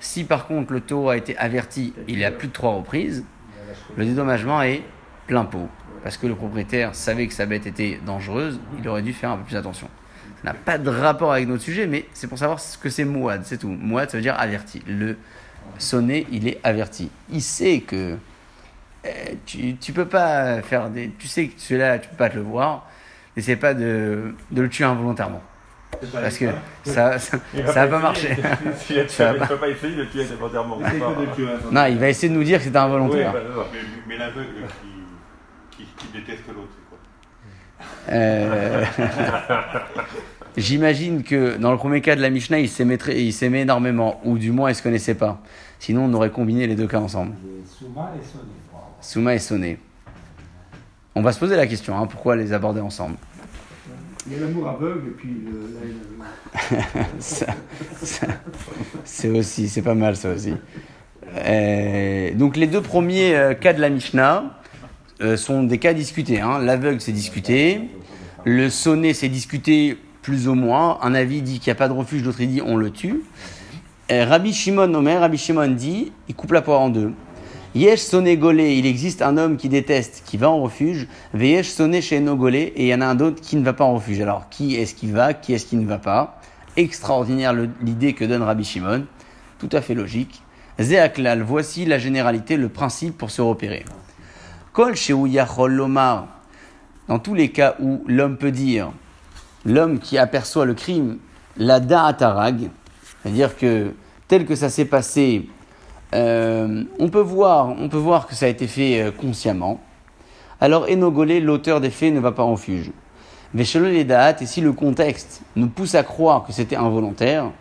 Si 0.03 0.25
par 0.25 0.47
contre 0.47 0.73
le 0.73 0.81
taureau 0.81 1.11
a 1.11 1.17
été 1.17 1.37
averti, 1.37 1.93
il 2.09 2.21
est 2.21 2.25
à 2.25 2.31
plus 2.31 2.49
de 2.49 2.53
trois 2.53 2.73
reprises, 2.73 3.23
le 3.95 4.03
dédommagement 4.03 4.61
est 4.61 4.83
plein 5.27 5.45
pot. 5.45 5.69
Parce 6.03 6.17
que 6.17 6.27
le 6.27 6.35
propriétaire 6.35 6.93
savait 6.93 7.25
que 7.25 7.33
sa 7.33 7.45
bête 7.45 7.65
était 7.65 8.01
dangereuse, 8.05 8.59
il 8.77 8.87
aurait 8.89 9.01
dû 9.01 9.13
faire 9.13 9.31
un 9.31 9.37
peu 9.37 9.45
plus 9.45 9.55
attention. 9.55 9.87
Ça 10.43 10.51
n'a 10.51 10.53
pas 10.55 10.77
de 10.77 10.89
rapport 10.89 11.31
avec 11.31 11.47
notre 11.47 11.63
sujet, 11.63 11.87
mais 11.87 12.05
c'est 12.13 12.27
pour 12.27 12.37
savoir 12.37 12.59
ce 12.59 12.77
que 12.77 12.89
c'est 12.89 13.05
Mouad, 13.05 13.43
c'est 13.45 13.57
tout. 13.57 13.69
Mouad, 13.69 14.09
ça 14.09 14.17
veut 14.17 14.21
dire 14.21 14.37
averti. 14.37 14.83
Le 14.85 15.15
sonné, 15.77 16.27
il 16.33 16.49
est 16.49 16.59
averti. 16.65 17.09
Il 17.31 17.41
sait 17.41 17.79
que 17.79 18.17
euh, 19.05 19.09
tu, 19.45 19.77
tu 19.77 19.93
peux 19.93 20.05
pas 20.05 20.61
faire 20.63 20.89
des. 20.89 21.11
Tu 21.17 21.29
sais 21.29 21.47
que 21.47 21.53
celui-là, 21.61 21.99
tu 21.99 22.09
peux 22.09 22.17
pas 22.17 22.29
te 22.29 22.35
le 22.35 22.41
voir. 22.41 22.89
N'essaie 23.37 23.55
pas 23.55 23.73
de, 23.73 24.35
de 24.51 24.61
le 24.61 24.67
tuer 24.67 24.83
involontairement. 24.83 25.41
Parce 26.11 26.37
que 26.37 26.45
ça, 26.83 27.17
ça, 27.19 27.37
ça 27.53 27.85
va 27.85 27.87
pas 27.87 27.99
marcher. 27.99 28.35
Il 28.89 28.97
ne 28.97 29.07
Ça 29.07 29.33
va 29.33 29.47
pas. 29.47 29.67
essayer 29.69 29.95
de 29.95 30.03
tuer 30.05 30.25
Non, 31.71 31.85
il 31.85 31.97
va 31.97 32.09
essayer 32.09 32.29
de 32.29 32.33
nous 32.37 32.43
dire 32.43 32.57
que 32.59 32.63
c'est 32.65 32.69
Oui, 32.71 32.77
involontaire. 32.77 33.33
bah, 33.33 33.39
non. 33.55 33.63
Mais, 33.71 33.79
mais 34.07 34.17
l'aveugle 34.17 34.47
qui, 35.71 35.83
qui, 35.83 35.89
qui 35.97 36.07
déteste 36.17 36.47
l'autre, 36.47 36.69
c'est 36.75 36.89
quoi 36.89 38.13
Euh, 38.13 38.83
J'imagine 40.57 41.23
que 41.23 41.57
dans 41.57 41.71
le 41.71 41.77
premier 41.77 42.01
cas 42.01 42.15
de 42.15 42.21
la 42.21 42.29
Mishnah, 42.29 42.59
il 42.59 42.69
s'aimait, 42.69 43.61
énormément, 43.61 44.21
ou 44.23 44.37
du 44.37 44.51
moins 44.51 44.69
il 44.69 44.75
se 44.75 44.83
connaissait 44.83 45.15
pas. 45.15 45.41
Sinon, 45.79 46.05
on 46.05 46.13
aurait 46.13 46.29
combiné 46.29 46.67
les 46.67 46.75
deux 46.75 46.87
cas 46.87 46.99
ensemble. 46.99 47.33
Souma 49.01 49.33
et 49.33 49.39
Sonné. 49.39 49.79
On 51.15 51.21
va 51.21 51.31
se 51.31 51.39
poser 51.39 51.55
la 51.55 51.67
question, 51.67 51.97
hein, 51.97 52.07
pourquoi 52.07 52.35
les 52.35 52.53
aborder 52.53 52.81
ensemble? 52.81 53.15
Il 54.25 54.33
y 54.33 54.35
a 54.37 54.39
l'amour 54.39 54.69
aveugle 54.69 55.07
et 55.07 55.11
puis 55.11 55.43
C'est 59.03 59.29
aussi, 59.29 59.67
c'est 59.67 59.81
pas 59.81 59.95
mal 59.95 60.15
ça 60.15 60.31
aussi. 60.31 60.53
Euh, 61.35 62.33
donc 62.33 62.55
les 62.55 62.67
deux 62.67 62.81
premiers 62.81 63.35
euh, 63.35 63.53
cas 63.53 63.73
de 63.73 63.81
la 63.81 63.89
Mishnah 63.89 64.59
euh, 65.21 65.35
sont 65.35 65.63
des 65.63 65.77
cas 65.77 65.93
discutés. 65.93 66.39
Hein. 66.39 66.59
L'aveugle 66.59 67.01
c'est 67.01 67.11
discuté, 67.11 67.89
le 68.45 68.69
sonné 68.69 69.13
c'est 69.13 69.29
discuté 69.29 69.97
plus 70.21 70.47
ou 70.47 70.55
moins. 70.55 70.99
Un 71.01 71.15
avis 71.15 71.41
dit 71.41 71.59
qu'il 71.59 71.71
n'y 71.71 71.75
a 71.75 71.79
pas 71.79 71.89
de 71.89 71.93
refuge, 71.93 72.23
l'autre 72.23 72.43
dit 72.43 72.61
on 72.65 72.77
le 72.77 72.91
tue. 72.91 73.23
Rabbi 74.09 74.53
Shimon 74.53 74.93
Omer, 74.93 75.19
Rabbi 75.19 75.37
Shimon 75.37 75.69
dit, 75.69 76.11
il 76.27 76.35
coupe 76.35 76.51
la 76.51 76.61
poire 76.61 76.81
en 76.81 76.89
deux. 76.89 77.13
Yesh 77.75 78.01
sonné 78.01 78.37
golé, 78.37 78.75
il 78.75 78.85
existe 78.85 79.23
un 79.23 79.35
homme 79.35 79.57
qui 79.57 79.67
déteste, 79.67 80.21
qui 80.27 80.37
va 80.37 80.49
en 80.49 80.61
refuge. 80.61 81.07
Veyesh 81.33 81.69
sonné 81.69 82.01
chez 82.01 82.19
no 82.19 82.35
golé, 82.35 82.71
et 82.75 82.83
il 82.83 82.87
y 82.87 82.93
en 82.93 83.01
a 83.01 83.07
un 83.07 83.19
autre 83.19 83.41
qui 83.41 83.55
ne 83.55 83.63
va 83.63 83.73
pas 83.73 83.83
en 83.83 83.95
refuge. 83.95 84.21
Alors, 84.21 84.47
qui 84.49 84.75
est-ce 84.75 84.93
qui 84.93 85.09
va, 85.09 85.33
qui 85.33 85.53
est-ce 85.53 85.65
qui 85.65 85.75
ne 85.75 85.87
va 85.87 85.97
pas? 85.97 86.39
Extraordinaire 86.77 87.53
l'idée 87.81 88.13
que 88.13 88.25
donne 88.25 88.43
Rabbi 88.43 88.63
Shimon, 88.63 89.05
tout 89.57 89.69
à 89.71 89.81
fait 89.81 89.95
logique. 89.95 90.43
Zéaklal, 90.79 91.41
voici 91.41 91.85
la 91.85 91.97
généralité, 91.97 92.57
le 92.57 92.69
principe 92.69 93.17
pour 93.17 93.31
se 93.31 93.41
repérer. 93.41 93.85
Kol 94.71 94.93
lomar, 95.67 96.27
dans 97.07 97.19
tous 97.19 97.33
les 97.33 97.49
cas 97.49 97.75
où 97.79 98.03
l'homme 98.07 98.37
peut 98.37 98.51
dire, 98.51 98.91
l'homme 99.65 99.99
qui 99.99 100.19
aperçoit 100.19 100.65
le 100.65 100.73
crime, 100.75 101.17
la 101.57 101.79
da'atarag, 101.79 102.69
c'est-à-dire 103.21 103.55
que 103.57 103.93
tel 104.27 104.45
que 104.45 104.55
ça 104.55 104.69
s'est 104.69 104.85
passé, 104.85 105.47
euh, 106.13 106.83
on, 106.99 107.09
peut 107.09 107.19
voir, 107.19 107.69
on 107.69 107.89
peut 107.89 107.97
voir 107.97 108.27
que 108.27 108.35
ça 108.35 108.45
a 108.45 108.49
été 108.49 108.67
fait 108.67 109.01
euh, 109.01 109.11
consciemment. 109.11 109.81
Alors 110.61 110.87
Enogolé, 110.89 111.39
l'auteur 111.39 111.81
des 111.81 111.89
faits, 111.89 112.13
ne 112.13 112.19
va 112.19 112.31
pas 112.31 112.43
en 112.43 112.55
les 113.89 114.03
daat, 114.03 114.41
et 114.41 114.45
si 114.45 114.61
le 114.61 114.73
contexte 114.73 115.41
nous 115.55 115.67
pousse 115.67 115.95
à 115.95 116.03
croire 116.03 116.43
que 116.43 116.51
c'était 116.51 116.75
involontaire, 116.75 117.51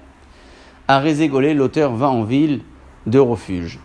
à 0.88 1.00
l'auteur 1.55 1.94
va 1.94 2.09
en 2.09 2.24
ville 2.24 2.61
de 3.07 3.18
refuge. 3.18 3.78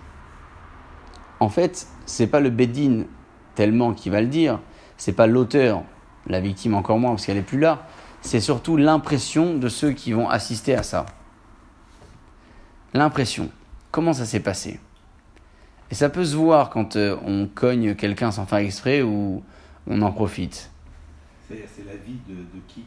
En 1.39 1.49
fait, 1.49 1.88
c'est 2.05 2.28
pas 2.28 2.39
le 2.39 2.49
Bédine 2.49 3.05
tellement 3.55 3.93
qui 3.93 4.09
va 4.09 4.22
le 4.22 4.28
dire, 4.28 4.59
c'est 4.97 5.13
pas 5.13 5.28
l'auteur, 5.28 5.84
la 6.28 6.39
victime 6.39 6.76
encore 6.76 6.99
moins 6.99 7.11
parce 7.11 7.26
qu'elle 7.26 7.38
est 7.38 7.41
plus 7.41 7.59
là, 7.59 7.88
c'est 8.22 8.41
surtout 8.41 8.78
l'impression 8.78 9.55
de 9.55 9.70
ceux 9.70 9.91
qui 9.91 10.11
vont 10.11 10.30
assister 10.30 10.76
à 10.76 10.84
ça. 10.84 11.05
L'impression. 12.93 13.49
Comment 13.98 14.14
ça 14.14 14.26
s'est 14.26 14.41
passé 14.41 14.80
Et 15.89 15.95
ça 15.95 16.10
peut 16.10 16.24
se 16.24 16.36
voir 16.36 16.70
quand 16.70 16.98
euh, 16.98 17.18
on 17.26 17.48
cogne 17.48 17.95
quelqu'un 17.95 18.30
sans 18.30 18.45
faire 18.45 18.60
exprès 18.60 19.02
ou 19.02 19.43
on 19.88 20.04
en 20.04 20.12
profite. 20.12 20.70
C'est 21.50 21.66
c'est 21.68 21.84
l'avis 21.84 22.20
de, 22.30 22.36
de 22.36 22.62
qui? 22.68 22.84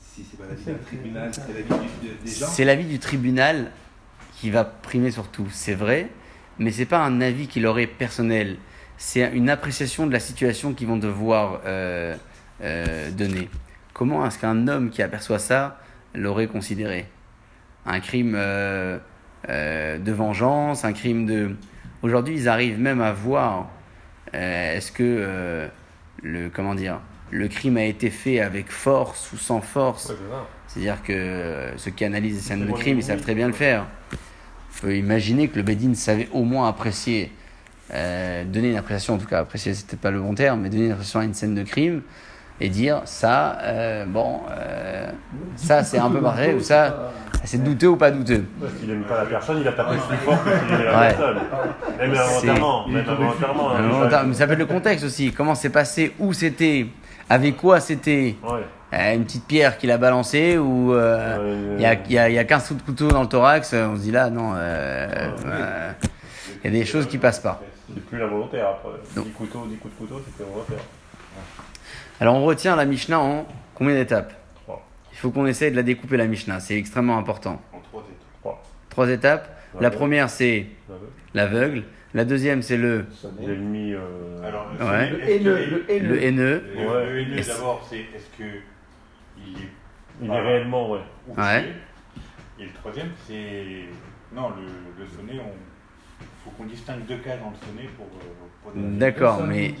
Si 0.00 0.24
c'est 0.28 0.36
pas 0.36 0.48
l'avis 0.48 0.64
d'un 0.64 0.74
tribunal, 0.84 1.30
c'est 1.32 1.46
l'avis 1.46 1.62
du- 1.62 2.08
de- 2.08 2.24
des 2.24 2.30
gens? 2.32 2.46
C'est 2.48 2.64
l'avis 2.64 2.86
du 2.86 2.98
tribunal 2.98 3.70
qui 4.34 4.50
va 4.50 4.64
primer 4.64 5.12
sur 5.12 5.28
tout, 5.28 5.46
c'est 5.52 5.74
vrai, 5.76 6.10
mais 6.58 6.72
c'est 6.72 6.86
pas 6.86 7.04
un 7.04 7.20
avis 7.20 7.46
qui 7.46 7.60
leur 7.60 7.78
est 7.78 7.86
personnel. 7.86 8.56
C'est 8.96 9.30
une 9.32 9.50
appréciation 9.50 10.08
de 10.08 10.12
la 10.12 10.18
situation 10.18 10.74
qu'ils 10.74 10.88
vont 10.88 10.96
devoir 10.96 11.60
euh, 11.66 12.16
euh, 12.62 13.12
donner. 13.12 13.48
Comment 13.92 14.26
est-ce 14.26 14.40
qu'un 14.40 14.66
homme 14.66 14.90
qui 14.90 15.02
aperçoit 15.02 15.38
ça 15.38 15.78
l'aurait 16.16 16.48
considéré? 16.48 17.06
Un 17.86 18.00
crime 18.00 18.34
euh, 19.48 19.98
de 19.98 20.12
vengeance, 20.12 20.84
un 20.84 20.92
crime 20.92 21.26
de. 21.26 21.56
Aujourd'hui, 22.02 22.34
ils 22.34 22.48
arrivent 22.48 22.78
même 22.78 23.00
à 23.00 23.12
voir 23.12 23.68
euh, 24.34 24.76
est-ce 24.76 24.92
que 24.92 25.02
euh, 25.02 25.68
le 26.22 26.50
comment 26.50 26.74
dire 26.74 27.00
le 27.30 27.48
crime 27.48 27.76
a 27.76 27.84
été 27.84 28.10
fait 28.10 28.40
avec 28.40 28.70
force 28.70 29.32
ou 29.32 29.36
sans 29.36 29.60
force? 29.60 30.10
Ouais. 30.10 30.16
C'est-à-dire 30.66 31.02
que 31.02 31.72
ceux 31.76 31.90
qui 31.90 32.04
analysent 32.04 32.36
les 32.36 32.40
scènes 32.40 32.66
de 32.66 32.72
crime, 32.72 32.98
ils 32.98 33.02
savent 33.02 33.20
très 33.20 33.34
bien 33.34 33.46
le 33.46 33.52
faire. 33.52 33.86
On 34.12 34.80
peut 34.82 34.96
imaginer 34.96 35.48
que 35.48 35.56
le 35.56 35.62
Bedin 35.62 35.94
savait 35.94 36.28
au 36.32 36.44
moins 36.44 36.68
apprécier, 36.68 37.32
donner 37.90 38.70
une 38.70 38.76
appréciation, 38.76 39.14
en 39.14 39.18
tout 39.18 39.26
cas 39.26 39.40
apprécier 39.40 39.74
c'était 39.74 39.96
pas 39.96 40.10
le 40.10 40.20
bon 40.20 40.34
terme, 40.34 40.60
mais 40.60 40.70
donner 40.70 40.86
une 40.86 40.92
appréciation 40.92 41.20
à 41.20 41.24
une 41.24 41.34
scène 41.34 41.54
de 41.54 41.62
crime 41.62 42.02
et 42.60 42.68
dire 42.68 43.02
ça, 43.04 43.58
euh, 43.62 44.04
bon, 44.06 44.40
euh, 44.50 45.10
ça 45.56 45.84
c'est 45.84 45.98
un 45.98 46.10
peu 46.10 46.20
pareil 46.20 46.54
ou 46.54 46.60
ça, 46.60 47.12
c'est 47.44 47.62
douteux 47.62 47.88
ou 47.88 47.96
pas 47.96 48.10
douteux? 48.10 48.44
Parce 48.60 48.72
qu'il 48.74 48.90
aime 48.90 49.04
pas 49.04 49.18
la 49.18 49.26
personne, 49.26 49.58
il 49.60 49.68
a 49.68 49.72
tapé 49.72 49.94
plus 50.08 50.16
fort 50.18 50.42
que 50.44 50.50
s'il 50.50 50.74
aimait 50.74 50.84
la 50.84 50.98
Ouais. 51.00 51.08
personne. 51.08 51.36
Même 51.98 52.10
involontairement, 52.10 52.88
même 52.88 53.04
involontairement. 53.08 53.70
hein, 53.74 54.24
mais 54.26 54.34
ça 54.34 54.46
peut 54.46 54.52
être 54.54 54.58
le 54.58 54.66
contexte 54.66 55.04
aussi, 55.04 55.32
comment 55.32 55.54
c'est 55.54 55.70
passé, 55.70 56.12
où 56.18 56.32
c'était, 56.32 56.86
avec 57.30 57.56
quoi 57.56 57.80
c'était, 57.80 58.36
Ouais. 58.42 58.60
Euh, 58.94 59.14
une 59.16 59.24
petite 59.24 59.44
pierre 59.46 59.76
qu'il 59.76 59.90
a 59.90 59.98
balancée 59.98 60.56
ou 60.56 60.94
il 60.94 61.80
y, 61.82 61.84
a, 61.84 61.92
il 62.06 62.12
y, 62.12 62.18
a, 62.18 62.28
il 62.30 62.34
y 62.34 62.38
a 62.38 62.44
15 62.44 62.68
coups 62.68 62.80
de 62.80 62.86
couteau 62.86 63.08
dans 63.08 63.20
le 63.20 63.28
thorax, 63.28 63.74
on 63.74 63.96
se 63.96 64.00
dit 64.00 64.10
là, 64.10 64.30
non, 64.30 64.52
euh, 64.56 65.06
euh, 65.46 65.90
il 66.64 66.72
y 66.72 66.74
a 66.74 66.78
des 66.80 66.86
choses 66.86 67.06
qui 67.06 67.18
passent 67.18 67.38
pas. 67.40 67.60
C'est 67.94 68.02
plus 68.06 68.18
la 68.18 68.26
volontaire 68.26 68.66
après. 68.68 68.88
Non. 69.14 69.22
10 69.24 69.30
couteaux, 69.32 69.66
10 69.68 69.76
coups 69.76 69.94
de 69.94 69.98
couteau, 69.98 70.22
c'était 70.24 70.50
volontaire. 70.50 70.78
Alors 72.20 72.36
on 72.36 72.44
retient 72.44 72.76
la 72.76 72.84
Mishnah 72.84 73.18
en 73.20 73.46
combien 73.74 73.94
d'étapes 73.94 74.32
Trois. 74.64 74.84
Il 75.12 75.16
faut 75.18 75.30
qu'on 75.30 75.46
essaye 75.46 75.70
de 75.70 75.76
la 75.76 75.82
découper 75.82 76.16
la 76.16 76.26
Mishnah, 76.26 76.60
c'est 76.60 76.76
extrêmement 76.76 77.18
important. 77.18 77.60
En 77.72 77.80
trois 77.80 78.02
étapes. 78.02 78.18
Trois. 78.40 78.62
Trois 78.90 79.08
étapes. 79.10 79.60
La 79.80 79.88
Ouais. 79.90 79.94
première 79.94 80.30
c'est 80.30 80.66
l'aveugle, 81.34 81.84
la 82.14 82.24
deuxième 82.24 82.62
c'est 82.62 82.76
le, 82.78 83.06
mis. 83.60 83.92
Euh... 83.94 84.42
Alors, 84.42 84.66
Ouais. 84.80 85.10
celui- 85.10 85.16
Le 85.18 85.22
est-ce 85.22 85.30
haineux, 85.30 85.54
que- 85.56 85.70
le 85.70 85.90
haineux. 85.92 86.08
le 86.08 86.22
haineux. 86.22 86.64
Le, 86.74 86.88
Ouais. 86.88 87.06
le 87.10 87.18
haineux, 87.20 87.42
d'abord, 87.42 87.86
c'est 87.88 87.98
est-ce 87.98 88.38
que 88.38 88.44
il 89.38 89.54
est 89.54 89.68
Il 90.20 90.28
est 90.30 90.40
réellement, 90.40 90.90
ouais. 90.90 90.98
Ouais. 91.36 91.64
Et 92.58 92.64
le 92.64 92.72
troisième, 92.72 93.10
c'est 93.24 93.84
non, 94.34 94.48
le, 94.50 94.64
le 95.04 95.06
sonnet, 95.08 95.40
on 95.40 96.24
faut 96.42 96.50
qu'on 96.56 96.64
distingue 96.64 97.04
deux 97.06 97.18
cas 97.18 97.36
dans 97.36 97.50
le 97.50 97.56
sonnet 97.56 97.88
pour. 97.96 98.06
euh, 98.06 98.47
D'accord, 98.74 99.44
mais 99.44 99.74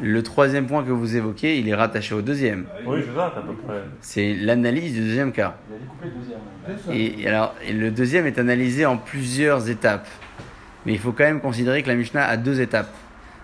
le 0.00 0.22
troisième 0.22 0.66
point 0.66 0.82
que 0.82 0.90
vous 0.90 1.16
évoquez, 1.16 1.58
il 1.58 1.68
est 1.68 1.74
rattaché 1.74 2.14
au 2.14 2.22
deuxième. 2.22 2.66
Oui, 2.86 3.00
c'est 3.06 3.14
ça, 3.14 3.32
c'est 3.34 3.40
à 3.40 3.42
peu 3.42 3.54
près. 3.54 3.82
C'est 4.00 4.34
l'analyse 4.34 4.94
du 4.94 5.00
deuxième 5.00 5.32
cas. 5.32 5.56
Il 5.68 5.74
a 5.74 5.78
découpé 5.78 6.06
le 6.06 6.74
deuxième. 6.74 7.20
Et, 7.22 7.28
alors, 7.28 7.54
et 7.66 7.72
le 7.72 7.90
deuxième 7.90 8.26
est 8.26 8.38
analysé 8.38 8.86
en 8.86 8.96
plusieurs 8.96 9.68
étapes. 9.68 10.08
Mais 10.86 10.92
il 10.92 10.98
faut 10.98 11.12
quand 11.12 11.24
même 11.24 11.40
considérer 11.40 11.82
que 11.82 11.88
la 11.88 11.94
Mishnah 11.94 12.24
a 12.24 12.36
deux 12.36 12.60
étapes. 12.60 12.92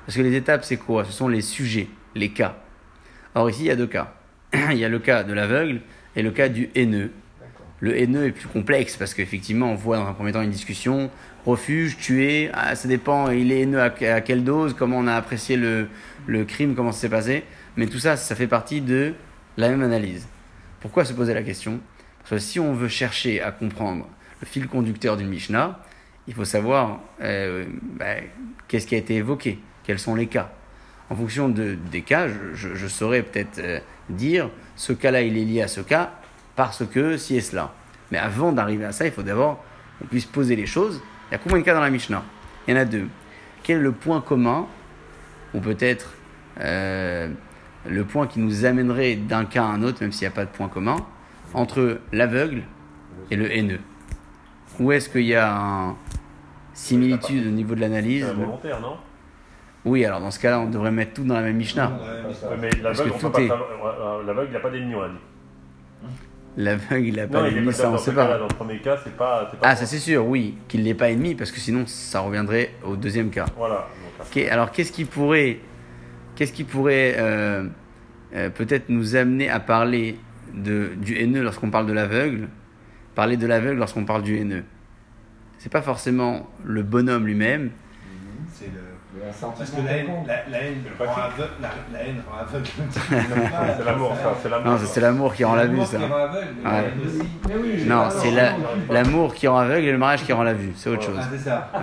Parce 0.07 0.17
que 0.17 0.23
les 0.23 0.35
étapes, 0.35 0.65
c'est 0.65 0.77
quoi? 0.77 1.05
Ce 1.05 1.13
sont 1.13 1.29
les 1.29 1.43
sujets, 1.43 1.89
les 2.15 2.31
cas. 2.31 2.57
Or, 3.35 3.51
ici, 3.51 3.63
il 3.63 3.67
y 3.67 3.71
a 3.71 3.77
deux 3.77 3.87
cas. 3.87 4.15
il 4.71 4.79
y 4.79 4.85
a 4.85 4.89
le 4.89 4.99
cas 4.99 5.25
de 5.25 5.33
l'aveugle 5.33 5.81
et 6.15 6.23
le 6.23 6.31
cas 6.31 6.49
du 6.49 6.71
haineux. 6.75 7.11
Le 7.81 7.99
haineux 7.99 8.27
est 8.27 8.33
plus 8.33 8.49
complexe 8.49 8.97
parce 8.97 9.13
qu'effectivement, 9.13 9.71
on 9.71 9.75
voit 9.75 9.99
dans 9.99 10.07
un 10.07 10.15
premier 10.15 10.33
temps 10.33 10.41
une 10.41 10.51
discussion. 10.51 11.11
Refuge, 11.47 11.97
tuer, 11.97 12.51
ah, 12.53 12.75
ça 12.75 12.89
dépend, 12.89 13.31
il 13.31 13.53
est 13.53 13.61
haineux 13.61 13.81
à, 13.81 13.91
quelle 13.91 14.43
dose, 14.43 14.75
comment 14.75 14.99
on 14.99 15.07
a 15.07 15.15
apprécié 15.15 15.57
le, 15.57 15.89
crime, 16.45 16.75
comment 16.75 16.93
ça 16.93 17.03
s'est 17.03 17.09
passé. 17.09 17.45
Mais 17.77 17.87
tout 17.87 17.99
ça, 17.99 18.17
ça 18.17 18.35
fait 18.35 18.49
partie 18.49 18.81
de 18.81 19.15
la 19.57 19.69
même 19.69 19.83
analyse. 19.83 20.27
Pourquoi 20.81 21.05
se 21.05 21.13
poser 21.13 21.35
la 21.35 21.43
question? 21.43 21.79
Parce 22.19 22.31
que 22.31 22.39
si 22.39 22.59
on 22.59 22.75
veut 22.75 22.89
chercher 22.89 23.41
à 23.41 23.53
comprendre 23.53 24.09
le 24.41 24.47
fil 24.47 24.67
conducteur 24.67 25.17
d'une 25.17 25.29
Mishnah, 25.29 25.81
il 26.27 26.35
faut 26.35 26.45
savoir 26.45 27.01
euh, 27.23 27.65
bah, 27.97 28.17
qu'est-ce 28.67 28.87
qui 28.87 28.97
a 28.97 28.99
été 28.99 29.15
évoqué, 29.15 29.61
quels 29.85 30.01
sont 30.01 30.17
les 30.17 30.27
cas. 30.27 30.53
En 31.09 31.15
fonction 31.15 31.49
de, 31.49 31.77
des 31.93 32.03
cas, 32.03 32.27
je 32.55 32.89
saurais 32.89 33.23
peut-être 33.23 33.61
euh, 33.61 33.79
dire 34.11 34.51
ce 34.75 34.93
cas-là, 34.93 35.23
il 35.23 35.37
est 35.39 35.45
lié 35.45 35.63
à 35.63 35.69
ce 35.69 35.81
cas 35.81 36.13
parce 36.57 36.85
que 36.87 37.17
si 37.17 37.37
et 37.37 37.41
cela. 37.41 37.73
Mais 38.11 38.19
avant 38.19 38.53
d'arriver 38.53 38.85
à 38.85 38.93
ça, 38.93 39.07
il 39.07 39.13
faut 39.13 39.23
d'abord 39.23 39.63
qu'on 39.99 40.07
puisse 40.07 40.25
poser 40.25 40.57
les 40.57 40.67
choses. 40.67 41.03
Il 41.31 41.33
y 41.33 41.35
a 41.35 41.39
combien 41.39 41.59
de 41.59 41.65
cas 41.65 41.75
dans 41.75 41.81
la 41.81 41.91
Mishnah? 41.91 42.23
Il 42.67 42.75
y 42.75 42.77
en 42.77 42.81
a 42.81 42.85
deux. 42.85 43.09
Quel 43.63 43.79
est 43.79 43.83
le 43.83 43.93
point 43.93 44.21
commun, 44.21 44.67
ou 45.55 45.61
peut-être 45.61 46.15
euh, 46.61 47.29
le 47.87 48.05
point 48.05 48.27
qui 48.27 48.39
nous 48.39 48.65
amènerait 48.65 49.17
d'un 49.17 49.45
cas 49.45 49.65
à 49.65 49.67
un 49.67 49.83
autre, 49.83 49.99
même 50.03 50.13
s'il 50.13 50.27
n'y 50.29 50.33
a 50.33 50.37
pas 50.37 50.45
de 50.45 50.51
point 50.51 50.69
commun, 50.69 50.97
entre 51.55 52.01
l'aveugle 52.13 52.63
et 53.31 53.37
le 53.37 53.51
haineux? 53.51 53.81
Où 54.79 54.93
est-ce 54.93 55.09
qu'il 55.09 55.25
y 55.25 55.35
a 55.35 55.53
un 55.53 55.97
similitude 56.75 57.47
au 57.47 57.51
niveau 57.51 57.75
de 57.75 57.81
l'analyse? 57.81 58.27
C'est 58.27 58.35
volontaire, 58.35 58.81
non? 58.81 58.97
Oui, 59.85 60.05
alors 60.05 60.21
dans 60.21 60.33
ce 60.33 60.41
cas-là, 60.41 60.61
on 60.61 60.69
devrait 60.69 60.91
mettre 60.91 61.15
tout 61.15 61.25
dans 61.25 61.35
la 61.35 61.43
même 61.43 61.57
Mishnah. 61.57 61.89
Ouais, 61.89 62.57
Mais 62.61 62.71
l'aveugle, 62.83 63.13
euh, 63.13 63.51
euh, 63.51 64.23
l'aveugle, 64.27 64.49
il 64.51 64.53
n'a 64.53 64.61
pas 64.61 64.71
d'ennemi, 64.71 64.95
on 64.95 65.03
a 65.03 65.09
dit. 65.09 65.15
L'aveugle, 66.57 67.07
il 67.09 67.17
n'a 67.17 67.27
pas 67.27 67.51
d'ennemi, 67.51 67.73
ça 67.73 67.89
on 67.89 67.93
dans 67.93 67.99
sait 67.99 68.13
pas. 68.13 68.39
Dans 68.39 68.45
le 68.45 68.55
premier 68.55 68.79
cas, 68.79 68.97
c'est 69.05 69.15
pas. 69.15 69.49
c'est 69.51 69.61
pas 69.61 69.69
Ah, 69.69 69.77
ça 69.77 69.85
c'est 69.85 69.99
sûr, 69.99 70.27
oui, 70.27 70.57
qu'il 70.69 70.85
n'est 70.85 70.95
pas 70.95 71.11
ennemi, 71.11 71.35
parce 71.35 71.51
que 71.51 71.61
sinon 71.61 71.87
ça 71.87 72.21
reviendrait 72.21 72.73
au 72.83 72.97
deuxième 72.97 73.31
cas. 73.31 73.45
Voilà. 73.57 73.89
donc, 74.19 74.27
Ok, 74.27 74.39
alors 74.51 74.71
qu'est-ce 74.71 74.91
qui 74.93 75.05
pourrait, 75.05 75.59
qu'est-ce 76.35 76.53
qui 76.53 76.65
pourrait 76.65 77.17
euh, 77.19 77.69
euh, 78.35 78.49
peut-être 78.49 78.89
nous 78.89 79.17
amener 79.17 79.51
à 79.51 79.61
parler 79.61 80.19
de, 80.55 80.93
du 80.97 81.19
haineux 81.19 81.43
lorsqu'on 81.43 81.71
parle 81.71 81.87
de 81.87 81.93
l'aveugle, 81.93 82.49
parler 83.15 83.37
de 83.37 83.47
l'aveugle 83.47 83.79
lorsqu'on 83.79 84.07
parle 84.07 84.23
du 84.23 84.39
haineux? 84.39 84.65
C'est 85.59 85.73
pas 85.73 85.83
forcément 85.83 86.49
le 86.65 86.83
bonhomme 86.83 87.27
lui-même, 87.27 87.71
C'est 88.53 88.67
le. 88.67 88.71
Il 88.71 88.75
a 88.75 88.81
un 88.81 88.87
sentiment 88.87 89.06
Parce 89.41 89.71
que 89.71 89.81
la 89.83 89.97
haine, 89.97 90.07
la, 90.27 90.49
la 90.51 90.63
haine 90.65 90.83
Le 90.99 91.05
rend 91.07 91.15
aveugle. 91.15 91.51
La, 91.61 91.71
la 91.93 92.05
haine 92.05 92.23
rend 92.31 92.39
aveugle. 92.39 92.67
C'est 93.79 93.85
l'amour, 93.85 94.13
ça, 94.17 94.35
c'est 94.43 94.49
l'amour. 94.49 94.71
non, 94.73 94.79
c'est 94.85 95.01
l'amour 95.01 95.35
qui 95.35 95.45
rend 95.45 95.55
la 95.55 95.67
vue, 95.67 95.77
L'amour 95.77 95.87
ça. 95.87 95.99
Non, 97.87 98.09
c'est 98.11 98.93
l'amour 98.93 99.35
qui 99.35 99.49
rend 99.49 99.59
aveugle 99.59 99.87
et 99.87 99.93
le 99.93 99.99
mariage 99.99 100.25
qui 100.25 100.33
rend 100.33 100.43
la 100.43 100.53
vue, 100.55 100.73
c'est 100.77 100.91
autre 100.91 101.03
chose. 101.03 101.19
Ah, 101.19 101.29
c'est 101.31 101.39
ça. 101.39 101.71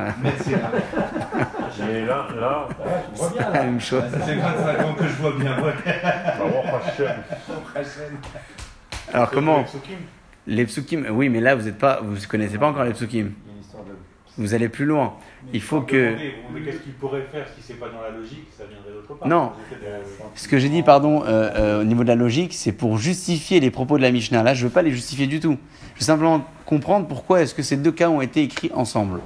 C'est 0.46 0.52
la... 0.52 0.72
Mais 1.88 2.06
là, 2.06 2.28
là, 2.40 2.68
bien, 3.34 3.50
La 3.52 3.64
même 3.64 3.82
chose. 3.82 4.04
Ça 4.12 4.20
fait 4.20 4.36
25 4.36 4.86
ans 4.86 4.94
que 4.94 5.04
je 5.08 5.14
vois 5.14 5.32
bien. 5.32 5.56
Alors 9.14 9.32
comment. 9.32 9.66
Les 10.46 10.66
psukim, 10.66 11.06
oui, 11.12 11.30
mais 11.30 11.40
là 11.40 11.56
vous 11.56 11.68
êtes 11.68 11.78
pas, 11.78 12.00
vous 12.04 12.16
connaissez 12.30 12.58
pas 12.58 12.68
encore 12.68 12.84
les 12.84 12.92
psukim. 12.94 13.32
Il 13.46 13.48
y 13.48 13.52
a 13.52 13.56
une 13.56 13.62
histoire 13.62 13.84
de. 13.84 13.92
Vous 14.38 14.56
allez 14.56 14.68
plus 14.68 14.86
loin. 14.86 15.14
Il 15.54 15.62
faut 15.62 15.82
que 15.82 16.16
qu'est-ce 16.16 16.78
qu'il 16.78 16.94
pourrait 16.94 17.28
faire 17.32 17.46
si 17.56 17.62
c'est 17.62 17.76
pas 17.80 17.88
dans 17.90 18.02
la 18.02 18.10
logique? 18.10 18.48
Ça 18.58 18.64
viendrait 18.68 18.92
d'autre 18.92 19.14
part. 19.20 19.28
Non. 19.28 19.52
De- 19.72 19.86
Ce 20.36 20.48
que 20.48 20.58
j'ai 20.58 20.70
dit, 20.70 20.82
pardon, 20.82 21.22
euh, 21.24 21.52
euh, 21.56 21.82
au 21.82 21.84
niveau 21.84 22.02
de 22.04 22.08
la 22.08 22.16
logique, 22.16 22.54
c'est 22.54 22.72
pour 22.72 22.98
justifier 22.98 23.60
les 23.60 23.70
propos 23.70 23.98
de 23.98 24.02
la 24.02 24.12
Mishnah. 24.12 24.42
Là, 24.42 24.54
je 24.56 24.64
veux 24.66 24.72
pas 24.72 24.82
les 24.82 24.90
justifier 24.92 25.28
du 25.28 25.40
tout. 25.40 25.58
Je 25.96 26.00
veux 26.00 26.06
simplement 26.06 26.44
comprendre 26.66 27.08
pourquoi 27.08 27.42
est-ce 27.42 27.54
que 27.54 27.62
ces 27.62 27.78
deux 27.78 27.92
cas 27.92 28.10
ont 28.10 28.22
été 28.22 28.42
écrits 28.42 28.72
ensemble. 28.74 29.20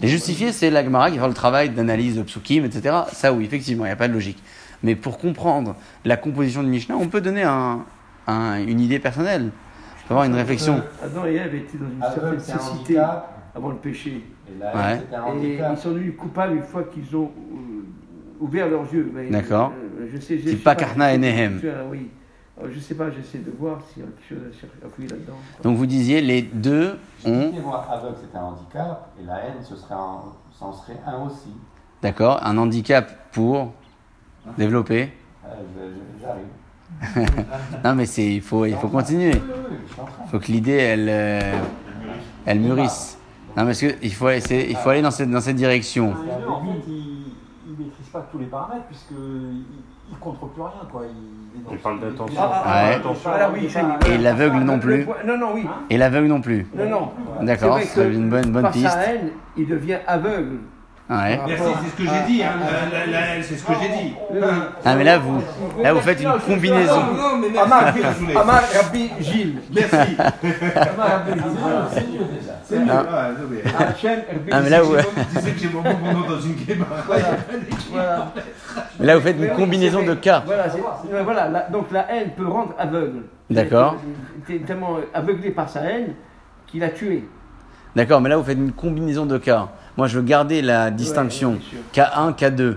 Les 0.00 0.08
justifier, 0.08 0.52
c'est 0.52 0.70
la 0.70 0.84
Gemara 0.84 1.10
qui 1.10 1.16
va 1.16 1.22
faire 1.22 1.28
le 1.28 1.34
travail 1.34 1.70
d'analyse 1.70 2.16
de 2.16 2.22
psukim, 2.22 2.64
etc. 2.64 2.94
Ça, 3.12 3.32
oui, 3.32 3.44
effectivement, 3.44 3.84
il 3.84 3.88
n'y 3.88 3.92
a 3.92 3.96
pas 3.96 4.08
de 4.08 4.12
logique. 4.12 4.38
Mais 4.82 4.94
pour 4.94 5.18
comprendre 5.18 5.74
la 6.04 6.16
composition 6.16 6.62
de 6.62 6.68
Mishnah, 6.68 6.96
on 6.96 7.08
peut 7.08 7.20
donner 7.20 7.42
un, 7.42 7.84
un- 8.28 8.62
une 8.64 8.78
idée 8.80 9.00
personnelle. 9.00 9.50
Avoir 10.10 10.24
une 10.24 10.34
réflexion. 10.34 10.82
Adam 11.04 11.26
et 11.26 11.34
Ève 11.34 11.54
étaient 11.54 11.78
dans 11.78 11.86
une 11.90 12.02
Aveugle, 12.02 12.40
certaine 12.40 12.66
cécité 12.66 12.98
handicap. 13.00 13.34
avant 13.54 13.68
le 13.70 13.76
péché. 13.76 14.24
Et 14.48 14.58
la 14.58 14.74
Ouais. 14.74 14.92
haine, 14.92 15.02
c'est 15.10 15.16
un 15.16 15.26
Et 15.26 15.30
handicap. 15.30 15.72
ils 15.74 15.78
sont 15.78 15.90
devenus 15.90 16.16
coupables 16.16 16.56
une 16.56 16.62
fois 16.62 16.84
qu'ils 16.84 17.16
ont 17.16 17.30
euh, 17.52 17.84
ouvert 18.40 18.68
leurs 18.68 18.92
yeux. 18.92 19.12
D'accord. 19.30 19.72
euh, 20.00 20.06
je 20.12 20.18
sais, 20.18 20.38
je 20.38 20.56
pas 20.56 20.74
carna 20.74 21.12
et 21.12 21.18
nehem. 21.18 21.60
Je- 21.62 21.68
Oui. 21.90 22.10
Alors, 22.58 22.70
je 22.72 22.80
sais 22.80 22.94
pas, 22.96 23.08
j'essaie 23.10 23.38
de 23.38 23.52
voir 23.56 23.80
s'il 23.82 24.02
y 24.02 24.06
a 24.06 24.08
quelque 24.08 24.28
chose 24.44 24.68
à 24.84 24.88
fouiller 24.88 25.08
là-dedans. 25.08 25.36
Donc 25.62 25.76
vous 25.76 25.86
disiez, 25.86 26.20
les 26.20 26.42
deux 26.42 26.98
ont, 27.24 27.52
moi, 27.62 27.86
aveugle, 27.88 28.16
c'est 28.20 28.36
un 28.36 28.42
handicap, 28.42 29.10
et 29.20 29.24
la 29.24 29.36
haine, 29.44 29.62
ce 29.62 29.76
serait 29.76 29.94
un, 29.94 30.22
ça 30.58 30.64
en 30.64 30.72
serait 30.72 30.98
un 31.06 31.24
aussi. 31.26 31.52
d'accord, 32.02 32.40
un 32.42 32.56
handicap 32.58 33.30
pour 33.32 33.72
développer. 34.56 35.12
Euh, 35.46 35.90
J'arrive. 36.20 36.44
Non 37.84 37.94
mais 37.94 38.06
c'est, 38.06 38.26
il 38.26 38.40
faut, 38.42 38.66
il 38.66 38.74
faut 38.76 38.88
continuer. 38.88 39.32
Il 39.34 40.30
faut 40.30 40.38
que 40.38 40.46
l'idée, 40.52 40.72
elle, 40.76 41.06
euh, 41.08 41.52
elle 42.46 42.60
mûrisse. 42.60 43.18
Non, 43.56 43.64
parce 43.64 43.80
que 43.80 43.86
il 44.02 44.12
faut, 44.12 44.28
essayer- 44.28 44.70
il 44.70 44.76
faut 44.76 44.90
aller 44.90 45.02
dans 45.02 45.10
cette, 45.10 45.30
dans 45.30 45.40
cette 45.40 45.56
direction. 45.56 46.10
En 46.10 46.14
fait, 46.14 46.80
il 46.86 47.72
ne 47.72 47.84
maîtrise 47.84 48.06
pas 48.12 48.26
tous 48.30 48.38
les 48.38 48.46
paramètres 48.46 48.84
puisqu'il 48.86 49.16
ne 49.16 50.16
contrôle 50.20 50.50
plus 50.52 50.62
rien. 50.62 50.72
Quoi. 50.92 51.02
Il, 51.08 51.62
Il 51.72 51.78
parle 51.78 52.00
d'attention. 52.00 52.40
Ah, 52.40 52.62
ah, 52.64 53.50
Ouais. 53.50 54.14
Et 54.14 54.18
l'aveugle 54.18 54.58
non 54.60 54.78
plus. 54.78 55.06
Non, 55.26 55.38
non, 55.38 55.48
oui. 55.54 55.66
Et 55.90 55.96
l'aveugle 55.98 56.28
non 56.28 56.40
plus. 56.40 56.66
Non, 56.74 56.88
non. 56.88 57.10
D'accord, 57.42 57.78
C'est 57.82 58.12
une 58.12 58.28
bonne, 58.30 58.50
bonne 58.52 58.62
par 58.62 58.72
piste. 58.72 58.88
sa 58.88 59.02
haine, 59.14 59.30
il 59.56 59.66
devient 59.66 59.98
aveugle. 60.06 60.58
Ouais. 61.10 61.40
Merci, 61.46 61.64
c'est 61.82 61.90
ce 61.90 61.96
que 61.96 62.02
j'ai 62.02 62.32
dit. 62.32 62.42
Hein. 62.42 62.50
C'est 63.42 63.56
ce 63.56 63.64
que 63.64 63.72
j'ai 63.80 63.88
dit. 63.88 64.14
Ah 64.84 64.94
mais 64.94 65.04
là 65.04 65.16
vous, 65.18 65.42
là 65.82 65.94
vous 65.94 66.00
faites 66.00 66.20
une 66.22 66.32
combinaison. 66.46 67.00
Non, 67.00 67.14
non, 67.38 67.38
mais 67.50 67.58
Amar, 67.58 67.82
merci. 67.94 68.20
désolé. 68.20 68.36
Amar 68.36 68.60
Rabbi 68.74 69.10
Gilles. 69.20 69.58
Merci. 69.74 69.96
Amar 70.18 71.08
Rabbi 71.08 71.32
Gilles. 71.32 71.48
C'est 71.92 72.00
mieux 72.08 72.18
déjà. 72.18 72.52
C'est 72.62 72.78
mieux. 72.78 72.92
Ah. 72.92 73.06
Ah, 73.10 73.30
mais- 73.50 74.52
Ah 74.52 74.60
mais 74.60 74.68
là 74.68 74.82
vous, 74.82 74.96
Tu 74.96 75.40
sais 75.40 75.50
que 75.52 75.58
j'ai 75.58 75.68
mon 75.70 75.80
bon 75.80 75.90
nom 75.90 76.28
dans 76.28 76.40
une 76.40 76.54
game. 76.66 76.84
Voilà. 77.90 78.32
mais 79.00 79.06
là 79.06 79.16
vous 79.16 79.22
faites 79.22 79.36
une 79.38 79.48
combinaison 79.50 80.02
de 80.02 80.14
cas. 80.14 80.42
Voilà, 80.44 80.68
donc 81.70 81.90
la 81.90 82.12
haine 82.12 82.30
peut 82.36 82.46
rendre 82.46 82.74
aveugle. 82.78 83.22
D'accord. 83.48 83.96
Il 84.46 84.56
était 84.56 84.66
tellement 84.66 84.96
aveuglé 85.14 85.50
par 85.52 85.70
sa 85.70 85.80
haine 85.80 86.12
qu'il 86.66 86.84
a 86.84 86.90
tué. 86.90 87.26
D'accord, 87.96 88.20
mais 88.20 88.28
là 88.28 88.36
vous 88.36 88.44
faites 88.44 88.58
une 88.58 88.72
combinaison 88.72 89.24
de 89.24 89.38
cas. 89.38 89.68
Moi 89.98 90.06
je 90.06 90.16
veux 90.16 90.24
garder 90.24 90.62
la 90.62 90.92
distinction 90.92 91.54
Ouais, 91.54 91.58
bien 91.92 92.06
sûr. 92.06 92.14
K1, 92.14 92.34
K2. 92.36 92.76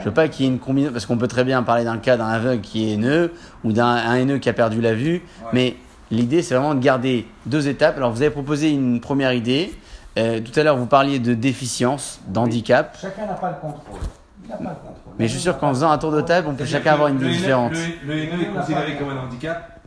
Je 0.00 0.04
veux 0.06 0.10
pas 0.10 0.28
qu'il 0.28 0.46
y 0.46 0.48
ait 0.48 0.50
une 0.50 0.58
combinaison, 0.58 0.92
parce 0.92 1.04
qu'on 1.04 1.18
peut 1.18 1.28
très 1.28 1.44
bien 1.44 1.62
parler 1.62 1.84
d'un 1.84 1.98
cas 1.98 2.16
d'un 2.16 2.26
aveugle 2.26 2.62
qui 2.62 2.88
est 2.88 2.94
haineux 2.94 3.32
ou 3.64 3.72
d'un 3.72 3.86
un 3.86 4.14
haineux 4.14 4.38
qui 4.38 4.48
a 4.48 4.54
perdu 4.54 4.80
la 4.80 4.94
vue, 4.94 5.22
mais 5.52 5.76
l'idée 6.10 6.42
c'est 6.42 6.54
vraiment 6.54 6.74
de 6.74 6.80
garder 6.80 7.28
deux 7.44 7.68
étapes. 7.68 7.98
Alors 7.98 8.12
vous 8.12 8.22
avez 8.22 8.30
proposé 8.30 8.70
une 8.70 8.98
première 9.00 9.34
idée. 9.34 9.74
Euh, 10.18 10.40
tout 10.40 10.58
à 10.58 10.62
l'heure 10.62 10.78
vous 10.78 10.86
parliez 10.86 11.18
de 11.18 11.34
déficience, 11.34 12.20
d'handicap, 12.28 12.96
Chacun 13.00 13.26
n'a 13.26 13.34
pas 13.34 13.50
le 13.50 13.56
contrôle. 13.60 14.00
Il 14.44 14.50
n'a 14.50 14.56
pas 14.56 14.62
le 14.62 14.88
contrôle. 14.88 15.12
mais 15.18 15.26
je 15.26 15.32
suis 15.32 15.40
sûr 15.42 15.58
qu'en 15.58 15.68
faisant 15.68 15.90
un 15.90 15.98
tour 15.98 16.12
de 16.12 16.22
table, 16.22 16.48
on 16.48 16.54
peut 16.54 16.64
chacun 16.64 16.94
avoir 16.94 17.08
une 17.08 17.16
idée 17.16 17.28
différente. 17.30 17.72
Le 18.06 18.14
haineux 18.14 18.42
est 18.42 18.56
considéré 18.56 18.96
comme 18.96 19.10
un 19.10 19.26
handicap. 19.26 19.80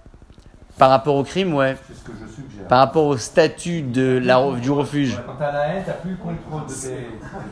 Par 0.77 0.89
rapport 0.91 1.15
au 1.15 1.23
crime, 1.23 1.53
ouais. 1.55 1.75
C'est 1.87 1.95
ce 1.95 2.03
que 2.03 2.11
je 2.13 2.31
suggère. 2.33 2.67
Par 2.67 2.79
rapport 2.79 3.05
au 3.05 3.17
statut 3.17 3.81
de 3.81 4.19
la, 4.23 4.41
du 4.61 4.69
refuge, 4.71 5.17
Quand 5.25 5.33
t'as 5.39 5.51
la 5.51 5.67
haine, 5.69 5.83
t'as 5.85 5.93
plus 5.93 6.11
le 6.11 6.17
contrôle 6.17 6.67
de 6.67 6.73
tes, 6.73 6.87
de 6.89 6.93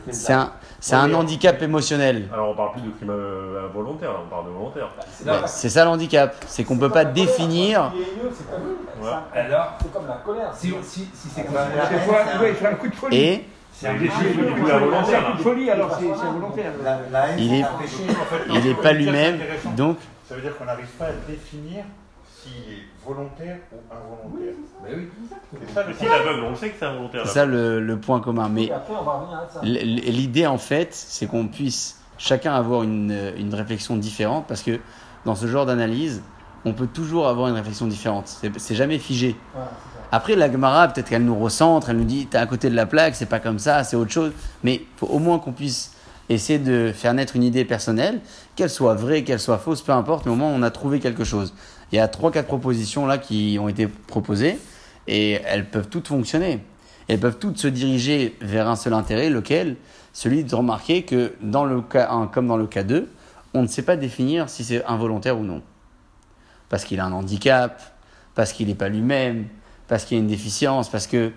tes 0.06 0.12
c'est 0.12 0.32
un, 0.32 0.52
c'est 0.78 0.94
un 0.94 1.12
handicap 1.14 1.60
émotionnel. 1.62 2.28
Alors 2.32 2.50
on 2.50 2.54
parle 2.54 2.72
plus 2.72 2.82
de 2.82 2.90
crime 2.90 3.10
euh, 3.10 3.66
involontaire, 3.68 4.12
là, 4.12 4.18
on 4.24 4.28
parle 4.30 4.46
de 4.46 4.50
volontaire. 4.50 4.88
actes. 4.98 5.48
C'est 5.48 5.70
ça 5.70 5.84
l'handicap, 5.84 6.36
c'est 6.46 6.64
qu'on 6.64 6.76
peut 6.78 6.90
pas 6.90 7.04
définir. 7.04 7.92
Haineux, 7.94 8.30
c'est 8.36 8.44
comme, 8.50 8.62
Ouais. 9.04 9.10
c'est 9.32 9.38
Alors, 9.40 9.72
c'est 9.82 9.92
comme 9.92 10.06
la 10.06 10.14
colère. 10.24 10.50
si, 10.54 10.74
si, 10.82 11.08
si 11.12 11.28
c'est 11.28 11.42
comme 11.44 11.54
Bah, 11.54 11.66
ça. 11.82 11.88
Des 11.92 12.00
fois, 12.00 12.18
ouais, 12.40 12.54
c'est 12.58 12.66
un 12.66 12.74
coup 12.74 12.88
de 12.88 12.94
folie. 12.94 13.16
Et 13.18 13.44
C'est 13.72 13.88
un 13.88 13.94
défi. 13.94 14.24
du 14.28 14.44
coup 14.44 14.66
C'est 14.66 15.16
un 15.16 15.22
coup 15.22 15.36
de 15.38 15.42
folie, 15.42 15.70
alors 15.70 15.90
c'est 15.98 16.06
c'est 16.06 16.26
volontaire. 16.32 16.72
La, 16.84 16.98
la 17.10 17.28
haine, 17.30 17.38
Il 17.38 17.48
c'est 17.50 17.62
un 17.64 17.78
péché. 17.78 18.02
Il 18.54 18.64
n'est 18.68 18.74
pas 18.74 18.92
lui-même, 18.92 19.38
c'est 19.62 19.74
donc 19.74 19.96
Ça 20.28 20.34
veut 20.36 20.42
dire 20.42 20.56
qu'on 20.56 20.64
n'arrive 20.66 20.86
pas 20.98 21.06
à 21.06 21.12
définir 21.28 21.84
s'il 22.46 22.72
est 22.72 22.82
volontaire 23.04 23.58
ou 23.72 23.76
involontaire. 23.92 24.54
Oui. 24.88 25.08
C'est 25.66 25.74
ça 25.74 25.82
le 25.86 25.94
Si 25.94 26.04
l'aveugle, 26.04 26.44
on 26.44 26.50
le 26.50 26.56
sait 26.56 26.70
que 26.70 26.76
c'est 26.78 26.84
involontaire. 26.86 27.22
c'est 27.22 27.28
là. 27.28 27.34
ça 27.34 27.46
le, 27.46 27.80
le 27.80 27.96
point 27.98 28.20
commun. 28.20 28.48
Mais 28.48 28.64
Et 28.64 28.72
après, 28.72 28.94
on 28.98 29.04
va 29.04 29.12
revenir 29.12 29.38
à 29.38 29.48
ça. 29.52 29.60
l- 29.62 29.76
l- 29.76 30.14
l'idée 30.14 30.46
en 30.46 30.58
fait, 30.58 30.88
c'est 30.92 31.26
qu'on 31.26 31.46
puisse 31.48 32.00
chacun 32.18 32.54
avoir 32.54 32.82
une, 32.82 33.32
une 33.36 33.54
réflexion 33.54 33.96
différente 33.96 34.46
parce 34.48 34.62
que 34.62 34.78
dans 35.24 35.34
ce 35.34 35.46
genre 35.46 35.66
d'analyse, 35.66 36.22
on 36.64 36.72
peut 36.72 36.86
toujours 36.86 37.28
avoir 37.28 37.48
une 37.48 37.54
réflexion 37.54 37.86
différente. 37.86 38.28
C'est 38.56 38.74
jamais 38.74 38.98
figé. 38.98 39.36
Ça. 39.54 39.70
Après, 40.12 40.34
la 40.36 40.50
Gemara, 40.50 40.88
peut-être 40.88 41.08
qu'elle 41.10 41.24
nous 41.24 41.38
recentre, 41.38 41.90
elle 41.90 41.96
nous 41.98 42.04
dit 42.04 42.26
t'es 42.26 42.38
à 42.38 42.46
côté 42.46 42.70
de 42.70 42.74
la 42.76 42.86
plaque, 42.86 43.14
c'est 43.16 43.26
pas 43.26 43.38
comme 43.40 43.58
ça, 43.58 43.84
c'est 43.84 43.96
autre 43.96 44.10
chose. 44.12 44.32
Mais 44.64 44.82
faut 44.96 45.06
au 45.06 45.18
moins 45.18 45.38
qu'on 45.38 45.52
puisse 45.52 45.92
essayer 46.28 46.58
de 46.58 46.90
faire 46.92 47.14
naître 47.14 47.36
une 47.36 47.44
idée 47.44 47.64
personnelle, 47.64 48.20
qu'elle 48.56 48.70
soit 48.70 48.94
vraie, 48.94 49.22
qu'elle 49.22 49.38
soit 49.38 49.58
fausse, 49.58 49.80
peu 49.82 49.92
importe, 49.92 50.26
mais 50.26 50.32
au 50.32 50.36
moins 50.36 50.48
on 50.48 50.62
a 50.62 50.70
trouvé 50.70 50.98
quelque 50.98 51.22
chose. 51.22 51.54
Il 51.92 51.96
y 51.96 51.98
a 51.98 52.08
trois, 52.08 52.30
quatre 52.30 52.46
propositions 52.46 53.06
là 53.06 53.18
qui 53.18 53.58
ont 53.60 53.68
été 53.68 53.86
proposées 53.86 54.58
et 55.06 55.32
elles 55.44 55.68
peuvent 55.68 55.88
toutes 55.88 56.08
fonctionner. 56.08 56.60
Elles 57.08 57.20
peuvent 57.20 57.38
toutes 57.38 57.58
se 57.58 57.68
diriger 57.68 58.36
vers 58.40 58.68
un 58.68 58.76
seul 58.76 58.92
intérêt, 58.92 59.30
lequel? 59.30 59.76
Celui 60.12 60.44
de 60.44 60.54
remarquer 60.54 61.02
que 61.02 61.34
dans 61.40 61.64
le 61.64 61.80
cas 61.82 62.10
1 62.10 62.26
comme 62.28 62.48
dans 62.48 62.56
le 62.56 62.66
cas 62.66 62.82
2, 62.82 63.08
on 63.54 63.62
ne 63.62 63.68
sait 63.68 63.82
pas 63.82 63.96
définir 63.96 64.48
si 64.48 64.64
c'est 64.64 64.84
involontaire 64.86 65.38
ou 65.38 65.44
non. 65.44 65.62
Parce 66.68 66.84
qu'il 66.84 66.98
a 66.98 67.04
un 67.04 67.12
handicap, 67.12 67.80
parce 68.34 68.52
qu'il 68.52 68.66
n'est 68.66 68.74
pas 68.74 68.88
lui-même, 68.88 69.46
parce 69.86 70.04
qu'il 70.04 70.16
a 70.16 70.20
une 70.20 70.26
déficience, 70.26 70.88
parce 70.88 71.06
que 71.06 71.32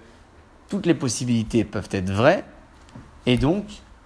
toutes 0.70 0.86
les 0.86 0.96
possibilités 0.96 1.64
peuvent 1.64 1.90
être 1.92 2.10
vraies, 2.10 2.44
et 3.26 3.38
donc 3.38 3.66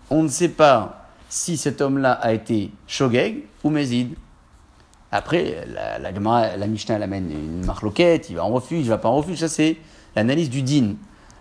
on 0.10 0.24
ne 0.24 0.28
sait 0.28 0.50
pas 0.50 1.10
si 1.30 1.56
cet 1.58 1.82
homme-là 1.82 2.12
a 2.12 2.34
été 2.34 2.72
Shogeg 2.88 3.46
ou 3.64 3.70
Mézid. 3.70 4.16
Après, 5.16 5.64
la, 6.02 6.66
Mishnah 6.66 6.96
elle 6.96 7.04
amène 7.04 7.30
une 7.30 7.64
marloquette, 7.64 8.32
il 8.32 8.36
va 8.36 8.46
en 8.46 8.50
refuge, 8.50 8.80
il 8.80 8.90
va 8.90 8.98
pas 8.98 9.10
en 9.10 9.18
refuge, 9.18 9.38
ça 9.38 9.48
c'est 9.48 9.78
l'analyse 10.16 10.50
du 10.50 10.64
din. 10.64 10.96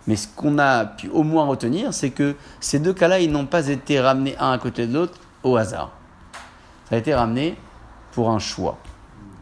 Mais 0.05 0.15
ce 0.15 0.27
qu'on 0.27 0.59
a 0.59 0.85
pu 0.85 1.09
au 1.09 1.23
moins 1.23 1.47
retenir, 1.47 1.91
c'est 1.91 2.11
que 2.11 2.35
ces 2.59 2.77
deux 2.77 2.93
cas-là, 2.93 3.19
ils 3.19 3.31
n'ont 3.31 3.47
pas 3.47 3.69
été 3.69 3.99
ramenés 3.99 4.37
un 4.37 4.51
à 4.51 4.59
côté 4.59 4.85
de 4.85 4.93
l'autre 4.93 5.19
au 5.41 5.57
hasard. 5.57 5.91
Ça 6.87 6.97
a 6.97 6.99
été 6.99 7.15
ramené 7.15 7.57
pour 8.11 8.29
un 8.29 8.37
choix. 8.37 8.77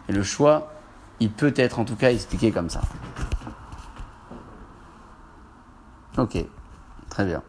Et 0.08 0.14
le 0.14 0.24
choix, 0.24 0.72
il 1.20 1.30
peut 1.30 1.54
être 1.58 1.80
en 1.80 1.84
tout 1.84 1.98
cas 1.98 2.12
expliqué 2.12 2.52
comme 2.52 2.70
ça. 2.70 2.80
Ok, 6.18 6.38
très 7.10 7.26
bien. 7.26 7.44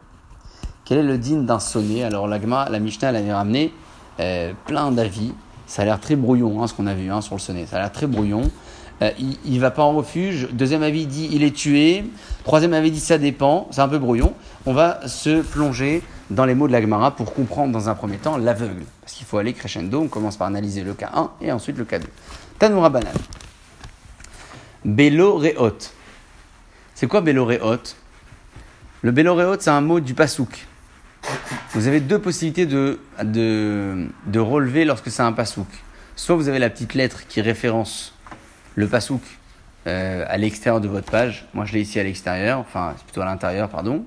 Quel 0.83 0.97
est 0.97 1.03
le 1.03 1.17
din 1.17 1.43
d'un 1.43 1.59
sonnet 1.59 2.03
Alors 2.03 2.27
la 2.27 2.39
Mishnah, 2.79 3.07
elle 3.07 3.15
avait 3.15 3.33
ramené 3.33 3.73
euh, 4.19 4.51
plein 4.65 4.91
d'avis. 4.91 5.33
Ça 5.73 5.81
a 5.81 5.85
l'air 5.85 5.99
très 5.99 6.15
brouillon, 6.15 6.61
hein, 6.61 6.67
ce 6.67 6.75
qu'on 6.75 6.85
a 6.85 6.93
vu 6.93 7.11
hein, 7.11 7.21
sur 7.21 7.33
le 7.33 7.39
sonnet. 7.39 7.65
Ça 7.65 7.77
a 7.77 7.79
l'air 7.79 7.91
très 7.91 8.05
brouillon. 8.05 8.43
Euh, 9.01 9.09
il, 9.17 9.39
il 9.43 9.59
va 9.59 9.71
pas 9.71 9.81
en 9.81 9.93
refuge. 9.93 10.47
Deuxième 10.51 10.83
avis 10.83 11.07
dit 11.07 11.27
il 11.31 11.41
est 11.41 11.55
tué. 11.55 12.03
Troisième 12.43 12.73
avis 12.73 12.91
dit 12.91 12.99
ça 12.99 13.17
dépend. 13.17 13.67
C'est 13.71 13.81
un 13.81 13.87
peu 13.87 13.97
brouillon. 13.97 14.35
On 14.67 14.73
va 14.73 15.07
se 15.07 15.41
plonger 15.41 16.03
dans 16.29 16.45
les 16.45 16.53
mots 16.53 16.67
de 16.67 16.73
la 16.73 16.79
Gemara 16.79 17.15
pour 17.15 17.33
comprendre 17.33 17.73
dans 17.73 17.89
un 17.89 17.95
premier 17.95 18.17
temps 18.17 18.37
l'aveugle. 18.37 18.83
Parce 19.01 19.13
qu'il 19.13 19.25
faut 19.25 19.39
aller 19.39 19.53
crescendo. 19.53 19.99
On 19.99 20.07
commence 20.09 20.37
par 20.37 20.45
analyser 20.45 20.83
le 20.83 20.93
cas 20.93 21.09
1 21.11 21.31
et 21.41 21.51
ensuite 21.51 21.79
le 21.79 21.85
cas 21.85 21.97
2. 21.97 22.05
Tanoura 22.59 22.91
banal. 22.91 23.15
Bélo 24.85 25.37
réhot. 25.37 25.79
C'est 26.93 27.07
quoi 27.07 27.21
Bélo 27.21 27.45
réhot 27.45 27.81
Le 29.01 29.09
Bélo 29.09 29.33
réhot, 29.33 29.55
c'est 29.59 29.71
un 29.71 29.81
mot 29.81 29.99
du 29.99 30.13
pasouk. 30.13 30.67
Vous 31.71 31.87
avez 31.87 31.99
deux 31.99 32.19
possibilités 32.19 32.65
de, 32.65 32.99
de, 33.23 34.07
de 34.27 34.39
relever 34.39 34.85
lorsque 34.85 35.09
c'est 35.09 35.23
un 35.23 35.33
pasouk. 35.33 35.67
Soit 36.15 36.35
vous 36.35 36.47
avez 36.47 36.59
la 36.59 36.69
petite 36.69 36.93
lettre 36.93 37.25
qui 37.27 37.41
référence 37.41 38.13
le 38.75 38.87
pasouk 38.87 39.21
euh, 39.87 40.23
à 40.27 40.37
l'extérieur 40.37 40.81
de 40.81 40.87
votre 40.87 41.09
page. 41.09 41.47
Moi, 41.53 41.65
je 41.65 41.73
l'ai 41.73 41.81
ici 41.81 41.99
à 41.99 42.03
l'extérieur, 42.03 42.59
enfin, 42.59 42.93
c'est 42.97 43.03
plutôt 43.03 43.21
à 43.21 43.25
l'intérieur, 43.25 43.69
pardon. 43.69 44.05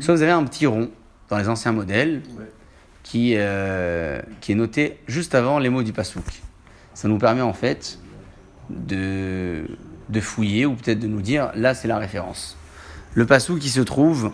Soit 0.00 0.14
vous 0.14 0.22
avez 0.22 0.32
un 0.32 0.44
petit 0.44 0.66
rond 0.66 0.90
dans 1.28 1.36
les 1.36 1.48
anciens 1.48 1.72
modèles 1.72 2.22
qui, 3.02 3.34
euh, 3.36 4.20
qui 4.40 4.52
est 4.52 4.54
noté 4.54 4.98
juste 5.06 5.34
avant 5.34 5.58
les 5.58 5.68
mots 5.68 5.82
du 5.82 5.92
pasouk. 5.92 6.24
Ça 6.94 7.08
nous 7.08 7.18
permet 7.18 7.42
en 7.42 7.52
fait 7.52 7.98
de, 8.70 9.66
de 10.08 10.20
fouiller 10.20 10.64
ou 10.64 10.74
peut-être 10.74 10.98
de 11.00 11.06
nous 11.06 11.20
dire 11.20 11.50
là, 11.54 11.74
c'est 11.74 11.88
la 11.88 11.98
référence. 11.98 12.56
Le 13.12 13.26
pasouk 13.26 13.58
qui 13.58 13.68
se 13.68 13.82
trouve 13.82 14.32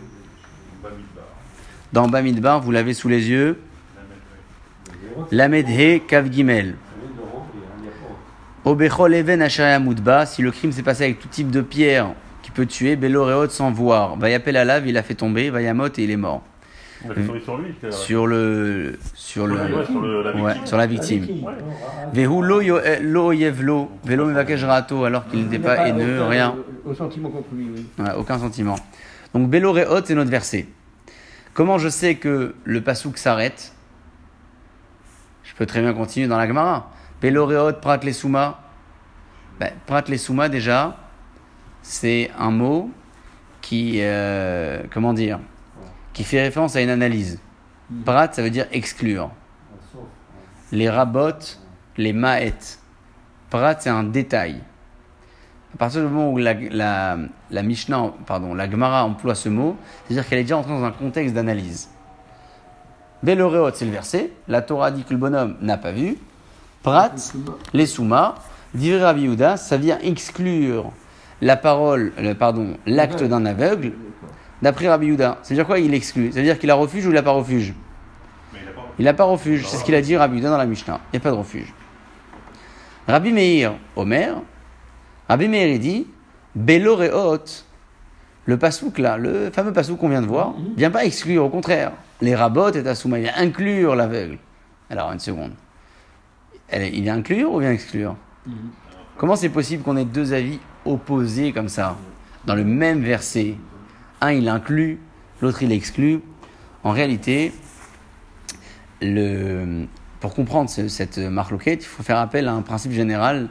dans 1.93 2.09
Bamidbar, 2.09 2.61
vous 2.61 2.70
l'avez 2.70 2.95
sous 2.95 3.09
les 3.09 3.28
yeux. 3.28 3.59
Lamedhe 5.30 6.07
Kav 6.07 6.30
Gimel. 6.30 6.76
Obechol 8.64 9.14
Even 9.14 9.49
si 9.49 10.43
le 10.43 10.51
crime 10.51 10.72
s'est 10.72 10.82
passé 10.82 11.05
avec 11.05 11.18
tout 11.18 11.28
type 11.28 11.51
de 11.51 11.61
pierre 11.61 12.11
qui 12.43 12.51
peut 12.51 12.66
tuer, 12.66 12.97
Beloreot 12.97 13.49
sans 13.49 13.70
voir. 13.70 14.16
Vayapel 14.16 14.57
à 14.57 14.64
lave, 14.64 14.86
il 14.86 14.97
a 14.97 15.03
fait 15.03 15.14
tomber, 15.14 15.51
Vayamot 15.51 15.88
et 15.88 16.03
il 16.05 16.11
est 16.11 16.16
mort. 16.16 16.43
Sur 17.90 18.26
lui. 18.26 18.36
le. 18.36 18.99
Sur 19.14 19.47
le. 19.49 19.57
Ouais, 19.57 19.84
sur 19.84 20.01
le- 20.01 20.22
la 20.22 20.30
Ouais, 20.36 20.53
victime. 20.53 20.66
sur 20.66 20.76
la 20.76 20.86
victime. 20.86 21.26
Vehu 22.12 22.43
lo 22.43 22.61
eh, 22.61 23.01
lo 23.01 23.32
yevlo, 23.32 23.90
velo 24.05 24.30
rato, 24.66 25.05
alors 25.05 25.26
qu'il 25.26 25.43
n'était 25.43 25.59
pas 25.59 25.88
haineux, 25.88 26.22
rien. 26.22 26.55
Au 26.84 26.95
sentiment 26.95 27.30
contre 27.30 27.49
lui, 27.55 27.66
oui. 27.74 27.86
Ouais, 27.99 28.12
aucun 28.16 28.38
sentiment. 28.38 28.76
Donc 29.34 29.49
Bélo 29.49 29.72
Réhot, 29.72 30.05
c'est 30.05 30.14
notre 30.14 30.30
verset. 30.30 30.66
Comment 31.55 31.76
je 31.76 31.90
sais 31.90 32.14
que 32.14 32.55
le 32.64 32.80
pasouk 32.80 33.18
s'arrête? 33.18 33.74
Je 35.44 35.55
peux 35.55 35.66
très 35.66 35.82
bien 35.82 35.92
continuer 35.92 36.26
dans 36.26 36.38
la 36.38 36.46
Gemara. 36.46 36.90
Peloreot 37.20 37.74
prat 37.74 37.98
les 37.98 38.14
souma. 38.14 38.61
Ben, 39.61 39.70
prat 39.86 40.03
les 40.09 40.16
souma, 40.16 40.48
déjà, 40.48 40.96
c'est 41.82 42.30
un 42.38 42.50
mot 42.50 42.90
qui, 43.61 43.98
euh, 44.00 44.82
comment 44.90 45.12
dire, 45.12 45.40
qui 46.14 46.24
fait 46.24 46.40
référence 46.40 46.74
à 46.74 46.80
une 46.80 46.88
analyse. 46.88 47.38
Prat, 48.07 48.32
ça 48.32 48.42
veut 48.42 48.50
dire 48.50 48.66
exclure. 48.72 49.30
Les 50.72 50.88
rabot, 50.88 51.38
les 51.98 52.14
maet. 52.14 52.78
Prat, 53.50 53.76
c'est 53.78 53.90
un 53.90 54.05
détail. 54.05 54.62
À 55.75 55.79
partir 55.79 56.03
du 56.03 56.09
moment 56.09 56.31
où 56.31 56.39
la, 56.39 56.55
la, 56.55 57.16
la 57.51 57.62
Mishnah, 57.62 58.12
pardon, 58.27 58.55
la 58.55 58.70
Gemara 58.70 59.05
emploie 59.05 59.35
ce 59.35 59.49
mot, 59.49 59.77
c'est-à-dire 60.07 60.29
qu'elle 60.29 60.39
est 60.41 60.43
déjà 60.43 60.59
entrée 60.59 60.73
dans 60.73 60.85
un 60.85 60.91
contexte 60.93 61.35
d'analyse. 61.35 61.89
Beloreot, 63.23 63.70
c'est 63.75 63.85
le 63.87 63.91
verset. 63.93 64.33
La 64.49 64.62
Torah 64.62 64.91
dit 64.91 65.05
que 65.05 65.12
le 65.12 65.18
bonhomme 65.18 65.57
n'a 65.61 65.79
pas 65.79 65.93
vu. 65.93 66.18
Prat, 66.83 67.12
les 67.73 67.87
Souma. 67.87 68.35
Divrei 68.75 69.03
Rabbi 69.03 69.23
Yehuda, 69.23 69.59
ça 69.59 69.77
vient 69.77 69.99
exclure 70.01 70.93
la 71.43 71.57
parole, 71.57 72.12
le- 72.18 72.33
pardon, 72.35 72.77
l'acte 72.87 73.23
d'un 73.23 73.45
aveugle. 73.45 73.93
D'après 74.62 74.89
Rabbi 74.89 75.07
Yehuda, 75.09 75.39
c'est-à-dire 75.43 75.66
quoi 75.66 75.79
il 75.79 75.93
exclut? 75.93 76.33
C'est-à-dire 76.33 76.59
qu'il 76.59 76.70
a 76.70 76.75
refuge 76.75 77.05
ou 77.07 77.11
il 77.11 77.14
n'a 77.14 77.23
pas 77.23 77.33
refuge? 77.33 77.75
Il 78.99 79.05
n'a 79.05 79.12
pas 79.12 79.25
refuge, 79.25 79.66
c'est 79.66 79.77
ce 79.77 79.85
qu'il 79.85 79.95
a 79.95 80.01
dit 80.01 80.16
Rabbi 80.16 80.37
Yehuda 80.37 80.51
dans 80.51 80.57
la 80.57 80.66
Mishnah. 80.66 81.01
Il 81.12 81.16
n'y 81.16 81.18
a 81.18 81.20
pas 81.20 81.31
de 81.31 81.37
refuge. 81.37 81.73
Rabbi 83.07 83.33
Meir, 83.33 83.75
Omer, 83.97 84.37
Rabbi 85.33 85.49
Meir, 85.49 85.78
dit 85.78 86.07
Beloreot, 86.55 87.39
le 88.45 88.59
pasouk 88.59 88.99
là, 88.99 89.16
le 89.16 89.51
fameux 89.51 89.72
pasouk 89.72 89.99
qu'on 89.99 90.11
vient 90.11 90.20
de 90.20 90.26
voir, 90.26 90.53
vient 90.76 90.91
pas 90.91 91.07
exclure, 91.07 91.47
au 91.47 91.49
contraire. 91.49 91.93
Les 92.20 92.35
rabots 92.35 92.70
et 92.70 92.87
Assouma, 92.87 93.18
il 93.18 93.22
vient 93.22 93.33
inclure 93.39 93.95
l'aveugle. 93.97 94.37
Alors, 94.91 95.11
une 95.11 95.20
seconde. 95.20 95.53
Elle- 96.68 96.95
il 96.95 97.03
vient 97.05 97.14
inclure 97.16 97.51
ou 97.51 97.61
vient 97.61 97.72
exclure 97.72 98.14
Comment 99.16 99.35
c'est 99.35 99.49
possible 99.49 99.83
qu'on 99.83 99.97
ait 99.97 100.05
deux 100.05 100.35
avis 100.35 100.59
opposés 100.85 101.53
comme 101.53 101.70
ça, 101.70 101.97
dans 102.45 102.55
le 102.55 102.64
même 102.64 103.01
verset? 103.03 103.55
Un, 104.20 104.33
il 104.33 104.51
inclut, 104.51 104.99
l'autre, 105.41 105.62
il 105.62 105.72
exclut. 105.72 106.20
En 106.85 106.91
réalité, 106.91 107.53
le, 109.01 109.87
pour 110.20 110.35
comprendre 110.35 110.68
ce- 110.68 110.89
cette 110.89 111.16
marloquette, 111.16 111.83
il 111.85 111.87
faut 111.87 112.03
faire 112.03 112.18
appel 112.18 112.49
à 112.49 112.53
un 112.53 112.61
principe 112.62 112.93
général 112.93 113.49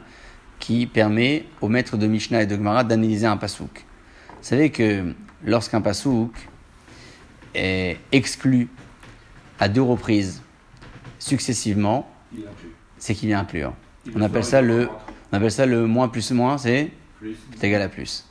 qui 0.62 0.86
permet 0.86 1.44
aux 1.60 1.68
maîtres 1.68 1.96
de 1.96 2.06
Mishnah 2.06 2.42
et 2.42 2.46
de 2.46 2.54
Gemara 2.54 2.84
d'analyser 2.84 3.26
un 3.26 3.36
pasouk. 3.36 3.84
Vous 4.28 4.34
savez 4.42 4.70
que 4.70 5.12
lorsqu'un 5.44 5.80
pasouk 5.80 6.30
est 7.52 7.96
exclu 8.12 8.68
à 9.58 9.68
deux 9.68 9.82
reprises 9.82 10.40
successivement, 11.18 12.08
c'est 12.96 13.14
qu'il 13.14 13.26
vient 13.30 13.40
inclure. 13.40 13.72
Il 14.06 14.12
On 14.14 14.20
le 14.20 14.24
appelle 14.26 14.44
ça 14.44 14.62
le, 14.62 14.88
on 15.32 15.36
appelle 15.36 15.50
ça 15.50 15.66
le 15.66 15.88
moins 15.88 16.06
plus 16.06 16.30
moins, 16.30 16.56
c'est 16.58 16.92
Plus. 17.18 17.36
égal 17.60 17.82
à 17.82 17.88
plus. 17.88 18.24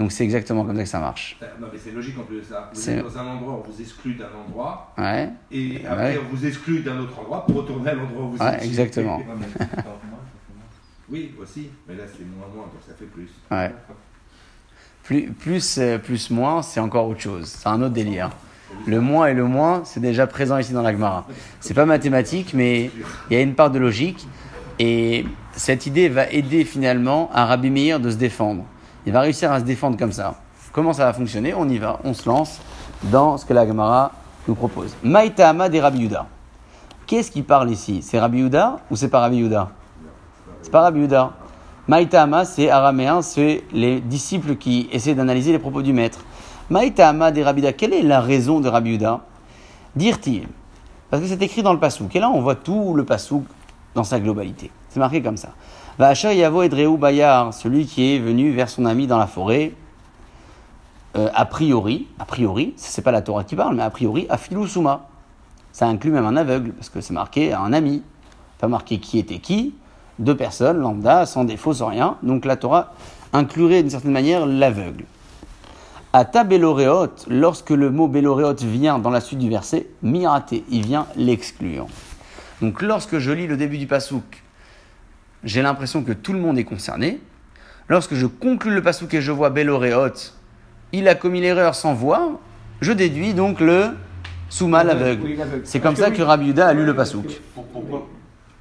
Donc 0.00 0.10
c'est 0.10 0.24
exactement 0.24 0.64
comme 0.64 0.76
ça 0.76 0.82
que 0.82 0.88
ça 0.88 0.98
marche. 0.98 1.38
Non, 1.60 1.68
mais 1.72 1.78
c'est 1.78 1.92
logique 1.92 2.18
en 2.18 2.24
plus 2.24 2.38
de 2.38 2.42
ça. 2.42 2.72
Vous 2.74 2.90
êtes 2.90 3.04
dans 3.04 3.18
un 3.18 3.26
endroit, 3.26 3.62
on 3.64 3.70
vous 3.70 3.80
exclut 3.80 4.14
d'un 4.14 4.30
endroit, 4.46 4.92
Ouais, 4.98 5.28
et 5.52 5.78
Ouais. 5.78 5.86
après 5.88 6.18
on 6.18 6.34
vous 6.34 6.44
exclut 6.44 6.80
d'un 6.80 6.98
autre 6.98 7.16
endroit 7.20 7.46
pour 7.46 7.54
retourner 7.58 7.90
à 7.90 7.94
l'endroit 7.94 8.24
où 8.24 8.30
vous 8.32 8.42
Ouais, 8.42 8.56
étiez. 8.56 8.66
exactement. 8.68 9.20
Oui, 11.10 11.34
aussi, 11.40 11.70
mais 11.88 11.94
là 11.94 12.04
c'est 12.06 12.24
moins 12.24 12.48
moins, 12.54 12.64
donc 12.64 12.82
ça 12.86 12.94
fait 12.98 13.06
plus. 13.06 13.28
ouais. 13.50 13.72
Plus, 15.04 15.32
plus, 15.32 15.80
plus 16.04 16.30
moins, 16.30 16.60
c'est 16.60 16.80
encore 16.80 17.08
autre 17.08 17.20
chose. 17.20 17.46
C'est 17.46 17.66
un 17.66 17.80
autre 17.80 17.94
délire. 17.94 18.28
Le 18.86 19.00
moins 19.00 19.28
et 19.28 19.32
le 19.32 19.44
moins, 19.44 19.80
c'est 19.86 20.00
déjà 20.00 20.26
présent 20.26 20.58
ici 20.58 20.74
dans 20.74 20.82
la 20.82 20.92
Gemara. 20.92 21.26
C'est 21.60 21.72
pas 21.72 21.86
mathématique, 21.86 22.52
mais 22.52 22.90
il 23.30 23.34
y 23.34 23.36
a 23.36 23.40
une 23.40 23.54
part 23.54 23.70
de 23.70 23.78
logique. 23.78 24.28
Et 24.78 25.24
cette 25.52 25.86
idée 25.86 26.10
va 26.10 26.30
aider 26.30 26.66
finalement 26.66 27.30
à 27.32 27.46
Rabbi 27.46 27.70
Meir 27.70 28.00
de 28.00 28.10
se 28.10 28.16
défendre. 28.16 28.64
Il 29.06 29.14
va 29.14 29.22
réussir 29.22 29.50
à 29.50 29.60
se 29.60 29.64
défendre 29.64 29.96
comme 29.96 30.12
ça. 30.12 30.42
Comment 30.72 30.92
ça 30.92 31.06
va 31.06 31.14
fonctionner? 31.14 31.54
On 31.54 31.66
y 31.70 31.78
va, 31.78 32.00
on 32.04 32.12
se 32.12 32.28
lance 32.28 32.60
dans 33.04 33.38
ce 33.38 33.46
que 33.46 33.54
la 33.54 33.66
Gemara 33.66 34.12
nous 34.46 34.54
propose. 34.54 34.94
Maïtama 35.02 35.70
des 35.70 35.80
Rabbi. 35.80 36.10
Qu'est-ce 37.06 37.30
qui 37.30 37.40
parle 37.40 37.70
ici? 37.70 38.02
C'est 38.02 38.20
Rabbi 38.20 38.40
Yuda 38.40 38.80
ou 38.90 38.96
c'est 38.96 39.08
pas 39.08 39.20
Rabbi 39.20 39.38
Yuda 39.38 39.70
C'est 40.62 40.70
pas 40.70 40.82
Rabbi 40.82 41.00
Yuda. 41.00 41.32
Maïtama, 41.86 42.44
c'est 42.44 42.68
araméen, 42.68 43.22
c'est 43.22 43.64
les 43.72 44.00
disciples 44.00 44.56
qui 44.56 44.88
essaient 44.92 45.14
d'analyser 45.14 45.52
les 45.52 45.58
propos 45.58 45.82
du 45.82 45.92
maître. 45.92 46.20
Maïtama 46.70 47.30
des 47.30 47.42
Rabbi 47.42 47.60
Yuda, 47.60 47.72
quelle 47.72 47.94
est 47.94 48.02
la 48.02 48.20
raison 48.20 48.60
de 48.60 48.68
Rabbi 48.68 48.90
Yuda 48.90 49.20
Dire-t-il 49.96 50.46
Parce 51.10 51.22
que 51.22 51.28
c'est 51.28 51.42
écrit 51.42 51.62
dans 51.62 51.72
le 51.72 51.78
Passouk. 51.78 52.14
Et 52.14 52.20
là, 52.20 52.30
on 52.30 52.40
voit 52.40 52.56
tout 52.56 52.94
le 52.94 53.04
Passouk 53.04 53.44
dans 53.94 54.04
sa 54.04 54.20
globalité. 54.20 54.70
C'est 54.88 55.00
marqué 55.00 55.22
comme 55.22 55.36
ça. 55.36 55.50
Vacher 55.98 56.36
Yavo 56.36 56.62
Edreu 56.62 56.96
Bayar, 56.96 57.52
celui 57.52 57.86
qui 57.86 58.14
est 58.14 58.18
venu 58.18 58.52
vers 58.52 58.68
son 58.68 58.84
ami 58.84 59.06
dans 59.06 59.18
la 59.18 59.26
forêt, 59.26 59.72
euh, 61.16 61.28
a 61.34 61.46
priori, 61.46 62.06
a 62.18 62.24
priori, 62.24 62.74
c'est 62.76 63.02
pas 63.02 63.10
la 63.10 63.22
Torah 63.22 63.44
qui 63.44 63.56
parle, 63.56 63.74
mais 63.74 63.82
a 63.82 63.90
priori, 63.90 64.26
à 64.28 64.38
Souma. 64.66 65.08
Ça 65.72 65.86
inclut 65.86 66.10
même 66.10 66.26
un 66.26 66.36
aveugle, 66.36 66.72
parce 66.72 66.90
que 66.90 67.00
c'est 67.00 67.14
marqué 67.14 67.52
un 67.52 67.72
ami. 67.72 68.02
Pas 68.58 68.68
marqué 68.68 68.98
qui 68.98 69.18
était 69.18 69.38
qui, 69.38 69.74
deux 70.18 70.36
personnes, 70.36 70.78
lambda, 70.78 71.26
sans 71.26 71.44
défaut, 71.44 71.72
sans 71.74 71.86
rien. 71.88 72.16
Donc 72.22 72.44
la 72.44 72.56
Torah 72.56 72.94
inclurait 73.32 73.82
d'une 73.82 73.90
certaine 73.90 74.12
manière 74.12 74.46
l'aveugle. 74.46 75.04
Ata 76.12 76.44
beloreot, 76.44 77.10
lorsque 77.28 77.70
le 77.70 77.90
mot 77.90 78.08
beloreot 78.08 78.54
vient 78.62 78.98
dans 78.98 79.10
la 79.10 79.20
suite 79.20 79.38
du 79.38 79.50
verset, 79.50 79.86
miraté, 80.02 80.64
il 80.70 80.84
vient 80.86 81.06
l'exclure. 81.16 81.86
Donc 82.62 82.82
lorsque 82.82 83.18
je 83.18 83.30
lis 83.30 83.46
le 83.46 83.56
début 83.56 83.78
du 83.78 83.86
pasouk, 83.86 84.42
j'ai 85.44 85.62
l'impression 85.62 86.02
que 86.02 86.12
tout 86.12 86.32
le 86.32 86.40
monde 86.40 86.58
est 86.58 86.64
concerné. 86.64 87.20
Lorsque 87.88 88.14
je 88.14 88.26
conclus 88.26 88.74
le 88.74 88.82
pasouk 88.82 89.12
et 89.14 89.20
je 89.20 89.30
vois 89.32 89.50
beloreot, 89.50 90.32
il 90.92 91.06
a 91.08 91.14
commis 91.14 91.40
l'erreur 91.40 91.74
sans 91.74 91.94
voir, 91.94 92.22
je 92.80 92.92
déduis 92.92 93.34
donc 93.34 93.60
le 93.60 93.90
souma 94.48 94.82
l'aveugle. 94.84 95.36
C'est 95.64 95.78
comme 95.80 95.94
ça 95.96 96.10
que. 96.10 96.22
Rabbi 96.22 96.46
Yuda 96.46 96.68
a 96.68 96.72
lu 96.74 96.84
le 96.84 96.94
pasouk. 96.96 97.40
Pour- 97.54 97.64
Pourquoi 97.66 98.08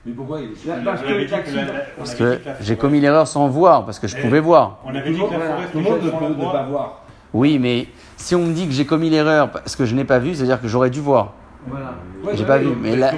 Mais 0.08 0.14
pourquoi 0.14 0.40
il 0.40 0.46
est 0.52 0.84
parce 0.86 1.02
que 1.02 1.98
Parce 1.98 2.16
que 2.16 2.40
j'ai 2.62 2.76
commis 2.78 3.02
l'erreur 3.02 3.28
sans 3.28 3.48
voir, 3.50 3.84
parce 3.86 4.00
que 4.00 4.08
je 4.08 4.16
Eh, 4.18 4.22
pouvais 4.22 4.40
voir. 4.40 4.78
On 4.86 4.90
avait 4.96 5.12
dit 5.12 5.18
que 5.18 5.24
la 5.34 5.40
forêt 5.40 5.66
Tout 5.72 5.78
le 5.80 5.84
monde 5.84 6.02
ne 6.04 6.10
peut 6.10 6.26
ne 6.46 6.52
pas 6.52 6.64
voir. 6.64 7.02
Oui, 7.34 7.60
mais 7.60 7.88
si 8.16 8.34
on 8.34 8.40
me 8.40 8.54
dit 8.54 8.66
que 8.68 8.74
j'ai 8.74 8.86
commis 8.86 9.10
l'erreur 9.10 9.52
parce 9.52 9.76
que 9.76 9.84
je 9.86 9.94
n'ai 9.94 10.06
pas 10.06 10.20
vu, 10.20 10.34
c'est-à-dire 10.34 10.62
que 10.62 10.68
j'aurais 10.70 10.90
dû 10.90 11.02
voir. 11.02 11.34
Voilà. 11.68 11.96
J'ai 12.34 12.46
pas 12.46 12.58
vu, 12.58 12.70
mais 12.82 12.96
là- 12.96 13.12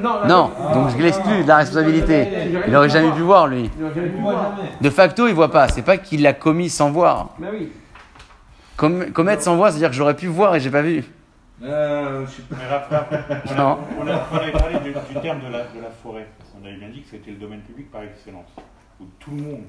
Non, 0.00 0.10
la- 0.22 0.28
Non, 0.28 0.50
donc 0.74 0.90
je 0.96 1.02
l'exclus 1.02 1.42
de 1.42 1.48
la 1.48 1.56
responsabilité. 1.56 2.28
Il 2.68 2.76
aurait 2.76 2.88
jamais 2.88 3.10
pu 3.10 3.22
voir, 3.22 3.48
lui. 3.48 3.68
Il 3.76 3.84
aurait 3.84 3.94
jamais 3.94 4.08
pu 4.08 4.20
voir. 4.20 4.52
jamais. 4.56 4.68
De 4.80 4.90
facto, 4.90 5.26
il 5.26 5.34
voit 5.34 5.50
pas. 5.50 5.66
C'est 5.68 5.82
pas 5.82 5.96
qu'il 5.96 6.22
l'a 6.22 6.32
commis 6.34 6.70
sans 6.70 6.92
voir. 6.92 7.30
Mais 7.40 7.48
oui. 7.52 7.72
Com- 8.76 9.10
commettre 9.12 9.42
sans 9.42 9.56
voir, 9.56 9.70
c'est-à-dire 9.70 9.90
que 9.90 9.96
j'aurais 9.96 10.14
pu 10.14 10.28
voir 10.28 10.54
et 10.54 10.60
j'ai 10.60 10.70
pas 10.70 10.82
vu. 10.82 11.04
Euh, 11.62 12.26
je 12.26 12.30
sais 12.30 12.42
pas. 12.42 12.56
Mais 12.58 12.66
Raph, 12.68 12.88
Raph, 12.90 13.08
on, 13.46 13.50
a- 13.52 13.54
Non. 13.56 13.78
on 14.00 14.06
a- 14.08 14.26
on 14.32 14.36
avait 14.36 14.52
parlé 14.52 14.78
du, 14.80 14.90
du 14.92 15.20
terme 15.20 15.40
de 15.40 15.52
la, 15.52 15.64
de 15.64 15.80
la 15.80 15.90
forêt. 15.90 16.26
Qu'on 16.52 16.66
avait 16.66 16.76
bien 16.76 16.88
dit 16.88 17.02
que 17.02 17.08
c'était 17.10 17.30
le 17.30 17.36
domaine 17.36 17.60
public 17.60 17.90
par 17.90 18.02
excellence. 18.02 18.48
Où 19.00 19.04
tout 19.18 19.30
le 19.32 19.42
monde, 19.42 19.64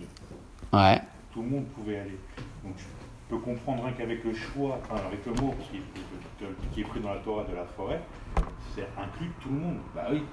Ouais. 0.72 1.00
tout 1.32 1.42
le 1.42 1.50
monde 1.50 1.66
pouvait 1.76 2.00
aller. 2.00 2.18
Donc 2.64 2.74
je 2.78 2.84
peux 3.30 3.38
comprendre 3.42 3.84
hein, 3.88 3.92
qu'avec 3.98 4.24
le 4.24 4.34
choix, 4.34 4.80
enfin 4.84 5.02
avec 5.08 5.26
le 5.26 5.34
mot 5.42 5.54
qui, 6.74 6.82
est 6.82 6.84
pris 6.84 7.00
dans 7.00 7.10
la 7.14 7.20
Torah 7.20 7.44
de 7.44 7.56
la 7.56 7.64
forêt, 7.66 8.02
c'est 8.76 8.88
inclut 9.00 9.32
tout 9.42 9.50
le 9.50 9.56
monde. 9.60 9.78
Bah 9.96 10.08
oui. 10.12 10.24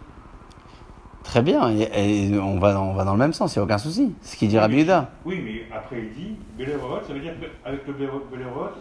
Très 1.25 1.43
bien. 1.43 1.71
Et, 1.71 2.31
et 2.33 2.39
on, 2.39 2.59
va 2.59 2.73
dans, 2.73 2.85
on 2.87 2.95
va 2.95 3.05
dans 3.05 3.13
le 3.13 3.19
même 3.19 3.33
sens, 3.35 3.55
il 3.55 3.59
n'y 3.59 3.61
a 3.61 3.65
aucun 3.65 3.79
souci. 3.79 4.15
C'est 4.23 4.33
ce 4.35 4.37
qu'il 4.39 4.49
dit 4.49 4.59
Rabbi. 4.59 4.87
Oui, 5.25 5.41
mais 5.45 5.60
après 5.81 5.99
il 6.01 6.13
dit 6.13 6.37
Belerot, 6.57 7.01
ça 7.07 7.13
veut 7.13 7.21
dire 7.21 7.33
qu'avec 7.41 7.87
le 7.87 7.93
Belerot, 7.93 8.23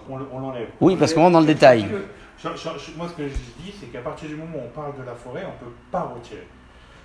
on, 0.09 0.17
le- 0.17 0.27
on 0.31 0.39
l'enlève. 0.39 0.67
Oui, 0.81 0.95
parce 0.95 1.13
qu'on 1.13 1.21
rentre 1.21 1.33
dans 1.33 1.39
le 1.41 1.45
détail. 1.45 1.85
Je- 2.41 2.47
je- 2.49 2.55
je- 2.79 2.97
moi, 2.97 3.07
ce 3.09 3.13
que 3.13 3.27
je 3.27 3.33
dis, 3.63 3.73
c'est 3.79 3.87
qu'à 3.87 3.99
partir 4.01 4.29
du 4.29 4.35
moment 4.35 4.57
où 4.57 4.61
on 4.67 4.69
parle 4.69 4.97
de 4.97 5.03
la 5.03 5.13
forêt, 5.13 5.43
on 5.45 5.65
ne 5.65 5.69
peut 5.69 5.75
pas 5.91 6.03
retirer. 6.15 6.47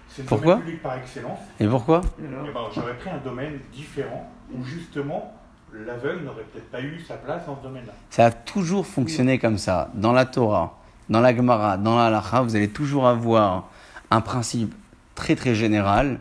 C'est 0.08 0.22
le 0.22 0.28
Pourquoi 0.28 0.52
domaine 0.54 0.64
public 0.66 0.82
par 0.82 0.96
excellence. 0.98 1.38
Et 1.58 1.66
pourquoi 1.66 2.02
Eh 2.18 2.22
ben, 2.22 2.60
J'aurais 2.74 2.94
pris 2.98 3.10
un 3.10 3.18
domaine 3.18 3.58
différent 3.72 4.30
où 4.54 4.62
justement 4.64 5.34
l'aveugle 5.72 6.24
n'aurait 6.24 6.44
peut-être 6.52 6.70
pas 6.70 6.80
eu 6.80 7.00
sa 7.00 7.14
place 7.14 7.44
dans 7.46 7.56
ce 7.58 7.62
domaine-là. 7.62 7.92
Ça 8.10 8.26
a 8.26 8.30
toujours 8.30 8.86
fonctionné 8.86 9.38
comme 9.40 9.58
ça. 9.58 9.90
Dans 9.94 10.12
la 10.12 10.24
Torah, 10.24 10.78
dans 11.08 11.20
la 11.20 11.34
Gemara, 11.34 11.78
dans 11.78 11.96
la 11.96 12.06
Halacha, 12.06 12.42
vous 12.42 12.54
allez 12.54 12.68
toujours 12.70 13.08
avoir 13.08 13.68
un 14.12 14.20
principe 14.20 14.72
très 15.16 15.34
très 15.34 15.54
général 15.56 16.20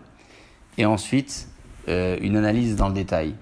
et 0.80 0.86
ensuite 0.88 1.48
euh, 1.88 2.18
une 2.22 2.38
analyse 2.38 2.76
dans 2.76 2.88
le 2.88 2.94
détail. 2.96 3.36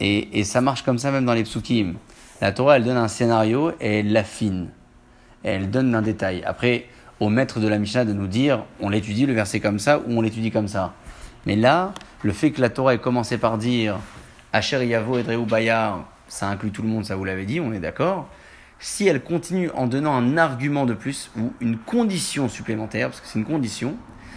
Et, 0.00 0.38
et 0.38 0.44
ça 0.44 0.60
marche 0.60 0.82
comme 0.82 0.98
ça 0.98 1.10
même 1.10 1.24
dans 1.24 1.34
les 1.34 1.44
psukim. 1.44 1.94
La 2.40 2.52
Torah, 2.52 2.76
elle 2.76 2.84
donne 2.84 2.96
un 2.96 3.08
scénario 3.08 3.72
et 3.80 4.00
elle 4.00 4.12
l'affine. 4.12 4.68
Et 5.44 5.50
elle 5.50 5.70
donne 5.70 5.94
un 5.94 6.02
détail. 6.02 6.42
Après, 6.44 6.86
au 7.20 7.28
maître 7.28 7.60
de 7.60 7.68
la 7.68 7.78
Mishnah 7.78 8.04
de 8.04 8.12
nous 8.12 8.26
dire, 8.26 8.64
on 8.80 8.88
l'étudie 8.88 9.26
le 9.26 9.32
verset 9.32 9.60
comme 9.60 9.78
ça 9.78 9.98
ou 9.98 10.18
on 10.18 10.20
l'étudie 10.20 10.50
comme 10.50 10.68
ça. 10.68 10.92
Mais 11.46 11.56
là, 11.56 11.92
le 12.22 12.32
fait 12.32 12.50
que 12.50 12.60
la 12.60 12.70
Torah 12.70 12.94
ait 12.94 12.98
commencé 12.98 13.38
par 13.38 13.58
dire 13.58 13.98
Asher 14.52 14.84
Yavo 14.84 15.18
Edreu 15.18 15.44
Bayar, 15.44 16.04
ça 16.28 16.48
inclut 16.48 16.70
tout 16.70 16.82
le 16.82 16.88
monde, 16.88 17.04
ça 17.04 17.16
vous 17.16 17.24
l'avez 17.24 17.44
dit, 17.44 17.60
on 17.60 17.72
est 17.72 17.80
d'accord. 17.80 18.28
Si 18.78 19.06
elle 19.06 19.22
continue 19.22 19.70
en 19.70 19.86
donnant 19.86 20.14
un 20.14 20.36
argument 20.36 20.84
de 20.86 20.94
plus 20.94 21.30
ou 21.38 21.52
une 21.60 21.78
condition 21.78 22.48
supplémentaire, 22.48 23.08
parce 23.08 23.20
que 23.20 23.26
c'est 23.26 23.38
une 23.38 23.44
condition, 23.44 23.94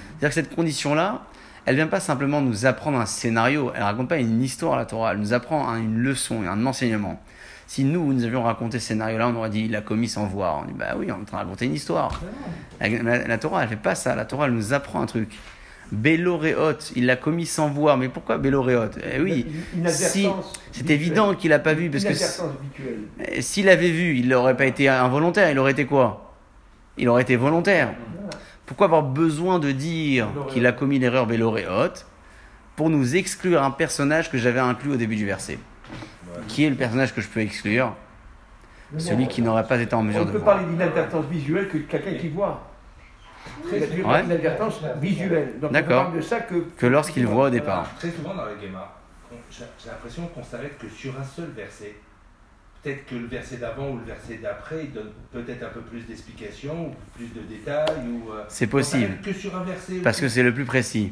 C'est-à-dire 0.10 0.30
que 0.30 0.36
cette 0.36 0.56
condition-là, 0.56 1.24
elle 1.68 1.76
vient 1.76 1.88
pas 1.88 2.00
simplement 2.00 2.42
nous 2.42 2.66
apprendre 2.66 2.98
un 2.98 3.06
scénario, 3.06 3.72
elle 3.76 3.84
raconte 3.84 4.10
pas 4.10 4.18
une 4.18 4.42
histoire 4.42 4.74
à 4.74 4.78
la 4.78 4.86
Torah, 4.86 5.12
elle 5.12 5.20
nous 5.20 5.34
apprend 5.34 5.68
un- 5.70 5.78
une 5.78 5.98
leçon 6.00 6.44
et 6.44 6.48
un 6.48 6.66
enseignement. 6.66 7.22
Si 7.68 7.84
nous, 7.84 8.14
nous 8.14 8.24
avions 8.24 8.42
raconté 8.44 8.80
ce 8.80 8.88
scénario-là, 8.88 9.28
on 9.28 9.36
aurait 9.36 9.50
dit 9.50 9.66
il 9.66 9.76
a 9.76 9.82
commis 9.82 10.08
sans 10.08 10.26
voir. 10.26 10.62
On 10.64 10.66
dit 10.66 10.74
bah 10.74 10.96
oui, 10.98 11.08
on 11.12 11.18
est 11.18 11.22
en 11.22 11.26
train 11.26 11.38
de 11.40 11.44
raconter 11.44 11.66
une 11.66 11.74
histoire. 11.76 12.22
La, 12.80 12.88
la- 12.90 13.28
la 13.28 13.38
Torah, 13.38 13.64
elle 13.64 13.70
fait 13.70 13.76
pas 13.76 13.94
ça. 13.94 14.16
La 14.16 14.24
Torah, 14.26 14.46
elle 14.48 14.54
nous 14.54 14.72
apprend 14.74 15.02
un 15.02 15.06
truc. 15.06 15.38
Béloréot, 15.92 16.78
il 16.96 17.06
l'a 17.06 17.16
commis 17.18 17.46
sans 17.46 17.68
voir. 17.70 17.98
Mais 17.98 18.08
pourquoi 18.10 18.38
Béloréot 18.38 18.90
Eh 19.14 19.20
oui, 19.22 19.46
si, 19.90 20.24
c'est 20.72 20.90
évident 20.90 21.34
qu'il 21.34 21.52
a 21.54 21.60
pas 21.60 21.74
vu 21.74 21.90
parce 21.90 22.04
Une 22.04 22.10
que 22.12 23.42
s'il 23.42 23.68
avait 23.70 23.90
vu, 23.92 24.16
il 24.18 24.28
n'aurait 24.30 24.56
pas 24.58 24.66
été 24.66 24.88
involontaire, 24.90 25.50
il 25.52 25.60
aurait 25.60 25.72
été 25.74 25.86
quoi? 25.86 26.34
Il 26.98 27.08
aurait 27.10 27.22
été 27.24 27.36
volontaire. 27.36 27.94
Pourquoi 28.68 28.86
avoir 28.86 29.02
besoin 29.02 29.58
de 29.60 29.72
dire 29.72 30.28
qu'il 30.50 30.66
a 30.68 30.72
commis 30.72 31.00
l'erreur 31.00 31.26
Béloréot 31.26 31.94
pour 32.76 32.90
nous 32.92 33.16
exclure 33.16 33.64
un 33.64 33.72
personnage 33.72 34.30
que 34.30 34.38
j'avais 34.38 34.60
inclus 34.60 34.92
au 34.92 34.96
début 34.98 35.16
du 35.16 35.26
verset 35.26 35.58
Qui 36.48 36.66
est 36.66 36.70
le 36.70 36.76
personnage 36.76 37.16
que 37.16 37.22
je 37.22 37.28
peux 37.28 37.40
exclure 37.40 37.96
Celui 38.98 39.28
qui 39.28 39.42
n'aurait 39.42 39.66
pas 39.66 39.80
été 39.80 39.96
en 39.96 40.00
On 40.00 40.04
mesure 40.04 40.26
de 40.26 40.32
peut 40.32 40.38
voir. 40.38 40.58
parler 40.58 40.70
d'inadvertance 40.72 41.26
visuelle 41.26 41.70
que 41.70 41.78
quelqu'un 41.80 42.14
qui 42.16 42.30
voit. 42.30 42.62
A 43.74 43.80
toujours 43.88 44.10
Ouais. 44.10 44.24
inadvertance 44.26 44.82
visuelle. 45.02 45.54
Donc 45.62 45.70
on 45.70 45.74
D'accord. 45.74 46.04
parle 46.06 46.18
de 46.18 46.22
ça 46.22 46.42
que. 46.42 46.56
Que 46.78 46.86
lorsqu'il 46.86 47.26
voit 47.26 47.46
au 47.48 47.50
départ. 47.50 47.90
Très 47.98 48.12
souvent 48.12 48.36
dans 48.36 48.44
la 48.46 48.60
Gemma, 48.62 48.94
on- 49.32 49.36
j'ai 49.50 49.90
l'impression 49.90 50.28
qu'on 50.28 50.44
s'arrête 50.44 50.78
que 50.78 50.90
sur 50.90 51.18
un 51.20 51.24
seul 51.24 51.50
verset. 51.56 51.96
Peut-être 52.88 53.06
que 53.08 53.16
le 53.16 53.28
verset 53.28 53.58
d'avant 53.58 53.90
ou 53.92 53.98
le 53.98 54.06
verset 54.06 54.40
d'après 54.42 54.86
il 54.86 54.94
donne 54.94 55.12
peut-être 55.34 55.62
un 55.64 55.70
peu 55.70 55.82
plus 55.82 56.00
d'explications, 56.08 56.88
ou 56.88 56.96
plus 57.18 57.28
de 57.34 57.42
détails. 57.46 57.86
ou, 58.08 58.32
euh, 58.32 58.46
C'est 58.48 58.68
possible. 58.68 59.18
que 59.22 59.34
sur 59.34 59.54
un 59.58 59.64
verset. 59.66 59.96
Parce 59.96 60.22
que 60.22 60.30
c'est 60.30 60.42
le 60.44 60.54
plus 60.54 60.64
précis. 60.64 61.12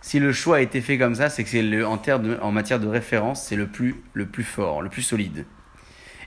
Si 0.00 0.18
le 0.18 0.32
choix 0.32 0.56
a 0.56 0.60
été 0.62 0.80
fait 0.80 0.98
comme 0.98 1.14
ça, 1.14 1.28
c'est 1.30 1.44
que 1.44 1.48
c'est 1.48 1.62
le, 1.62 1.86
en, 1.86 1.96
de- 1.96 2.38
en 2.42 2.50
matière 2.50 2.80
de 2.80 2.88
référence, 2.88 3.44
c'est 3.46 3.54
le 3.54 3.68
plus, 3.68 3.94
le 4.14 4.26
plus 4.26 4.42
fort, 4.42 4.82
le 4.82 4.88
plus 4.88 5.02
solide. 5.02 5.44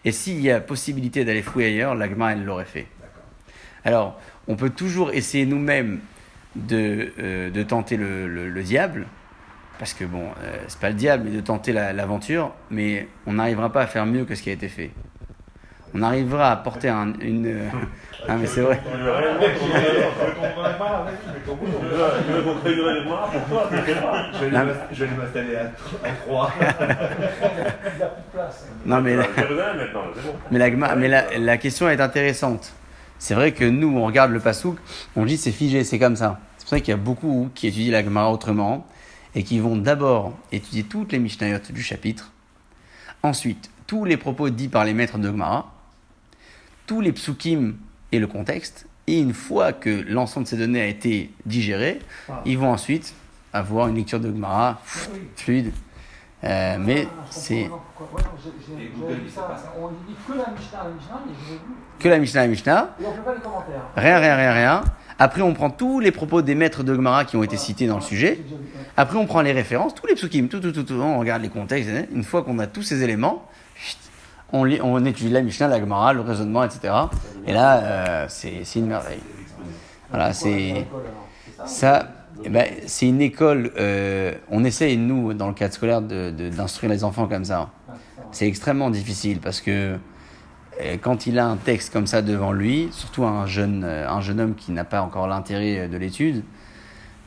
Et 0.05 0.13
s'il 0.13 0.39
y 0.39 0.49
a 0.49 0.61
possibilité 0.61 1.25
d'aller 1.25 1.41
fouiller 1.41 1.67
ailleurs, 1.67 1.93
l'agma, 1.93 2.31
elle 2.31 2.45
l'aurait 2.45 2.63
fait. 2.63 2.87
D'accord. 3.01 3.23
Alors, 3.83 4.21
on 4.47 4.55
peut 4.55 4.69
toujours 4.69 5.11
essayer 5.11 5.45
nous-mêmes 5.45 5.99
de, 6.55 7.11
euh, 7.19 7.49
de 7.49 7.63
tenter 7.63 7.97
le, 7.97 8.29
le- 8.29 8.49
le 8.49 8.63
diable, 8.63 9.07
parce 9.79 9.93
que 9.93 10.03
bon, 10.05 10.25
euh, 10.43 10.57
c'est 10.67 10.79
pas 10.79 10.89
le 10.89 10.95
diable, 10.95 11.23
mais 11.25 11.35
de 11.35 11.41
tenter 11.41 11.71
la- 11.73 11.93
l'aventure, 11.93 12.51
mais 12.69 13.07
on 13.25 13.33
n'arrivera 13.33 13.71
pas 13.71 13.81
à 13.81 13.87
faire 13.87 14.05
mieux 14.05 14.25
que 14.25 14.35
ce 14.35 14.43
qui 14.43 14.49
a 14.51 14.53
été 14.53 14.67
fait. 14.67 14.91
On 15.95 16.03
arrivera 16.03 16.51
à 16.51 16.55
porter 16.57 16.89
un, 16.89 17.13
une. 17.21 17.47
euh, 17.47 17.67
ah, 18.27 18.35
mais 18.37 18.45
c'est 18.45 18.61
vrai. 18.61 18.79
Je 24.93 25.05
vais 25.05 25.15
m'installer 25.15 25.55
à, 25.55 25.61
à 26.07 26.11
3. 26.25 26.51
Il 26.59 26.65
n'y 26.65 26.71
a 26.71 28.07
plus 28.07 28.21
de 28.21 28.31
place. 28.33 28.67
Non, 28.85 29.01
mais. 29.01 29.15
Bon. 29.15 29.23
Mais, 30.51 30.59
la, 30.59 30.69
gma- 30.69 30.95
mais 30.95 31.07
la, 31.07 31.37
la 31.37 31.57
question 31.57 31.89
est 31.89 31.99
intéressante. 32.01 32.71
C'est 33.17 33.33
vrai 33.33 33.51
que 33.51 33.65
nous, 33.65 33.97
on 33.97 34.05
regarde 34.05 34.31
le 34.31 34.39
pasouk, 34.39 34.77
on 35.15 35.25
dit 35.25 35.37
c'est 35.37 35.51
figé, 35.51 35.83
c'est 35.83 35.99
comme 35.99 36.15
ça. 36.15 36.39
C'est 36.57 36.63
pour 36.65 36.69
ça 36.69 36.79
qu'il 36.79 36.89
y 36.89 36.93
a 36.93 36.97
beaucoup 36.97 37.49
qui 37.53 37.67
étudient 37.67 37.91
la 37.91 38.03
Gemara 38.03 38.31
autrement 38.31 38.85
et 39.39 39.43
qui 39.43 39.57
vont 39.61 39.77
d'abord 39.77 40.33
étudier 40.51 40.83
toutes 40.83 41.13
les 41.13 41.19
Mishnayot 41.19 41.59
du 41.69 41.81
chapitre, 41.81 42.29
ensuite 43.23 43.71
tous 43.87 44.03
les 44.03 44.17
propos 44.17 44.49
dits 44.49 44.67
par 44.67 44.83
les 44.83 44.93
maîtres 44.93 45.17
de 45.17 45.27
Gemara, 45.29 45.73
tous 46.85 46.99
les 46.99 47.13
psukim 47.13 47.77
et 48.11 48.19
le 48.19 48.27
contexte, 48.27 48.85
et 49.07 49.17
une 49.17 49.33
fois 49.33 49.71
que 49.71 50.03
l'ensemble 50.09 50.43
de 50.43 50.49
ces 50.49 50.57
données 50.57 50.81
a 50.81 50.87
été 50.87 51.31
digéré, 51.45 51.99
ils 52.43 52.57
vont 52.57 52.69
ensuite 52.69 53.13
avoir 53.53 53.87
une 53.87 53.95
lecture 53.95 54.19
de 54.19 54.27
Gemara 54.27 54.81
pff, 54.83 55.09
fluide. 55.37 55.71
Euh, 56.43 56.77
mais 56.77 57.07
Ah, 57.09 57.25
c'est. 57.29 57.69
Ouais, 57.69 57.69
que 60.27 60.33
la 60.33 60.49
Mishnah, 60.51 60.83
la 60.83 60.89
Mishnah, 60.89 61.21
mais 61.25 61.33
j'ai 61.47 61.53
vu. 61.53 61.59
que 61.97 62.09
la 62.09 62.19
Mishnah, 62.19 62.41
la 62.41 62.47
Mishnah, 62.49 62.95
Et 63.01 63.05
on 63.05 63.13
fait 63.13 63.21
pas 63.21 63.35
les 63.35 63.41
commentaires. 63.41 63.83
Rien, 63.95 64.19
rien, 64.19 64.35
rien, 64.35 64.53
rien. 64.53 64.83
Après, 65.21 65.41
on 65.41 65.53
prend 65.53 65.69
tous 65.69 65.99
les 65.99 66.11
propos 66.11 66.41
des 66.41 66.55
maîtres 66.55 66.81
de 66.83 66.95
Gemara 66.95 67.25
qui 67.25 67.35
ont 67.35 67.43
été 67.43 67.57
cités 67.57 67.87
dans 67.87 67.95
le 67.97 68.01
sujet. 68.01 68.39
Après, 68.95 69.17
on 69.17 69.25
prend 69.25 69.41
les 69.41 69.51
références, 69.51 69.93
tous 69.93 70.07
les 70.07 70.15
psukim, 70.15 70.47
tout, 70.47 70.59
tout, 70.61 70.71
tout, 70.71 70.83
tout. 70.83 70.93
On 70.93 71.19
regarde 71.19 71.41
les 71.41 71.49
contextes. 71.49 71.89
Une 72.13 72.23
fois 72.23 72.41
qu'on 72.43 72.57
a 72.59 72.67
tous 72.67 72.83
ces 72.83 73.03
éléments, 73.03 73.45
on, 74.53 74.63
lit, 74.63 74.79
on 74.81 75.03
étudie 75.05 75.29
la 75.29 75.41
Mishnah, 75.41 75.67
la 75.67 75.79
Gemara, 75.79 76.13
le 76.13 76.21
raisonnement, 76.21 76.63
etc. 76.63 76.93
Et 77.45 77.51
là, 77.53 77.77
euh, 77.83 78.25
c'est 78.29 78.63
une 78.75 78.87
merveille. 78.87 79.19
Voilà, 80.09 80.31
c'est 80.33 80.87
ça. 81.65 82.07
eh 82.45 82.49
ben, 82.49 82.65
c'est 82.87 83.07
une 83.07 83.21
école. 83.21 83.71
euh, 83.77 84.31
on 84.49 84.63
essaye 84.63 84.95
nous, 84.95 85.33
dans 85.33 85.47
le 85.49 85.53
cadre 85.53 85.73
scolaire, 85.73 86.01
de- 86.01 86.31
de- 86.31 86.49
d'instruire 86.49 86.91
les 86.91 87.03
enfants 87.03 87.27
comme 87.27 87.43
ça. 87.45 87.69
C'est 88.31 88.47
extrêmement 88.47 88.89
difficile 88.89 89.39
parce 89.39 89.59
que 89.59 89.97
quand 91.01 91.27
il 91.27 91.39
a 91.39 91.47
un 91.47 91.57
texte 91.57 91.91
comme 91.91 92.07
ça 92.07 92.21
devant 92.21 92.51
lui, 92.51 92.89
surtout 92.91 93.25
un 93.25 93.45
jeune, 93.45 93.83
euh, 93.85 94.09
un 94.09 94.21
jeune 94.21 94.39
homme 94.39 94.55
qui 94.55 94.71
n'a 94.71 94.83
pas 94.83 95.01
encore 95.01 95.27
l'intérêt 95.27 95.79
euh, 95.79 95.87
de 95.87 95.97
l'étude, 95.97 96.43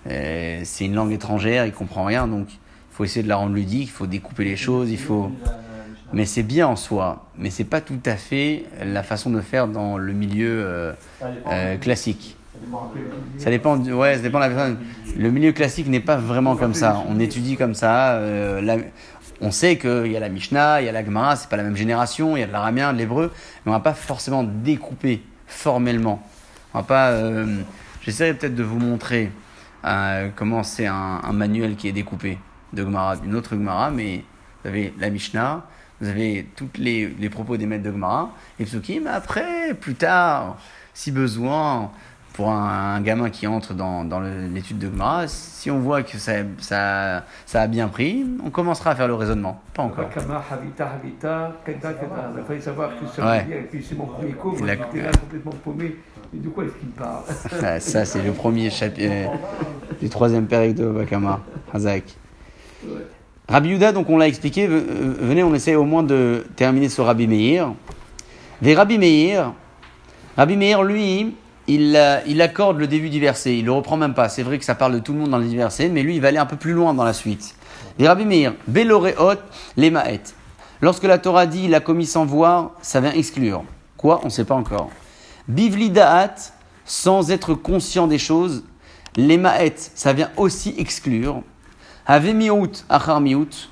euh, 0.08 0.60
c'est 0.64 0.84
une 0.86 0.94
langue 0.94 1.12
étrangère, 1.12 1.66
il 1.66 1.72
comprend 1.72 2.04
rien, 2.04 2.26
donc 2.26 2.46
il 2.50 2.58
faut 2.94 3.04
essayer 3.04 3.22
de 3.22 3.28
la 3.28 3.36
rendre 3.36 3.54
ludique, 3.54 3.88
il 3.88 3.90
faut 3.90 4.06
découper 4.06 4.44
les 4.44 4.56
choses, 4.56 4.90
il 4.90 4.98
faut. 4.98 5.30
Mais 6.14 6.26
c'est 6.26 6.42
bien 6.42 6.66
en 6.66 6.76
soi, 6.76 7.24
mais 7.38 7.48
c'est 7.48 7.64
pas 7.64 7.80
tout 7.80 8.00
à 8.04 8.16
fait 8.16 8.64
la 8.84 9.02
façon 9.02 9.30
de 9.30 9.40
faire 9.40 9.66
dans 9.66 9.96
le 9.96 10.12
milieu 10.12 10.62
euh, 10.64 10.92
euh, 11.50 11.76
classique. 11.78 12.36
Ça 13.38 13.50
dépend. 13.50 13.76
Ça 13.78 13.82
du- 13.82 13.92
ouais, 13.94 14.16
ça 14.16 14.20
dépend 14.22 14.38
de 14.38 14.44
la 14.44 14.50
personne. 14.50 14.76
Le 15.16 15.30
milieu 15.30 15.52
classique 15.52 15.88
n'est 15.88 16.00
pas 16.00 16.16
vraiment 16.16 16.54
comme 16.54 16.74
ça. 16.74 17.02
On 17.08 17.18
étudie 17.18 17.56
comme 17.56 17.74
ça. 17.74 18.12
euh, 18.16 18.60
la- 18.60 18.76
on 19.42 19.50
sait 19.50 19.76
qu'il 19.76 20.06
y 20.10 20.16
a 20.16 20.20
la 20.20 20.28
Mishnah, 20.28 20.80
il 20.80 20.86
y 20.86 20.88
a 20.88 20.92
la 20.92 21.04
Gemara, 21.04 21.36
c'est 21.36 21.50
pas 21.50 21.56
la 21.56 21.64
même 21.64 21.76
génération, 21.76 22.36
il 22.36 22.40
y 22.40 22.42
a 22.42 22.46
de 22.46 22.52
l'aramien, 22.52 22.92
de 22.92 22.98
l'hébreu, 22.98 23.32
mais 23.64 23.70
on 23.70 23.74
va 23.74 23.80
pas 23.80 23.92
forcément 23.92 24.44
découper 24.44 25.22
formellement. 25.46 26.22
On 26.72 26.78
va 26.78 26.84
pas. 26.84 27.10
euh, 27.10 27.58
J'essaierai 28.02 28.34
peut-être 28.34 28.54
de 28.54 28.62
vous 28.64 28.78
montrer 28.78 29.30
euh, 29.84 30.28
comment 30.34 30.62
c'est 30.62 30.86
un, 30.86 31.20
manuel 31.32 31.76
qui 31.76 31.88
est 31.88 31.92
découpé 31.92 32.38
de 32.72 32.82
Gemara, 32.82 33.16
d'une 33.16 33.34
autre 33.34 33.50
Gemara, 33.50 33.90
mais 33.90 34.24
vous 34.62 34.68
avez 34.70 34.94
la 34.98 35.10
Mishnah, 35.10 35.64
vous 36.00 36.08
avez 36.08 36.48
tous 36.56 36.68
les, 36.76 37.08
les 37.08 37.28
propos 37.28 37.56
des 37.56 37.66
maîtres 37.66 37.84
de 37.84 37.92
Gemara, 37.92 38.32
et 38.58 38.64
Psukim, 38.64 39.06
après, 39.06 39.74
plus 39.74 39.94
tard, 39.94 40.56
si 40.94 41.12
besoin, 41.12 41.90
pour 42.34 42.50
un, 42.50 42.94
un 42.96 43.00
gamin 43.02 43.28
qui 43.30 43.46
entre 43.46 43.72
dans, 43.74 44.04
dans 44.04 44.20
l'étude 44.20 44.78
de 44.78 44.86
Gemara, 44.86 45.26
si 45.28 45.70
on 45.70 45.78
voit 45.80 46.02
que 46.02 46.16
ça, 46.18 46.32
ça, 46.58 47.24
ça 47.46 47.62
a 47.62 47.66
bien 47.66 47.88
pris, 47.88 48.24
on 48.44 48.50
commencera 48.50 48.90
à 48.90 48.94
faire 48.94 49.08
le 49.08 49.14
raisonnement. 49.14 49.60
Pas 49.74 49.82
encore. 49.82 50.04
Il 50.14 50.22
fallait 52.46 52.60
savoir 52.60 52.90
que 52.98 53.06
ça 53.14 53.26
Ouais. 53.30 53.44
dire. 53.44 53.56
Et 53.56 53.60
puis 53.62 53.84
c'est 53.86 53.96
mon 53.96 54.06
premier 54.06 54.32
cours, 54.32 54.56
Il 54.60 54.68
a- 54.70 54.74
j'étais 54.76 55.02
là 55.02 55.10
complètement 55.12 55.52
paumé. 55.64 55.96
Et 56.34 56.38
de 56.38 56.48
quoi 56.48 56.64
est-ce 56.64 56.72
qu'il 56.74 56.88
parle 56.88 57.22
Ah, 57.62 57.80
ça, 57.80 58.04
c'est 58.04 58.22
le 58.22 58.32
premier 58.32 58.70
chapitre 58.70 59.30
du 60.00 60.08
troisième 60.08 60.46
pérec 60.46 60.74
de 60.74 60.86
Bakama, 60.88 61.40
Hazak. 61.72 62.04
Rabbi 63.48 63.70
Yuda, 63.70 63.92
donc 63.92 64.08
on 64.08 64.16
l'a 64.16 64.28
expliqué, 64.28 64.66
euh, 64.66 65.14
venez, 65.20 65.42
on 65.42 65.54
essaie 65.54 65.74
au 65.74 65.84
moins 65.84 66.02
de 66.02 66.46
terminer 66.56 66.88
sur 66.88 67.04
Rabbi 67.04 67.26
Meir. 67.26 67.72
Des 68.62 68.74
Rabbi 68.74 68.96
Meir, 68.98 69.52
Rabbi 70.36 70.56
Meir, 70.56 70.82
lui, 70.84 71.34
il, 71.74 71.96
euh, 71.96 72.20
il 72.26 72.42
accorde 72.42 72.78
le 72.78 72.86
début 72.86 73.10
du 73.10 73.20
verset, 73.20 73.58
il 73.58 73.64
le 73.64 73.72
reprend 73.72 73.96
même 73.96 74.14
pas. 74.14 74.28
C'est 74.28 74.42
vrai 74.42 74.58
que 74.58 74.64
ça 74.64 74.74
parle 74.74 74.94
de 74.94 74.98
tout 74.98 75.12
le 75.12 75.20
monde 75.20 75.30
dans 75.30 75.38
le 75.38 75.46
verset, 75.46 75.88
mais 75.88 76.02
lui, 76.02 76.16
il 76.16 76.20
va 76.20 76.28
aller 76.28 76.38
un 76.38 76.46
peu 76.46 76.56
plus 76.56 76.72
loin 76.72 76.94
dans 76.94 77.04
la 77.04 77.12
suite. 77.12 77.54
Des 77.98 78.08
Rabbi 78.08 78.24
Meir, 78.24 78.54
Beloreot, 78.66 79.40
les 79.76 79.90
Maet. 79.90 80.22
Lorsque 80.80 81.04
la 81.04 81.18
Torah 81.18 81.46
dit 81.46 81.64
il 81.64 81.74
a 81.74 81.80
commis 81.80 82.06
sans 82.06 82.24
voir, 82.24 82.72
ça 82.82 83.00
vient 83.00 83.12
exclure. 83.12 83.64
Quoi? 83.96 84.20
On 84.22 84.26
ne 84.26 84.30
sait 84.30 84.44
pas 84.44 84.54
encore. 84.54 84.90
Bivli 85.48 85.90
Da'at, 85.90 86.34
sans 86.84 87.30
être 87.30 87.54
conscient 87.54 88.06
des 88.06 88.18
choses. 88.18 88.64
Les 89.16 89.36
Maet, 89.36 89.74
ça 89.76 90.12
vient 90.12 90.30
aussi 90.36 90.74
exclure. 90.78 91.42
Ave 92.06 92.34
Miout, 92.34 92.84
Achar 92.88 93.20
Miout, 93.20 93.68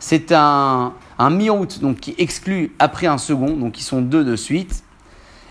c'est 0.00 0.32
un, 0.32 0.94
un 1.18 1.30
Miout 1.30 1.80
donc, 1.80 2.00
qui 2.00 2.14
exclut 2.18 2.74
après 2.78 3.06
un 3.06 3.18
second, 3.18 3.56
donc 3.56 3.78
ils 3.78 3.82
sont 3.82 4.00
deux 4.00 4.24
de 4.24 4.36
suite. 4.36 4.84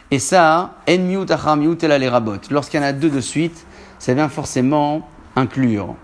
Et 0.10 0.20
ça, 0.20 0.76
En 0.88 0.98
Miout, 1.00 1.30
Achar 1.30 1.58
a 1.58 1.98
les 1.98 2.10
rabotes. 2.10 2.50
Lorsqu'il 2.50 2.80
y 2.80 2.84
en 2.84 2.86
a 2.86 2.94
deux 2.94 3.10
de 3.10 3.20
suite, 3.20 3.66
ça 4.00 4.14
vient 4.14 4.30
forcément 4.30 5.08
inclure. 5.36 5.96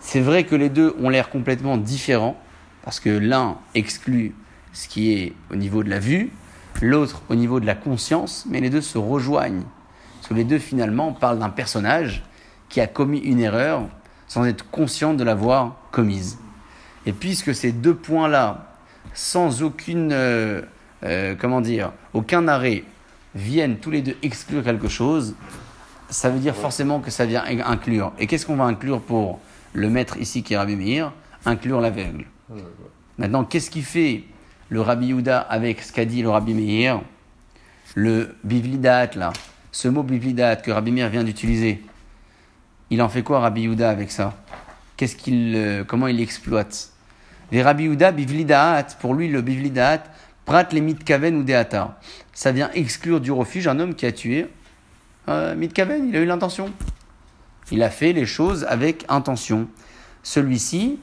C'est 0.00 0.20
vrai 0.20 0.44
que 0.44 0.56
les 0.56 0.68
deux 0.68 0.96
ont 1.00 1.08
l'air 1.10 1.30
complètement 1.30 1.76
différents, 1.76 2.36
parce 2.82 2.98
que 2.98 3.10
l'un 3.10 3.58
exclut 3.74 4.34
ce 4.72 4.88
qui 4.88 5.12
est 5.12 5.32
au 5.52 5.56
niveau 5.56 5.84
de 5.84 5.90
la 5.90 6.00
vue, 6.00 6.30
l'autre 6.82 7.22
au 7.28 7.36
niveau 7.36 7.60
de 7.60 7.66
la 7.66 7.74
conscience, 7.74 8.46
mais 8.48 8.60
les 8.60 8.70
deux 8.70 8.80
se 8.80 8.98
rejoignent. 8.98 9.62
Parce 10.16 10.28
que 10.28 10.34
les 10.34 10.44
deux 10.44 10.58
finalement 10.58 11.12
parlent 11.12 11.38
d'un 11.38 11.50
personnage 11.50 12.24
qui 12.68 12.80
a 12.80 12.86
commis 12.86 13.18
une 13.18 13.40
erreur 13.40 13.82
sans 14.26 14.44
être 14.44 14.68
conscient 14.70 15.14
de 15.14 15.22
l'avoir 15.22 15.76
commise. 15.92 16.38
Et 17.06 17.12
puisque 17.12 17.54
ces 17.54 17.72
deux 17.72 17.94
points-là, 17.94 18.74
sans 19.14 19.62
aucune, 19.62 20.10
euh, 20.12 20.62
euh, 21.04 21.34
comment 21.38 21.60
dire, 21.60 21.92
aucun 22.12 22.48
arrêt, 22.48 22.84
viennent 23.34 23.78
tous 23.78 23.90
les 23.90 24.02
deux 24.02 24.16
exclure 24.22 24.62
quelque 24.62 24.88
chose, 24.88 25.34
ça 26.08 26.30
veut 26.30 26.40
dire 26.40 26.56
forcément 26.56 27.00
que 27.00 27.10
ça 27.10 27.26
vient 27.26 27.44
inclure. 27.44 28.12
Et 28.18 28.26
qu'est-ce 28.26 28.46
qu'on 28.46 28.56
va 28.56 28.64
inclure 28.64 29.00
pour 29.00 29.38
le 29.72 29.88
maître 29.88 30.16
ici 30.18 30.42
qui 30.42 30.54
est 30.54 30.58
Rabbi 30.58 30.76
Meir? 30.76 31.12
Inclure 31.46 31.80
l'aveugle. 31.80 32.26
Maintenant, 33.18 33.44
qu'est-ce 33.44 33.70
qui 33.70 33.82
fait 33.82 34.24
le 34.68 34.80
Rabbi 34.80 35.06
Yehuda 35.06 35.38
avec 35.38 35.82
ce 35.82 35.92
qu'a 35.92 36.04
dit 36.04 36.22
le 36.22 36.30
Rabbi 36.30 36.54
Meir? 36.54 37.00
Le 37.94 38.36
bivlidat, 38.44 39.10
là, 39.16 39.32
ce 39.72 39.88
mot 39.88 40.02
bivlidat 40.02 40.56
que 40.56 40.70
Rabbi 40.70 40.90
Meir 40.90 41.08
vient 41.08 41.24
d'utiliser, 41.24 41.82
il 42.90 43.00
en 43.02 43.08
fait 43.08 43.22
quoi 43.22 43.40
Rabbi 43.40 43.62
Yehuda 43.62 43.88
avec 43.88 44.10
ça? 44.10 44.34
Qu'est-ce 44.96 45.16
qu'il, 45.16 45.54
euh, 45.56 45.84
Comment 45.84 46.08
il 46.08 46.16
l'exploite? 46.16 46.90
Les 47.52 47.62
Rabbi 47.62 47.84
Yehuda, 47.84 48.12
bivlidat, 48.12 48.86
pour 49.00 49.14
lui, 49.14 49.28
le 49.28 49.42
bivlidat, 49.42 50.04
prat 50.50 50.66
les 50.72 50.80
mitkaven 50.80 51.36
ou 51.36 51.44
deata. 51.44 52.00
Ça 52.32 52.50
vient 52.50 52.70
exclure 52.74 53.20
du 53.20 53.30
refuge 53.30 53.68
un 53.68 53.78
homme 53.78 53.94
qui 53.94 54.04
a 54.04 54.10
tué 54.10 54.48
euh, 55.28 55.54
mitkaven, 55.54 56.08
il 56.08 56.16
a 56.16 56.18
eu 56.18 56.24
l'intention. 56.24 56.72
Il 57.70 57.84
a 57.84 57.88
fait 57.90 58.12
les 58.12 58.26
choses 58.26 58.66
avec 58.68 59.04
intention. 59.08 59.68
Celui-ci, 60.24 60.98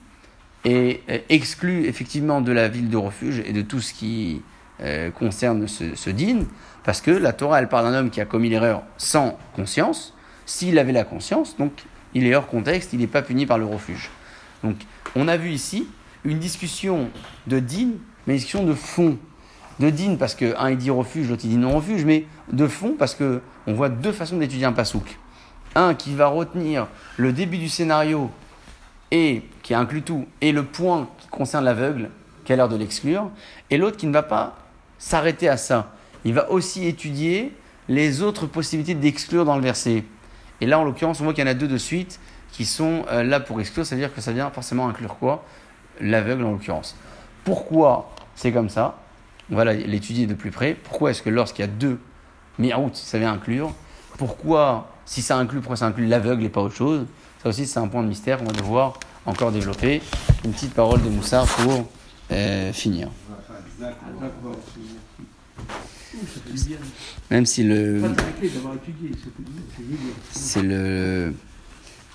est 0.65 1.23
exclu 1.29 1.85
effectivement 1.85 2.41
de 2.41 2.51
la 2.51 2.67
ville 2.67 2.89
de 2.89 2.97
refuge 2.97 3.41
et 3.45 3.53
de 3.53 3.61
tout 3.61 3.79
ce 3.79 3.93
qui 3.93 4.41
euh, 4.81 5.11
concerne 5.11 5.65
ce, 5.65 5.95
ce 5.95 6.09
din, 6.09 6.39
parce 6.83 6.99
que 6.99 7.11
la 7.11 7.31
Torah, 7.31 7.59
elle 7.59 7.69
parle 7.69 7.85
d'un 7.85 7.97
homme 7.97 8.09
qui 8.09 8.19
a 8.19 8.25
commis 8.25 8.49
l'erreur 8.49 8.83
sans 8.97 9.37
conscience. 9.55 10.13
S'il 10.45 10.77
avait 10.77 10.91
la 10.91 11.05
conscience, 11.05 11.55
donc 11.55 11.71
il 12.13 12.27
est 12.27 12.35
hors 12.35 12.47
contexte, 12.47 12.91
il 12.91 12.99
n'est 12.99 13.07
pas 13.07 13.21
puni 13.21 13.45
par 13.45 13.59
le 13.59 13.65
refuge. 13.65 14.09
Donc 14.61 14.75
on 15.15 15.29
a 15.29 15.37
vu 15.37 15.51
ici 15.51 15.87
une 16.25 16.39
discussion 16.39 17.09
de 17.45 17.59
din, 17.59 17.91
mais 18.25 18.33
une 18.33 18.39
discussion 18.39 18.65
de 18.65 18.73
fond. 18.73 19.17
De 19.80 19.89
din 19.89 20.15
parce 20.15 20.34
que 20.34 20.55
un 20.57 20.71
il 20.71 20.78
dit 20.78 20.89
refuge, 20.89 21.30
l'autre 21.30 21.43
il 21.45 21.51
dit 21.51 21.57
non 21.57 21.75
refuge, 21.75 22.03
mais 22.03 22.25
de 22.51 22.67
fond 22.67 22.95
parce 22.97 23.13
que 23.13 23.41
on 23.67 23.73
voit 23.73 23.89
deux 23.89 24.11
façons 24.11 24.38
d'étudier 24.38 24.65
un 24.65 24.73
pasouk. 24.73 25.19
Un 25.75 25.93
qui 25.93 26.15
va 26.15 26.28
retenir 26.28 26.88
le 27.17 27.32
début 27.32 27.57
du 27.57 27.69
scénario 27.69 28.32
et 29.11 29.43
qui 29.61 29.73
inclut 29.73 30.01
tout, 30.01 30.25
et 30.41 30.51
le 30.51 30.63
point 30.63 31.07
qui 31.19 31.28
concerne 31.28 31.63
l'aveugle, 31.63 32.09
qui 32.43 32.53
a 32.53 32.55
l'air 32.55 32.69
de 32.69 32.75
l'exclure, 32.75 33.30
et 33.69 33.78
l'autre 33.78 33.97
qui 33.97 34.07
ne 34.07 34.13
va 34.13 34.23
pas 34.23 34.57
s'arrêter 34.97 35.47
à 35.47 35.57
ça. 35.57 35.93
Il 36.25 36.34
va 36.34 36.49
aussi 36.51 36.88
étudier 36.88 37.53
les 37.88 38.21
autres 38.21 38.47
possibilités 38.47 38.95
d'exclure 38.95 39.45
dans 39.45 39.55
le 39.55 39.61
verset. 39.61 40.03
Et 40.59 40.65
là, 40.65 40.80
en 40.80 40.84
l'occurrence, 40.84 41.21
on 41.21 41.23
voit 41.23 41.34
qu'il 41.34 41.43
y 41.43 41.47
en 41.47 41.51
a 41.51 41.53
deux 41.53 41.67
de 41.67 41.78
suite 41.78 42.19
qui 42.51 42.65
sont 42.65 43.05
euh, 43.11 43.23
là 43.23 43.39
pour 43.39 43.59
exclure, 43.61 43.86
c'est-à-dire 43.86 44.13
que 44.13 44.21
ça 44.21 44.32
vient 44.32 44.49
forcément 44.49 44.88
inclure 44.89 45.17
quoi? 45.17 45.45
L'aveugle 46.01 46.43
en 46.43 46.51
l'occurrence. 46.51 46.95
Pourquoi 47.43 48.13
c'est 48.36 48.51
comme 48.51 48.69
ça? 48.69 48.97
On 49.51 49.55
va 49.55 49.65
l'étudier 49.73 50.27
de 50.27 50.33
plus 50.33 50.51
près. 50.51 50.75
Pourquoi 50.75 51.11
est-ce 51.11 51.21
que 51.21 51.29
lorsqu'il 51.29 51.63
y 51.63 51.67
a 51.67 51.71
deux 51.71 51.99
mirout, 52.59 52.91
ça 52.93 53.17
vient 53.17 53.31
inclure 53.31 53.73
Pourquoi, 54.17 54.91
si 55.05 55.21
ça 55.21 55.37
inclut, 55.37 55.59
pourquoi 55.59 55.77
ça 55.77 55.85
inclut 55.87 56.05
l'aveugle 56.05 56.43
et 56.43 56.49
pas 56.49 56.61
autre 56.61 56.75
chose? 56.75 57.05
Ça 57.41 57.49
aussi, 57.49 57.65
c'est 57.65 57.79
un 57.79 57.87
point 57.87 58.03
de 58.03 58.07
mystère 58.07 58.39
qu'on 58.39 58.45
va 58.45 58.51
devoir 58.51 58.99
encore 59.25 59.51
développer. 59.51 60.01
Une 60.43 60.51
petite 60.51 60.73
parole 60.73 61.01
de 61.01 61.09
Moussa 61.09 61.45
pour 61.57 61.87
euh, 62.31 62.73
finir. 62.73 63.09
Même 67.29 67.45
si 67.45 67.63
le. 67.63 68.01
C'est 70.31 70.63
le. 70.63 71.33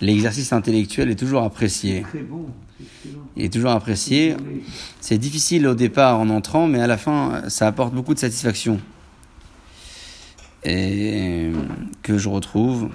L'exercice 0.02 0.52
intellectuel 0.52 1.10
est 1.10 1.14
toujours 1.14 1.44
apprécié. 1.44 2.04
Il 3.36 3.44
est 3.44 3.52
toujours 3.52 3.70
apprécié. 3.70 4.34
C'est 5.00 5.16
difficile 5.16 5.64
au 5.68 5.74
départ 5.74 6.18
en 6.18 6.28
entrant, 6.28 6.66
mais 6.66 6.80
à 6.80 6.88
la 6.88 6.96
fin, 6.96 7.48
ça 7.48 7.68
apporte 7.68 7.94
beaucoup 7.94 8.12
de 8.12 8.18
satisfaction. 8.18 8.80
Et 10.64 11.52
que 12.02 12.18
je 12.18 12.28
retrouve. 12.28 12.88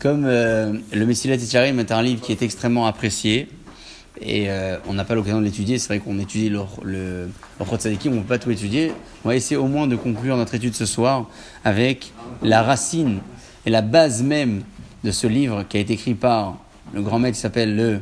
Comme 0.00 0.24
euh, 0.24 0.72
le 0.94 1.04
Messilat 1.04 1.34
Etcharim 1.34 1.78
est 1.78 1.92
un 1.92 2.02
livre 2.02 2.22
qui 2.22 2.32
est 2.32 2.40
extrêmement 2.40 2.86
apprécié, 2.86 3.48
et 4.18 4.48
euh, 4.48 4.78
on 4.88 4.94
n'a 4.94 5.04
pas 5.04 5.14
l'occasion 5.14 5.40
de 5.40 5.44
l'étudier, 5.44 5.78
c'est 5.78 5.88
vrai 5.88 5.98
qu'on 5.98 6.18
étudie 6.18 6.48
le, 6.48 6.60
le, 6.82 7.26
le 7.26 7.28
on 7.60 7.64
ne 7.64 8.20
peut 8.20 8.26
pas 8.26 8.38
tout 8.38 8.50
étudier. 8.50 8.92
On 9.24 9.28
va 9.28 9.36
essayer 9.36 9.56
au 9.56 9.66
moins 9.66 9.86
de 9.86 9.96
conclure 9.96 10.38
notre 10.38 10.54
étude 10.54 10.74
ce 10.74 10.86
soir 10.86 11.28
avec 11.64 12.12
la 12.42 12.62
racine 12.62 13.18
et 13.66 13.70
la 13.70 13.82
base 13.82 14.22
même 14.22 14.62
de 15.04 15.10
ce 15.10 15.26
livre 15.26 15.64
qui 15.68 15.76
a 15.76 15.80
été 15.80 15.92
écrit 15.92 16.14
par 16.14 16.58
le 16.94 17.02
grand 17.02 17.18
maître 17.18 17.36
qui 17.36 17.42
s'appelle 17.42 17.76
le 17.76 18.00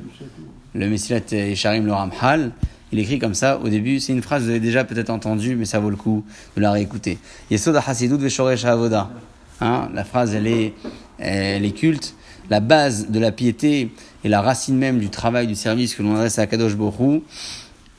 le 0.74 0.88
Messilat 0.88 1.20
Sharim 1.56 1.84
le 1.84 1.92
Ramhal, 1.92 2.52
il 2.92 3.00
écrit 3.00 3.18
comme 3.18 3.34
ça 3.34 3.58
au 3.58 3.68
début. 3.68 3.98
C'est 3.98 4.12
une 4.12 4.22
phrase 4.22 4.42
que 4.42 4.44
vous 4.44 4.50
avez 4.50 4.60
déjà 4.60 4.84
peut-être 4.84 5.10
entendue, 5.10 5.56
mais 5.56 5.64
ça 5.64 5.80
vaut 5.80 5.90
le 5.90 5.96
coup 5.96 6.24
de 6.56 6.60
la 6.62 6.70
réécouter. 6.70 7.18
Yesod 7.50 7.76
Hasidut 7.84 8.18
Veshoresh 8.18 8.64
Avoda. 8.64 9.10
Hein, 9.60 9.88
la 9.92 10.04
phrase, 10.04 10.34
elle 10.34 10.46
est, 10.46 10.74
elle 11.18 11.64
est 11.64 11.72
culte. 11.72 12.14
La 12.50 12.60
base 12.60 13.10
de 13.10 13.18
la 13.18 13.30
piété 13.30 13.90
et 14.24 14.28
la 14.28 14.40
racine 14.40 14.76
même 14.76 14.98
du 14.98 15.10
travail, 15.10 15.46
du 15.46 15.54
service 15.54 15.94
que 15.94 16.02
l'on 16.02 16.14
adresse 16.14 16.38
à 16.38 16.46
Kadosh 16.46 16.76
Borou, 16.76 17.22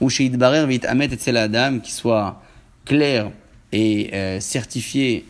ou 0.02 0.10
chez 0.10 0.26
Idbarer 0.26 0.66
Vit 0.66 0.82
Amet 0.88 1.10
et 1.12 1.38
Adam, 1.38 1.80
qui 1.80 1.92
soit 1.92 2.42
clair 2.86 3.32
et 3.72 4.10
euh, 4.14 4.40
certifié 4.40 5.26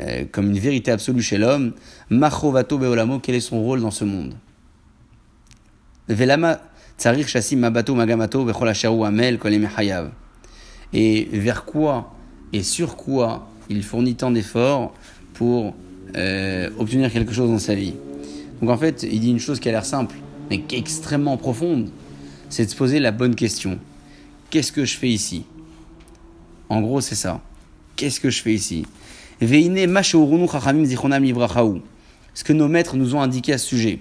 euh, 0.00 0.24
comme 0.30 0.50
une 0.50 0.58
vérité 0.58 0.90
absolue 0.90 1.22
chez 1.22 1.38
l'homme. 1.38 1.72
Machovato 2.10 2.78
Beolamo, 2.78 3.20
quel 3.20 3.36
est 3.36 3.40
son 3.40 3.62
rôle 3.62 3.80
dans 3.80 3.90
ce 3.90 4.04
monde? 4.04 4.34
Velama 6.08 6.60
et 10.92 11.28
vers 11.32 11.64
quoi 11.64 12.14
et 12.52 12.62
sur 12.62 12.96
quoi 12.96 13.48
il 13.68 13.84
fournit 13.84 14.14
tant 14.16 14.30
d'efforts 14.30 14.94
pour 15.34 15.74
euh, 16.16 16.70
obtenir 16.78 17.12
quelque 17.12 17.32
chose 17.32 17.50
dans 17.50 17.58
sa 17.58 17.74
vie. 17.74 17.94
Donc 18.60 18.70
en 18.70 18.76
fait, 18.76 19.06
il 19.10 19.20
dit 19.20 19.30
une 19.30 19.38
chose 19.38 19.60
qui 19.60 19.68
a 19.68 19.72
l'air 19.72 19.84
simple, 19.84 20.16
mais 20.50 20.60
qui 20.60 20.76
est 20.76 20.78
extrêmement 20.78 21.36
profonde, 21.36 21.90
c'est 22.48 22.64
de 22.64 22.70
se 22.70 22.76
poser 22.76 22.98
la 22.98 23.12
bonne 23.12 23.34
question. 23.34 23.78
Qu'est-ce 24.50 24.72
que 24.72 24.84
je 24.84 24.96
fais 24.96 25.08
ici? 25.08 25.44
En 26.68 26.80
gros, 26.80 27.00
c'est 27.00 27.14
ça. 27.14 27.40
Qu'est-ce 27.96 28.20
que 28.20 28.30
je 28.30 28.42
fais 28.42 28.54
ici? 28.54 28.86
Ce 29.40 29.46
que 32.44 32.52
nos 32.52 32.68
maîtres 32.68 32.96
nous 32.96 33.14
ont 33.14 33.20
indiqué 33.20 33.52
à 33.52 33.58
ce 33.58 33.66
sujet. 33.66 34.00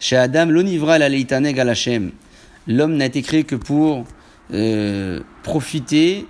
Chez 0.00 0.16
Adam, 0.16 0.46
l'onivra 0.46 0.98
l'homme 0.98 2.96
n'a 2.96 3.06
été 3.06 3.22
créé 3.22 3.44
que 3.44 3.56
pour 3.56 4.04
euh, 4.52 5.20
profiter 5.42 6.26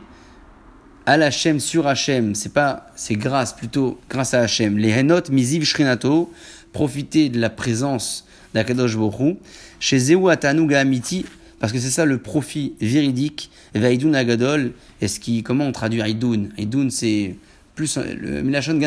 à 1.08 1.16
l'Hachem 1.16 1.58
sur 1.58 1.86
Hachem. 1.86 2.34
C'est 2.34 2.52
pas, 2.52 2.86
c'est 2.94 3.14
grâce 3.14 3.54
plutôt 3.54 3.98
grâce 4.10 4.34
à 4.34 4.40
Hachem. 4.40 4.76
Les 4.76 4.90
henot 4.90 5.22
miziv 5.32 5.64
shrinato, 5.64 6.30
profiter 6.74 7.30
de 7.30 7.40
la 7.40 7.48
présence 7.48 8.26
d'Akadosh 8.52 8.94
Borou. 8.94 9.38
Chez 9.80 9.98
Zéou 9.98 10.28
Atanu 10.28 10.74
Amiti, 10.74 11.24
parce 11.60 11.72
que 11.72 11.78
c'est 11.78 11.88
ça 11.88 12.04
le 12.04 12.18
profit 12.18 12.74
véridique. 12.82 13.50
Vaidun 13.74 14.12
Agadol, 14.12 14.72
est 15.00 15.08
ce 15.08 15.18
qui, 15.18 15.42
comment 15.42 15.64
on 15.64 15.72
traduit 15.72 16.02
Aidun? 16.02 16.50
Aidun, 16.58 16.90
c'est 16.90 17.36
plus, 17.74 17.96
le 17.96 18.42
Milachon 18.42 18.78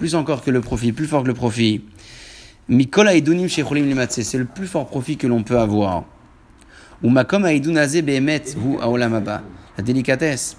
plus 0.00 0.16
encore 0.16 0.42
que 0.42 0.50
le 0.50 0.62
profit, 0.62 0.90
plus 0.90 1.06
fort 1.06 1.22
que 1.22 1.28
le 1.28 1.34
profit. 1.34 1.82
Mikola 2.68 3.14
Aidunim 3.14 3.46
Shecholim 3.46 3.86
Limatse, 3.86 4.20
c'est 4.22 4.38
le 4.38 4.46
plus 4.46 4.66
fort 4.66 4.88
profit 4.88 5.16
que 5.16 5.28
l'on 5.28 5.44
peut 5.44 5.60
avoir. 5.60 6.06
Ou 7.04 7.08
makom 7.08 7.44
haïdun 7.44 7.74
behemet 8.02 8.42
hu 8.56 8.80
aolamaba. 8.80 9.42
La 9.76 9.84
délicatesse. 9.84 10.56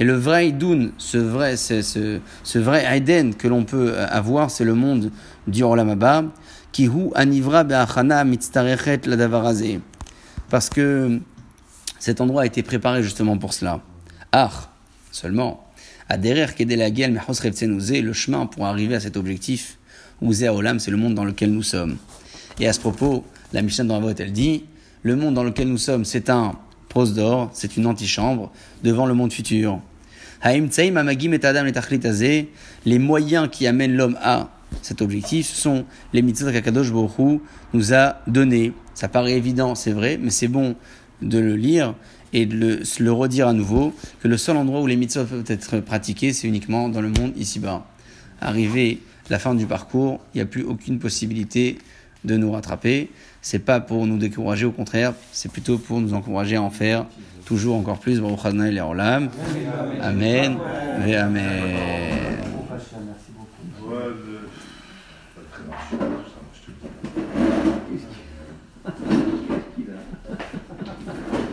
Et 0.00 0.04
le 0.04 0.14
vrai 0.14 0.38
haïdoun, 0.38 0.92
ce 0.96 1.18
vrai, 1.18 1.58
ce, 1.58 1.82
ce, 1.82 2.58
vrai 2.58 2.86
haïden 2.86 3.34
que 3.34 3.46
l'on 3.46 3.64
peut 3.64 3.98
avoir, 3.98 4.50
c'est 4.50 4.64
le 4.64 4.74
monde 4.74 5.12
du 5.46 5.62
olamaba. 5.62 6.24
Qui 6.72 6.86
hu 6.86 7.10
anivra 7.14 7.64
be'achana 7.64 8.24
mitztarechet 8.24 9.02
ladavarazé. 9.04 9.80
Parce 10.48 10.70
que 10.70 11.20
cet 11.98 12.22
endroit 12.22 12.42
a 12.42 12.46
été 12.46 12.62
préparé 12.62 13.02
justement 13.02 13.36
pour 13.36 13.52
cela. 13.52 13.82
Ah, 14.32 14.50
seulement. 15.12 15.70
Aderer 16.08 16.54
kedelagel 16.56 17.20
le 17.20 18.12
chemin 18.14 18.46
pour 18.46 18.66
arriver 18.66 18.94
à 18.94 19.00
cet 19.00 19.18
objectif. 19.18 19.78
Ouzé 20.22 20.48
olam, 20.48 20.78
c'est 20.78 20.90
le 20.90 20.96
monde 20.96 21.14
dans 21.14 21.24
lequel 21.24 21.52
nous 21.52 21.62
sommes. 21.62 21.98
Et 22.58 22.66
à 22.66 22.72
ce 22.72 22.80
propos, 22.80 23.24
la 23.52 23.60
Mishnah 23.60 23.84
dans 23.84 24.00
la 24.00 24.14
elle 24.18 24.32
dit 24.32 24.64
le 25.02 25.16
monde 25.16 25.34
dans 25.34 25.44
lequel 25.44 25.68
nous 25.68 25.78
sommes, 25.78 26.04
c'est 26.04 26.30
un 26.30 26.52
prose 26.88 27.14
d'or, 27.14 27.50
c'est 27.52 27.76
une 27.76 27.86
antichambre 27.86 28.50
devant 28.82 29.06
le 29.06 29.14
monde 29.14 29.32
futur. 29.32 29.80
Les 30.44 30.60
moyens 32.98 33.48
qui 33.50 33.66
amènent 33.66 33.96
l'homme 33.96 34.18
à 34.22 34.50
cet 34.82 35.02
objectif 35.02 35.46
sont 35.46 35.84
les 36.12 36.22
mitzvot 36.22 36.52
qu'Akadosh 36.52 36.92
Baruch 36.92 37.40
nous 37.74 37.94
a 37.94 38.20
donnés. 38.26 38.72
Ça 38.94 39.08
paraît 39.08 39.36
évident, 39.36 39.74
c'est 39.74 39.92
vrai, 39.92 40.18
mais 40.20 40.30
c'est 40.30 40.48
bon 40.48 40.76
de 41.22 41.38
le 41.38 41.56
lire 41.56 41.94
et 42.32 42.46
de 42.46 42.56
le, 42.56 42.82
le, 43.00 43.12
redire 43.12 43.48
à 43.48 43.52
nouveau 43.52 43.92
que 44.20 44.28
le 44.28 44.36
seul 44.36 44.56
endroit 44.56 44.80
où 44.80 44.86
les 44.86 44.96
mitzvot 44.96 45.24
peuvent 45.24 45.44
être 45.46 45.80
pratiqués, 45.80 46.32
c'est 46.32 46.48
uniquement 46.48 46.88
dans 46.88 47.02
le 47.02 47.08
monde 47.08 47.32
ici-bas. 47.36 47.86
Arrivé 48.40 49.00
la 49.28 49.38
fin 49.38 49.54
du 49.54 49.66
parcours, 49.66 50.20
il 50.34 50.38
n'y 50.38 50.42
a 50.42 50.46
plus 50.46 50.62
aucune 50.62 50.98
possibilité 50.98 51.78
de 52.24 52.36
nous 52.36 52.52
rattraper. 52.52 53.10
C'est 53.42 53.58
pas 53.58 53.80
pour 53.80 54.06
nous 54.06 54.18
décourager, 54.18 54.66
au 54.66 54.72
contraire, 54.72 55.14
c'est 55.32 55.50
plutôt 55.50 55.78
pour 55.78 56.00
nous 56.00 56.14
encourager 56.14 56.56
à 56.56 56.62
en 56.62 56.70
faire 56.70 57.06
toujours 57.50 57.76
encore 57.76 57.98
plus. 57.98 58.20
Baruch 58.20 58.38
et 58.44 58.80
Olam. 58.80 59.28
Amen. 60.00 60.56
Et 61.04 61.16
Amen. 61.16 61.42
Merci 62.70 63.32
beaucoup. 65.98 66.19